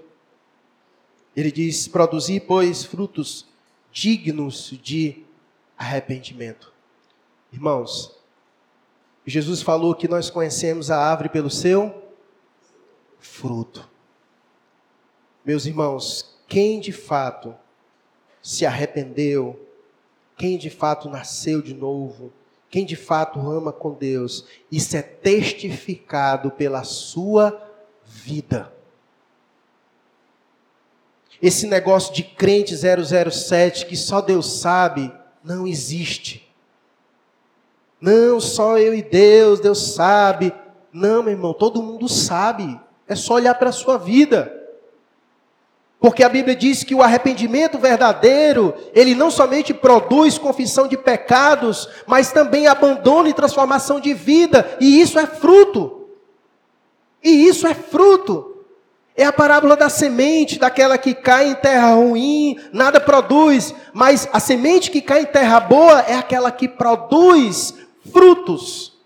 Ele 1.35 1.51
diz: 1.51 1.87
Produzir, 1.87 2.41
pois, 2.41 2.83
frutos 2.83 3.47
dignos 3.91 4.71
de 4.81 5.23
arrependimento. 5.77 6.73
Irmãos, 7.51 8.17
Jesus 9.25 9.61
falou 9.61 9.93
que 9.93 10.07
nós 10.07 10.29
conhecemos 10.29 10.89
a 10.89 10.97
árvore 10.97 11.29
pelo 11.29 11.49
seu 11.49 12.01
fruto. 13.19 13.89
Meus 15.45 15.65
irmãos, 15.65 16.37
quem 16.51 16.81
de 16.81 16.91
fato 16.91 17.55
se 18.41 18.65
arrependeu, 18.65 19.57
quem 20.35 20.57
de 20.57 20.69
fato 20.69 21.09
nasceu 21.09 21.61
de 21.61 21.73
novo, 21.73 22.29
quem 22.69 22.85
de 22.85 22.97
fato 22.97 23.39
ama 23.39 23.71
com 23.71 23.93
Deus, 23.93 24.45
isso 24.69 24.97
é 24.97 25.01
testificado 25.01 26.51
pela 26.51 26.83
sua 26.83 27.57
vida. 28.03 28.69
Esse 31.41 31.65
negócio 31.67 32.13
de 32.13 32.21
crente 32.21 32.75
007 32.75 33.85
que 33.85 33.95
só 33.95 34.19
Deus 34.19 34.59
sabe, 34.59 35.09
não 35.41 35.65
existe. 35.65 36.53
Não, 38.01 38.41
só 38.41 38.77
eu 38.77 38.93
e 38.93 39.01
Deus, 39.01 39.61
Deus 39.61 39.93
sabe. 39.93 40.53
Não, 40.91 41.23
meu 41.23 41.31
irmão, 41.31 41.53
todo 41.53 41.81
mundo 41.81 42.09
sabe. 42.09 42.77
É 43.07 43.15
só 43.15 43.35
olhar 43.35 43.55
para 43.55 43.69
a 43.69 43.73
sua 43.73 43.97
vida. 43.97 44.60
Porque 46.01 46.23
a 46.23 46.29
Bíblia 46.29 46.55
diz 46.55 46.83
que 46.83 46.95
o 46.95 47.03
arrependimento 47.03 47.77
verdadeiro, 47.77 48.73
ele 48.91 49.13
não 49.13 49.29
somente 49.29 49.71
produz 49.71 50.35
confissão 50.35 50.87
de 50.87 50.97
pecados, 50.97 51.87
mas 52.07 52.31
também 52.31 52.65
abandono 52.65 53.29
e 53.29 53.33
transformação 53.33 53.99
de 53.99 54.11
vida, 54.11 54.77
e 54.81 54.99
isso 54.99 55.19
é 55.19 55.27
fruto. 55.27 56.07
E 57.23 57.47
isso 57.47 57.67
é 57.67 57.75
fruto. 57.75 58.65
É 59.15 59.25
a 59.25 59.31
parábola 59.31 59.77
da 59.77 59.89
semente, 59.89 60.57
daquela 60.57 60.97
que 60.97 61.13
cai 61.13 61.49
em 61.49 61.53
terra 61.53 61.93
ruim, 61.93 62.59
nada 62.73 62.99
produz, 62.99 63.75
mas 63.93 64.27
a 64.33 64.39
semente 64.39 64.89
que 64.89 65.01
cai 65.01 65.21
em 65.21 65.25
terra 65.25 65.59
boa 65.59 65.99
é 65.99 66.15
aquela 66.15 66.51
que 66.51 66.67
produz 66.67 67.75
frutos. 68.11 68.97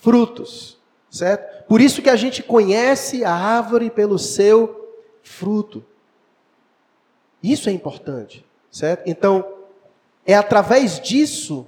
Frutos, 0.00 0.76
certo? 1.08 1.64
Por 1.68 1.80
isso 1.80 2.02
que 2.02 2.10
a 2.10 2.16
gente 2.16 2.42
conhece 2.42 3.24
a 3.24 3.32
árvore 3.32 3.88
pelo 3.88 4.18
seu 4.18 4.98
fruto. 5.22 5.91
Isso 7.42 7.68
é 7.68 7.72
importante, 7.72 8.44
certo? 8.70 9.02
Então, 9.06 9.44
é 10.24 10.34
através 10.34 11.00
disso 11.00 11.66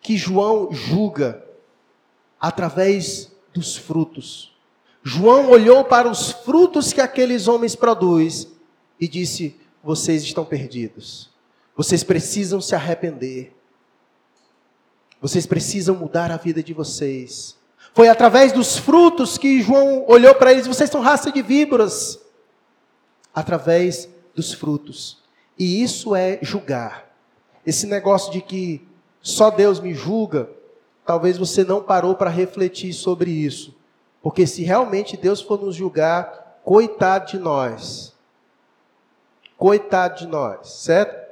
que 0.00 0.16
João 0.16 0.72
julga, 0.72 1.42
através 2.40 3.32
dos 3.54 3.76
frutos. 3.76 4.52
João 5.02 5.50
olhou 5.50 5.84
para 5.84 6.08
os 6.08 6.30
frutos 6.30 6.92
que 6.92 7.00
aqueles 7.00 7.48
homens 7.48 7.74
produzem 7.74 8.50
e 9.00 9.08
disse: 9.08 9.56
Vocês 9.82 10.22
estão 10.22 10.44
perdidos. 10.44 11.30
Vocês 11.76 12.04
precisam 12.04 12.60
se 12.60 12.74
arrepender. 12.74 13.56
Vocês 15.20 15.46
precisam 15.46 15.94
mudar 15.94 16.30
a 16.30 16.36
vida 16.36 16.62
de 16.62 16.74
vocês. 16.74 17.56
Foi 17.94 18.08
através 18.08 18.52
dos 18.52 18.76
frutos 18.76 19.38
que 19.38 19.62
João 19.62 20.04
olhou 20.08 20.34
para 20.34 20.52
eles: 20.52 20.66
Vocês 20.66 20.90
são 20.90 21.00
raça 21.00 21.30
de 21.30 21.42
víboras. 21.42 22.20
Através 23.34 24.08
dos 24.34 24.52
frutos. 24.52 25.18
E 25.58 25.82
isso 25.82 26.14
é 26.14 26.38
julgar. 26.42 27.10
Esse 27.66 27.86
negócio 27.86 28.32
de 28.32 28.40
que 28.40 28.86
só 29.20 29.50
Deus 29.50 29.78
me 29.78 29.94
julga, 29.94 30.50
talvez 31.06 31.38
você 31.38 31.62
não 31.64 31.82
parou 31.82 32.14
para 32.14 32.30
refletir 32.30 32.92
sobre 32.92 33.30
isso. 33.30 33.74
Porque 34.22 34.46
se 34.46 34.62
realmente 34.62 35.16
Deus 35.16 35.40
for 35.40 35.60
nos 35.60 35.74
julgar, 35.74 36.60
coitado 36.64 37.30
de 37.30 37.38
nós. 37.38 38.14
Coitado 39.56 40.18
de 40.18 40.26
nós, 40.26 40.68
certo? 40.68 41.22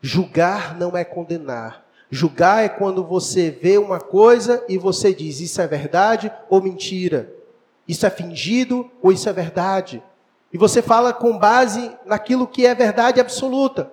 Julgar 0.00 0.76
não 0.78 0.96
é 0.96 1.04
condenar. 1.04 1.84
Julgar 2.10 2.64
é 2.64 2.68
quando 2.68 3.04
você 3.04 3.50
vê 3.50 3.76
uma 3.76 4.00
coisa 4.00 4.64
e 4.68 4.78
você 4.78 5.12
diz: 5.12 5.40
isso 5.40 5.60
é 5.60 5.66
verdade 5.66 6.32
ou 6.48 6.62
mentira? 6.62 7.34
Isso 7.86 8.06
é 8.06 8.10
fingido 8.10 8.90
ou 9.02 9.12
isso 9.12 9.28
é 9.28 9.32
verdade? 9.32 10.02
E 10.52 10.58
você 10.58 10.80
fala 10.80 11.12
com 11.12 11.36
base 11.36 11.90
naquilo 12.06 12.46
que 12.46 12.66
é 12.66 12.74
verdade 12.74 13.20
absoluta. 13.20 13.92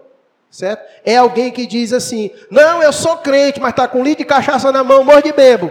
Certo? 0.50 0.86
É 1.04 1.18
alguém 1.18 1.52
que 1.52 1.66
diz 1.66 1.92
assim: 1.92 2.32
Não, 2.50 2.82
eu 2.82 2.94
sou 2.94 3.18
crente, 3.18 3.60
mas 3.60 3.72
está 3.72 3.88
com 3.88 4.04
litro 4.04 4.24
de 4.24 4.26
cachaça 4.26 4.72
na 4.72 4.84
mão, 4.84 5.04
morre 5.04 5.24
de 5.24 5.34
bebo. 5.34 5.70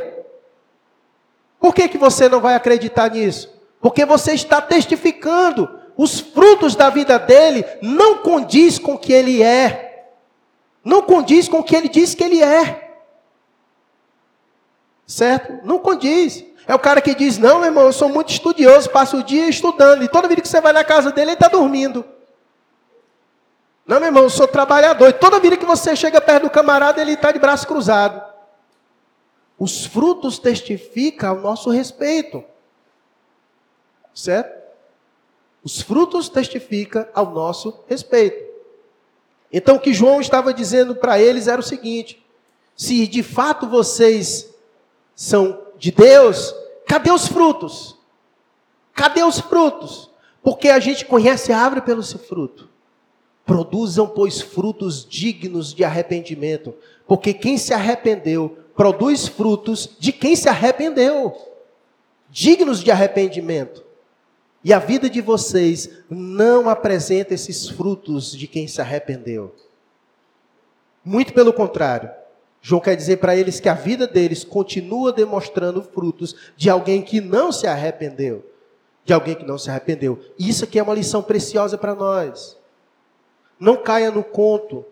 Por 1.58 1.74
que, 1.74 1.88
que 1.88 1.96
você 1.96 2.28
não 2.28 2.40
vai 2.40 2.54
acreditar 2.54 3.10
nisso? 3.10 3.50
Porque 3.80 4.04
você 4.04 4.34
está 4.34 4.60
testificando. 4.60 5.80
Os 5.96 6.18
frutos 6.18 6.74
da 6.74 6.90
vida 6.90 7.18
dele 7.18 7.64
não 7.80 8.18
condiz 8.18 8.78
com 8.78 8.94
o 8.94 8.98
que 8.98 9.12
ele 9.12 9.42
é. 9.42 10.10
Não 10.84 11.02
condiz 11.02 11.48
com 11.48 11.60
o 11.60 11.64
que 11.64 11.74
ele 11.74 11.88
diz 11.88 12.14
que 12.14 12.24
ele 12.24 12.42
é. 12.42 12.96
Certo? 15.06 15.64
Não 15.64 15.78
condiz. 15.78 16.44
É 16.66 16.74
o 16.74 16.78
cara 16.78 17.00
que 17.00 17.14
diz: 17.14 17.38
Não, 17.38 17.58
meu 17.58 17.66
irmão, 17.66 17.84
eu 17.84 17.92
sou 17.92 18.08
muito 18.08 18.30
estudioso, 18.30 18.90
passo 18.90 19.18
o 19.18 19.22
dia 19.22 19.48
estudando. 19.48 20.02
E 20.02 20.08
toda 20.08 20.28
vida 20.28 20.40
que 20.40 20.48
você 20.48 20.60
vai 20.60 20.72
na 20.72 20.84
casa 20.84 21.10
dele, 21.10 21.30
ele 21.30 21.34
está 21.34 21.48
dormindo. 21.48 22.04
Não, 23.86 23.98
meu 23.98 24.06
irmão, 24.06 24.22
eu 24.22 24.30
sou 24.30 24.48
trabalhador. 24.48 25.08
E 25.08 25.12
toda 25.12 25.40
vida 25.40 25.56
que 25.56 25.66
você 25.66 25.94
chega 25.94 26.20
perto 26.20 26.44
do 26.44 26.50
camarada, 26.50 27.00
ele 27.00 27.12
está 27.12 27.30
de 27.30 27.38
braço 27.38 27.66
cruzado. 27.66 28.22
Os 29.58 29.84
frutos 29.84 30.38
testificam 30.38 31.30
ao 31.30 31.40
nosso 31.40 31.70
respeito. 31.70 32.42
Certo? 34.14 34.62
Os 35.62 35.80
frutos 35.80 36.28
testificam 36.28 37.06
ao 37.14 37.30
nosso 37.30 37.84
respeito. 37.86 38.52
Então, 39.52 39.76
o 39.76 39.80
que 39.80 39.94
João 39.94 40.20
estava 40.20 40.52
dizendo 40.52 40.96
para 40.96 41.18
eles 41.18 41.46
era 41.46 41.60
o 41.60 41.64
seguinte: 41.64 42.24
se 42.76 43.06
de 43.06 43.22
fato 43.22 43.68
vocês 43.68 44.52
são 45.14 45.63
de 45.78 45.90
Deus, 45.90 46.54
cadê 46.86 47.10
os 47.10 47.26
frutos? 47.26 47.98
Cadê 48.92 49.22
os 49.22 49.40
frutos? 49.40 50.10
Porque 50.42 50.68
a 50.68 50.78
gente 50.78 51.04
conhece 51.04 51.52
a 51.52 51.58
árvore 51.58 51.82
pelo 51.82 52.02
seu 52.02 52.18
fruto. 52.18 52.68
Produzam, 53.44 54.06
pois, 54.06 54.40
frutos 54.40 55.06
dignos 55.06 55.74
de 55.74 55.84
arrependimento, 55.84 56.74
porque 57.06 57.34
quem 57.34 57.58
se 57.58 57.74
arrependeu 57.74 58.58
produz 58.74 59.26
frutos 59.28 59.96
de 59.98 60.12
quem 60.12 60.34
se 60.34 60.48
arrependeu, 60.48 61.34
dignos 62.30 62.82
de 62.82 62.90
arrependimento. 62.90 63.84
E 64.62 64.72
a 64.72 64.78
vida 64.78 65.10
de 65.10 65.20
vocês 65.20 65.90
não 66.08 66.70
apresenta 66.70 67.34
esses 67.34 67.68
frutos 67.68 68.32
de 68.32 68.46
quem 68.46 68.66
se 68.66 68.80
arrependeu. 68.80 69.54
Muito 71.04 71.34
pelo 71.34 71.52
contrário. 71.52 72.10
João 72.66 72.80
quer 72.80 72.96
dizer 72.96 73.18
para 73.18 73.36
eles 73.36 73.60
que 73.60 73.68
a 73.68 73.74
vida 73.74 74.06
deles 74.06 74.42
continua 74.42 75.12
demonstrando 75.12 75.82
frutos 75.82 76.34
de 76.56 76.70
alguém 76.70 77.02
que 77.02 77.20
não 77.20 77.52
se 77.52 77.66
arrependeu. 77.66 78.42
De 79.04 79.12
alguém 79.12 79.34
que 79.34 79.44
não 79.44 79.58
se 79.58 79.68
arrependeu. 79.68 80.18
Isso 80.38 80.64
aqui 80.64 80.78
é 80.78 80.82
uma 80.82 80.94
lição 80.94 81.22
preciosa 81.22 81.76
para 81.76 81.94
nós. 81.94 82.58
Não 83.60 83.76
caia 83.76 84.10
no 84.10 84.24
conto. 84.24 84.82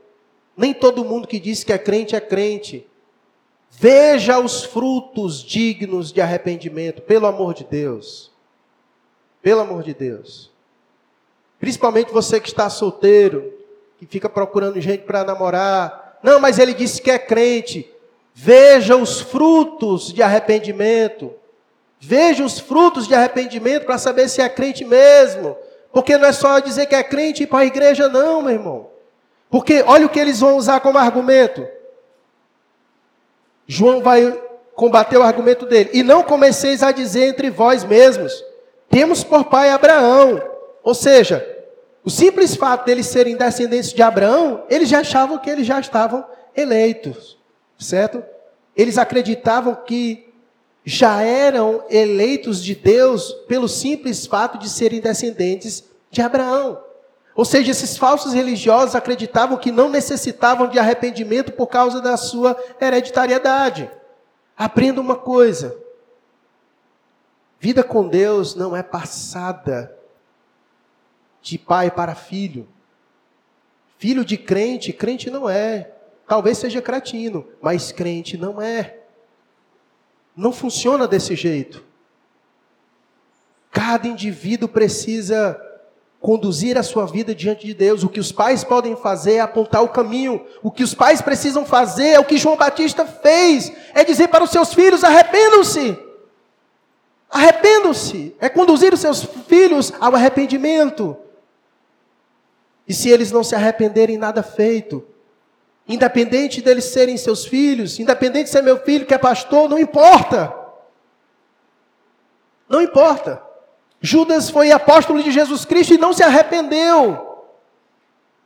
Nem 0.55 0.75
todo 0.75 1.03
mundo 1.03 1.27
que 1.27 1.41
diz 1.41 1.65
que 1.65 1.73
é 1.73 1.79
crente 1.79 2.15
é 2.15 2.21
crente. 2.21 2.87
Veja 3.71 4.39
os 4.39 4.65
frutos 4.65 5.43
dignos 5.43 6.13
de 6.13 6.21
arrependimento, 6.21 7.01
pelo 7.01 7.27
amor 7.27 7.55
de 7.55 7.65
Deus. 7.65 8.31
Pelo 9.41 9.63
amor 9.63 9.83
de 9.83 9.95
Deus. 9.95 10.53
Principalmente 11.59 12.13
você 12.13 12.39
que 12.39 12.49
está 12.49 12.69
solteiro, 12.69 13.51
que 13.97 14.05
fica 14.05 14.29
procurando 14.29 14.79
gente 14.79 15.05
para 15.05 15.25
namorar. 15.25 16.02
Não, 16.23 16.39
mas 16.39 16.59
ele 16.59 16.73
disse 16.73 17.01
que 17.01 17.11
é 17.11 17.19
crente. 17.19 17.91
Veja 18.35 18.97
os 18.97 19.21
frutos 19.21 20.13
de 20.13 20.23
arrependimento. 20.23 21.33
Veja 22.01 22.45
os 22.45 22.59
frutos 22.59 23.07
de 23.07 23.15
arrependimento 23.15 23.85
para 23.85 23.99
saber 23.99 24.29
se 24.29 24.41
é 24.41 24.49
crente 24.49 24.85
mesmo. 24.85 25.57
Porque 25.93 26.17
não 26.17 26.27
é 26.27 26.33
só 26.33 26.59
dizer 26.59 26.87
que 26.87 26.95
é 26.95 27.03
crente 27.03 27.43
e 27.43 27.45
ir 27.45 27.47
para 27.47 27.61
a 27.61 27.67
igreja, 27.67 28.09
não, 28.09 28.43
meu 28.43 28.53
irmão. 28.53 28.91
Porque 29.51 29.85
olha 29.87 30.07
o 30.07 30.09
que 30.09 30.19
eles 30.19 30.41
vão 30.41 30.57
usar 30.57 30.81
como 30.81 30.97
argumento. 30.97 31.67
João 33.67 34.01
vai 34.01 34.33
combater 34.75 35.19
o 35.19 35.23
argumento 35.23 35.67
dele. 35.67 35.91
E 35.93 36.03
não 36.03 36.23
comeceis 36.23 36.83
a 36.83 36.91
dizer 36.91 37.29
entre 37.29 37.51
vós 37.51 37.85
mesmos: 37.85 38.33
temos 38.89 39.23
por 39.23 39.45
pai 39.45 39.71
Abraão. 39.71 40.43
Ou 40.83 40.95
seja, 40.95 41.47
o 42.05 42.11
simples 42.11 42.57
fato 42.57 42.85
deles 42.85 43.07
serem 43.07 43.37
descendentes 43.37 43.93
de 43.93 44.03
Abraão, 44.03 44.65
eles 44.69 44.89
já 44.89 45.01
achavam 45.01 45.39
que 45.39 45.49
eles 45.49 45.67
já 45.67 45.79
estavam 45.79 46.25
eleitos, 46.55 47.39
certo? 47.79 48.23
Eles 48.77 48.99
acreditavam 48.99 49.75
que 49.75 50.33
já 50.85 51.23
eram 51.23 51.85
eleitos 51.89 52.63
de 52.63 52.75
Deus 52.75 53.33
pelo 53.47 53.69
simples 53.69 54.27
fato 54.27 54.59
de 54.59 54.69
serem 54.69 55.01
descendentes 55.01 55.85
de 56.11 56.21
Abraão. 56.21 56.83
Ou 57.37 57.45
seja, 57.45 57.71
esses 57.71 57.97
falsos 57.97 58.33
religiosos 58.33 58.95
acreditavam 58.95 59.57
que 59.57 59.71
não 59.71 59.89
necessitavam 59.89 60.69
de 60.69 60.79
arrependimento 60.79 61.53
por 61.53 61.69
causa 61.69 62.01
da 62.01 62.17
sua 62.17 62.57
hereditariedade. 62.81 63.89
Aprenda 64.57 65.01
uma 65.01 65.17
coisa: 65.17 65.75
vida 67.61 67.85
com 67.85 68.09
Deus 68.09 68.55
não 68.55 68.77
é 68.77 68.83
passada 68.83 69.97
de 71.43 71.59
pai 71.59 71.91
para 71.91 72.15
filho. 72.15 72.69
Filho 73.99 74.25
de 74.25 74.37
crente, 74.37 74.93
crente 74.93 75.31
não 75.31 75.49
é. 75.49 75.91
Talvez 76.27 76.59
seja 76.59 76.81
cretino, 76.81 77.47
mas 77.61 77.93
crente 77.93 78.39
não 78.39 78.61
é. 78.61 79.01
Não 80.35 80.53
funciona 80.53 81.07
desse 81.07 81.37
jeito. 81.37 81.85
Cada 83.71 84.09
indivíduo 84.09 84.69
precisa 84.69 85.61
conduzir 86.21 86.79
a 86.79 86.83
sua 86.83 87.05
vida 87.05 87.35
diante 87.35 87.67
de 87.67 87.75
Deus. 87.75 88.05
O 88.05 88.09
que 88.09 88.21
os 88.21 88.31
pais 88.31 88.63
podem 88.63 88.97
fazer 88.97 89.35
é 89.35 89.41
apontar 89.41 89.83
o 89.83 89.89
caminho. 89.89 90.47
O 90.63 90.71
que 90.71 90.85
os 90.85 90.95
pais 90.95 91.21
precisam 91.21 91.67
fazer 91.67 92.09
é 92.09 92.21
o 92.21 92.25
que 92.25 92.39
João 92.39 92.57
Batista 92.57 93.05
fez: 93.05 93.73
é 93.93 94.05
dizer 94.05 94.29
para 94.29 94.45
os 94.45 94.51
seus 94.51 94.73
filhos: 94.73 95.05
arrependam-se. 95.05 95.99
Arrependam-se. 97.29 98.37
É 98.39 98.49
conduzir 98.49 98.95
os 98.95 99.01
seus 99.01 99.25
filhos 99.49 99.93
ao 100.01 100.15
arrependimento. 100.15 101.17
E 102.93 102.95
se 102.95 103.09
eles 103.09 103.33
não 103.33 103.43
se 103.43 103.55
arrependerem, 103.55 104.19
nada 104.19 104.43
feito. 104.43 105.03
Independente 105.89 106.61
deles 106.61 106.85
serem 106.85 107.17
seus 107.17 107.43
filhos, 107.43 107.99
independente 107.99 108.45
de 108.45 108.51
ser 108.51 108.61
meu 108.61 108.81
filho 108.81 109.07
que 109.07 109.15
é 109.15 109.19
pastor, 109.19 109.67
não 109.67 109.79
importa. 109.79 110.55
Não 112.69 112.83
importa. 112.83 113.43
Judas 113.99 114.51
foi 114.51 114.71
apóstolo 114.73 115.23
de 115.23 115.31
Jesus 115.31 115.65
Cristo 115.65 115.95
e 115.95 115.97
não 115.97 116.13
se 116.13 116.23
arrependeu. 116.23 117.47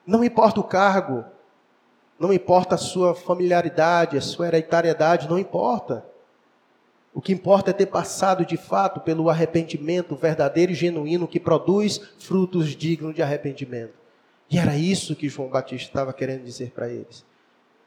Não 0.06 0.22
importa 0.22 0.60
o 0.60 0.62
cargo, 0.62 1.24
não 2.16 2.32
importa 2.32 2.76
a 2.76 2.78
sua 2.78 3.16
familiaridade, 3.16 4.16
a 4.16 4.20
sua 4.20 4.46
hereditariedade, 4.46 5.28
não 5.28 5.40
importa. 5.40 6.06
O 7.12 7.20
que 7.20 7.32
importa 7.32 7.70
é 7.70 7.74
ter 7.74 7.86
passado 7.86 8.46
de 8.46 8.56
fato 8.56 9.00
pelo 9.00 9.28
arrependimento 9.28 10.14
verdadeiro 10.14 10.70
e 10.70 10.76
genuíno 10.76 11.26
que 11.26 11.40
produz 11.40 12.00
frutos 12.20 12.76
dignos 12.76 13.12
de 13.12 13.22
arrependimento. 13.22 14.05
E 14.50 14.58
era 14.58 14.76
isso 14.76 15.16
que 15.16 15.28
João 15.28 15.48
Batista 15.48 15.88
estava 15.88 16.12
querendo 16.12 16.44
dizer 16.44 16.70
para 16.70 16.88
eles. 16.88 17.24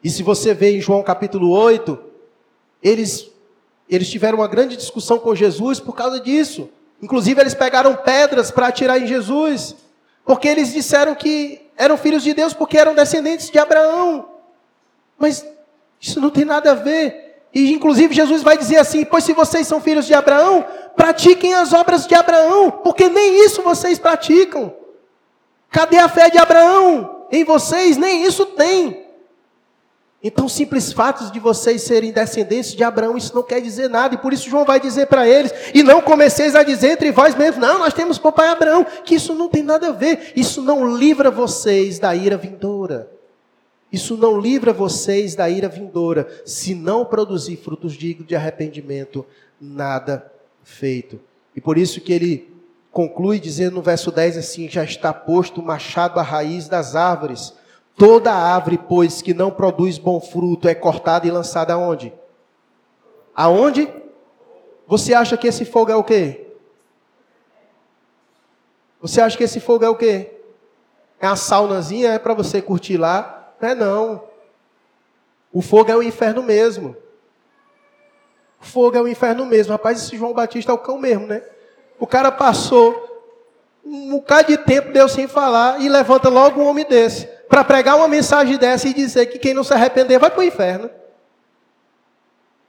E 0.03 0.10
se 0.10 0.24
você 0.24 0.53
vê 0.53 0.78
em 0.78 0.82
João 0.82 1.03
capítulo 1.03 1.49
8, 1.51 1.97
eles, 2.82 3.30
eles 3.89 4.10
tiveram 4.10 4.39
uma 4.39 4.47
grande 4.47 4.76
discussão 4.76 5.20
com 5.20 5.36
Jesus 5.36 5.80
por 5.80 5.95
causa 5.95 6.20
disso. 6.20 6.70
Inclusive, 7.01 7.39
eles 7.39 7.53
pegaram 7.53 7.95
pedras 7.95 8.51
para 8.51 8.68
atirar 8.68 9.01
em 9.01 9.07
Jesus, 9.07 9.76
porque 10.26 10.47
eles 10.47 10.74
disseram 10.74 11.16
que 11.16 11.62
eram 11.78 11.97
filhos 11.97 12.24
de 12.24 12.34
Deus 12.34 12.53
porque 12.53 12.78
eram 12.78 12.93
descendentes 12.93 13.49
de 13.49 13.57
Abraão. 13.57 14.30
Mas 15.18 15.45
isso 15.99 16.20
não 16.20 16.30
tem 16.30 16.43
nada 16.43 16.72
a 16.72 16.76
ver. 16.76 17.43
E 17.53 17.72
inclusive 17.72 18.14
Jesus 18.14 18.43
vai 18.43 18.57
dizer 18.57 18.78
assim: 18.78 19.05
Pois 19.05 19.24
se 19.24 19.34
vocês 19.34 19.66
são 19.66 19.82
filhos 19.82 20.05
de 20.05 20.14
Abraão, 20.14 20.66
pratiquem 20.95 21.53
as 21.53 21.74
obras 21.74 22.05
de 22.05 22.14
Abraão, 22.14 22.70
porque 22.70 23.10
nem 23.10 23.45
isso 23.45 23.62
vocês 23.62 23.97
praticam. 23.97 24.74
Cadê 25.70 25.97
a 25.97 26.09
fé 26.09 26.30
de 26.30 26.38
Abraão? 26.38 27.26
Em 27.32 27.43
vocês 27.43 27.97
nem 27.97 28.26
isso 28.26 28.45
tem. 28.45 29.07
Então, 30.22 30.49
simples 30.49 30.91
fatos 30.91 31.32
de 31.32 31.39
vocês 31.39 31.82
serem 31.84 32.11
descendentes 32.11 32.76
de 32.76 32.84
Abraão, 32.84 33.15
isso 33.15 33.34
não 33.34 33.41
quer 33.41 33.61
dizer 33.61 33.89
nada. 33.89 34.15
E 34.15 34.17
por 34.17 34.34
isso 34.34 34.49
João 34.49 34.65
vai 34.65 34.80
dizer 34.80 35.07
para 35.07 35.26
eles, 35.26 35.53
e 35.74 35.82
não 35.82 36.01
comeceis 36.01 36.55
a 36.55 36.63
dizer 36.63 36.91
entre 36.91 37.09
vós 37.11 37.36
mesmos, 37.36 37.61
não, 37.61 37.80
nós 37.80 37.93
temos 37.93 38.17
por 38.17 38.34
pai 38.34 38.49
Abraão, 38.49 38.86
que 39.05 39.15
isso 39.15 39.34
não 39.34 39.47
tem 39.47 39.63
nada 39.63 39.88
a 39.88 39.91
ver. 39.91 40.34
Isso 40.36 40.61
não 40.61 40.97
livra 40.97 41.32
vocês 41.32 41.99
da 41.99 42.13
ira 42.13 42.36
vindoura. 42.36 43.09
Isso 43.91 44.17
não 44.17 44.39
livra 44.39 44.74
vocês 44.74 45.36
da 45.36 45.49
ira 45.49 45.67
vindoura, 45.70 46.28
se 46.45 46.76
não 46.76 47.05
produzir 47.05 47.57
frutos 47.57 47.93
dignos 47.93 48.28
de 48.28 48.36
arrependimento, 48.36 49.26
nada 49.59 50.32
feito. 50.63 51.20
E 51.55 51.61
por 51.61 51.78
isso 51.78 51.99
que 51.99 52.13
ele 52.13 52.49
conclui 52.92 53.40
dizendo 53.40 53.76
no 53.76 53.82
verso 53.82 54.12
10 54.12 54.38
assim: 54.38 54.70
já 54.70 54.84
está 54.84 55.14
posto 55.14 55.62
o 55.62 55.64
machado 55.64 56.20
à 56.20 56.24
raiz 56.24 56.68
das 56.68 56.96
árvores. 56.96 57.54
Toda 57.96 58.34
árvore, 58.34 58.78
pois, 58.78 59.22
que 59.22 59.34
não 59.34 59.52
produz 59.52 59.98
bom 59.98 60.22
fruto 60.22 60.70
é 60.70 60.76
cortada 60.76 61.28
e 61.28 61.32
lançada 61.32 61.74
aonde? 61.74 62.14
Aonde? 63.36 63.92
Você 64.88 65.14
acha 65.14 65.36
que 65.36 65.48
esse 65.48 65.66
fogo 65.66 65.92
é 65.92 65.96
o 65.96 66.04
quê? 66.04 66.48
Você 69.02 69.22
acha 69.22 69.38
que 69.38 69.44
esse 69.44 69.60
fogo 69.60 69.84
é 69.84 69.90
o 69.90 69.96
quê? 69.96 70.32
É 71.20 71.28
uma 71.28 71.36
saunazinha, 71.36 72.14
é 72.14 72.20
para 72.20 72.34
você 72.34 72.62
curtir 72.62 72.98
lá. 72.98 73.54
Não 73.62 73.70
é 73.70 73.76
não. 73.76 74.24
O 75.52 75.62
fogo 75.62 75.92
é 75.92 75.96
o 75.96 76.04
inferno 76.04 76.42
mesmo. 76.42 76.96
O 78.62 78.66
fogo 78.66 78.98
é 78.98 79.02
o 79.02 79.08
inferno 79.08 79.46
mesmo. 79.46 79.74
Rapaz, 79.74 80.02
esse 80.02 80.18
João 80.18 80.34
Batista 80.34 80.72
é 80.72 80.76
o 80.76 80.78
cão 80.78 80.98
mesmo, 80.98 81.28
né? 81.28 81.44
O 82.00 82.08
cara 82.08 82.32
passou 82.32 83.08
um 83.86 84.12
bocado 84.12 84.50
de 84.50 84.58
tempo, 84.58 84.93
deu 84.93 85.10
sem 85.10 85.28
falar, 85.28 85.82
e 85.82 85.89
levanta 85.89 86.30
logo 86.30 86.62
um 86.62 86.68
homem 86.68 86.86
desse, 86.86 87.26
para 87.47 87.64
pregar 87.64 87.97
uma 87.97 88.08
mensagem 88.08 88.58
dessa 88.58 88.88
e 88.88 88.93
dizer 88.93 89.26
que 89.26 89.39
quem 89.39 89.54
não 89.54 89.64
se 89.64 89.74
arrepender 89.74 90.20
vai 90.20 90.30
para 90.30 90.39
o 90.39 90.43
inferno. 90.43 90.89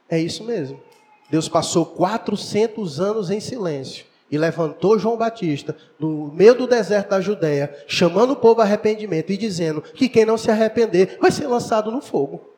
É 0.09 0.19
isso 0.19 0.43
mesmo. 0.43 0.81
Deus 1.29 1.47
passou 1.47 1.85
400 1.85 2.99
anos 2.99 3.29
em 3.29 3.39
silêncio 3.39 4.05
e 4.29 4.37
levantou 4.37 4.97
João 4.97 5.15
Batista 5.15 5.75
no 5.99 6.31
meio 6.33 6.55
do 6.55 6.67
deserto 6.67 7.09
da 7.09 7.21
Judéia, 7.21 7.73
chamando 7.87 8.31
o 8.31 8.35
povo 8.35 8.61
a 8.61 8.63
arrependimento 8.63 9.31
e 9.31 9.37
dizendo 9.37 9.81
que 9.81 10.09
quem 10.09 10.25
não 10.25 10.37
se 10.37 10.49
arrepender 10.49 11.17
vai 11.21 11.31
ser 11.31 11.47
lançado 11.47 11.91
no 11.91 12.01
fogo. 12.01 12.49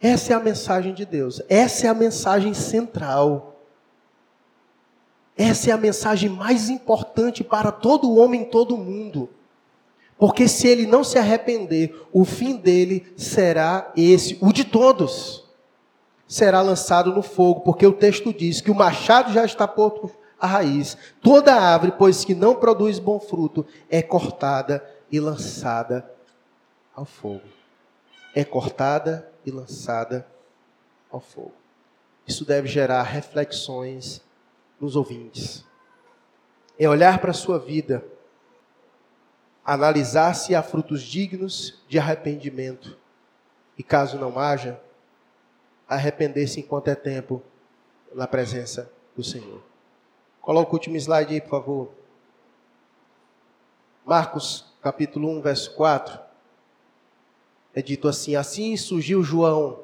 Essa 0.00 0.32
é 0.32 0.36
a 0.36 0.40
mensagem 0.40 0.92
de 0.92 1.06
Deus, 1.06 1.40
essa 1.48 1.86
é 1.86 1.90
a 1.90 1.94
mensagem 1.94 2.52
central. 2.52 3.51
Essa 5.36 5.70
é 5.70 5.72
a 5.72 5.78
mensagem 5.78 6.28
mais 6.28 6.68
importante 6.68 7.42
para 7.42 7.72
todo 7.72 8.16
homem 8.16 8.42
em 8.42 8.44
todo 8.44 8.76
mundo. 8.76 9.28
Porque 10.18 10.46
se 10.46 10.68
ele 10.68 10.86
não 10.86 11.02
se 11.02 11.18
arrepender, 11.18 12.06
o 12.12 12.24
fim 12.24 12.56
dele 12.56 13.12
será 13.16 13.90
esse, 13.96 14.38
o 14.40 14.52
de 14.52 14.64
todos 14.64 15.42
será 16.28 16.62
lançado 16.62 17.12
no 17.12 17.22
fogo, 17.22 17.60
porque 17.60 17.86
o 17.86 17.92
texto 17.92 18.32
diz 18.32 18.60
que 18.60 18.70
o 18.70 18.74
machado 18.74 19.32
já 19.32 19.44
está 19.44 19.68
posto 19.68 20.10
à 20.40 20.46
raiz. 20.46 20.96
Toda 21.20 21.54
árvore, 21.54 21.92
pois 21.98 22.24
que 22.24 22.34
não 22.34 22.54
produz 22.54 22.98
bom 22.98 23.20
fruto, 23.20 23.66
é 23.90 24.00
cortada 24.00 24.82
e 25.10 25.20
lançada 25.20 26.10
ao 26.94 27.04
fogo. 27.04 27.42
É 28.34 28.44
cortada 28.44 29.30
e 29.44 29.50
lançada 29.50 30.26
ao 31.10 31.20
fogo. 31.20 31.52
Isso 32.26 32.44
deve 32.44 32.66
gerar 32.66 33.02
reflexões 33.02 34.22
nos 34.82 34.96
ouvintes. 34.96 35.64
É 36.76 36.88
olhar 36.88 37.20
para 37.20 37.30
a 37.30 37.34
sua 37.34 37.56
vida, 37.56 38.04
analisar 39.64 40.34
se 40.34 40.56
há 40.56 40.62
frutos 40.62 41.02
dignos 41.02 41.80
de 41.88 42.00
arrependimento. 42.00 42.98
E 43.78 43.82
caso 43.84 44.18
não 44.18 44.36
haja, 44.38 44.80
arrepender-se 45.88 46.58
enquanto 46.58 46.88
é 46.88 46.96
tempo 46.96 47.40
na 48.12 48.26
presença 48.26 48.90
do 49.16 49.22
Senhor. 49.22 49.62
Coloca 50.40 50.72
o 50.72 50.74
último 50.74 50.96
slide 50.96 51.32
aí, 51.32 51.40
por 51.40 51.50
favor. 51.50 51.92
Marcos, 54.04 54.74
capítulo 54.82 55.30
1, 55.38 55.42
verso 55.42 55.74
4. 55.76 56.18
É 57.72 57.80
dito 57.80 58.08
assim: 58.08 58.34
Assim 58.34 58.76
surgiu 58.76 59.22
João, 59.22 59.80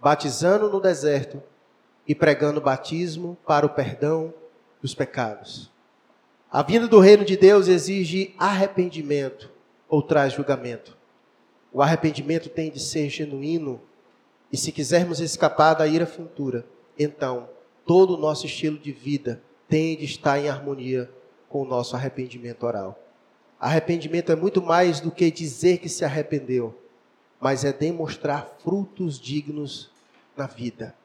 batizando 0.00 0.70
no 0.70 0.80
deserto 0.80 1.42
e 2.10 2.14
pregando 2.16 2.60
batismo 2.60 3.38
para 3.46 3.64
o 3.64 3.68
perdão 3.68 4.34
dos 4.82 4.96
pecados. 4.96 5.70
A 6.50 6.60
vinda 6.60 6.88
do 6.88 6.98
reino 6.98 7.24
de 7.24 7.36
Deus 7.36 7.68
exige 7.68 8.34
arrependimento 8.36 9.48
ou 9.88 10.02
traz 10.02 10.32
julgamento. 10.32 10.98
O 11.72 11.80
arrependimento 11.80 12.48
tem 12.48 12.68
de 12.68 12.80
ser 12.80 13.08
genuíno 13.08 13.80
e 14.50 14.56
se 14.56 14.72
quisermos 14.72 15.20
escapar 15.20 15.74
da 15.74 15.86
ira 15.86 16.04
futura, 16.04 16.66
então 16.98 17.48
todo 17.86 18.14
o 18.14 18.20
nosso 18.20 18.44
estilo 18.44 18.76
de 18.76 18.90
vida 18.90 19.40
tem 19.68 19.96
de 19.96 20.04
estar 20.04 20.36
em 20.36 20.48
harmonia 20.48 21.08
com 21.48 21.62
o 21.62 21.64
nosso 21.64 21.94
arrependimento 21.94 22.66
oral. 22.66 22.98
Arrependimento 23.60 24.32
é 24.32 24.34
muito 24.34 24.60
mais 24.60 24.98
do 24.98 25.12
que 25.12 25.30
dizer 25.30 25.78
que 25.78 25.88
se 25.88 26.04
arrependeu, 26.04 26.76
mas 27.40 27.64
é 27.64 27.72
demonstrar 27.72 28.56
frutos 28.64 29.16
dignos 29.16 29.92
na 30.36 30.48
vida. 30.48 30.98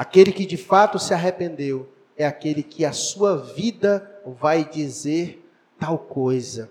Aquele 0.00 0.32
que 0.32 0.46
de 0.46 0.56
fato 0.56 0.98
se 0.98 1.12
arrependeu 1.12 1.86
é 2.16 2.24
aquele 2.24 2.62
que 2.62 2.86
a 2.86 2.92
sua 2.92 3.36
vida 3.36 4.10
vai 4.40 4.64
dizer 4.64 5.46
tal 5.78 5.98
coisa, 5.98 6.70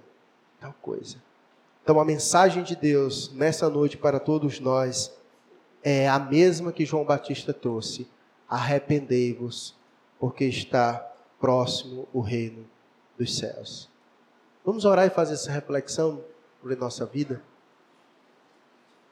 tal 0.60 0.74
coisa. 0.82 1.18
Então 1.84 2.00
a 2.00 2.06
mensagem 2.06 2.64
de 2.64 2.76
Deus 2.76 3.32
nessa 3.36 3.70
noite 3.70 3.98
para 3.98 4.20
todos 4.20 4.60
nós 4.60 5.16
é 5.84 6.10
a 6.10 6.18
mesma 6.18 6.72
que 6.72 6.88
João 6.88 7.06
Batista 7.06 7.54
trouxe: 7.54 8.08
arrependei-vos, 8.50 9.78
porque 10.20 10.46
está 10.46 10.96
próximo 11.40 12.08
o 12.12 12.22
reino 12.22 12.66
dos 13.16 13.38
céus. 13.38 13.92
Vamos 14.66 14.86
orar 14.86 15.06
e 15.06 15.12
fazer 15.12 15.36
essa 15.36 15.52
reflexão 15.52 16.24
sobre 16.60 16.76
nossa 16.76 17.06
vida? 17.06 17.44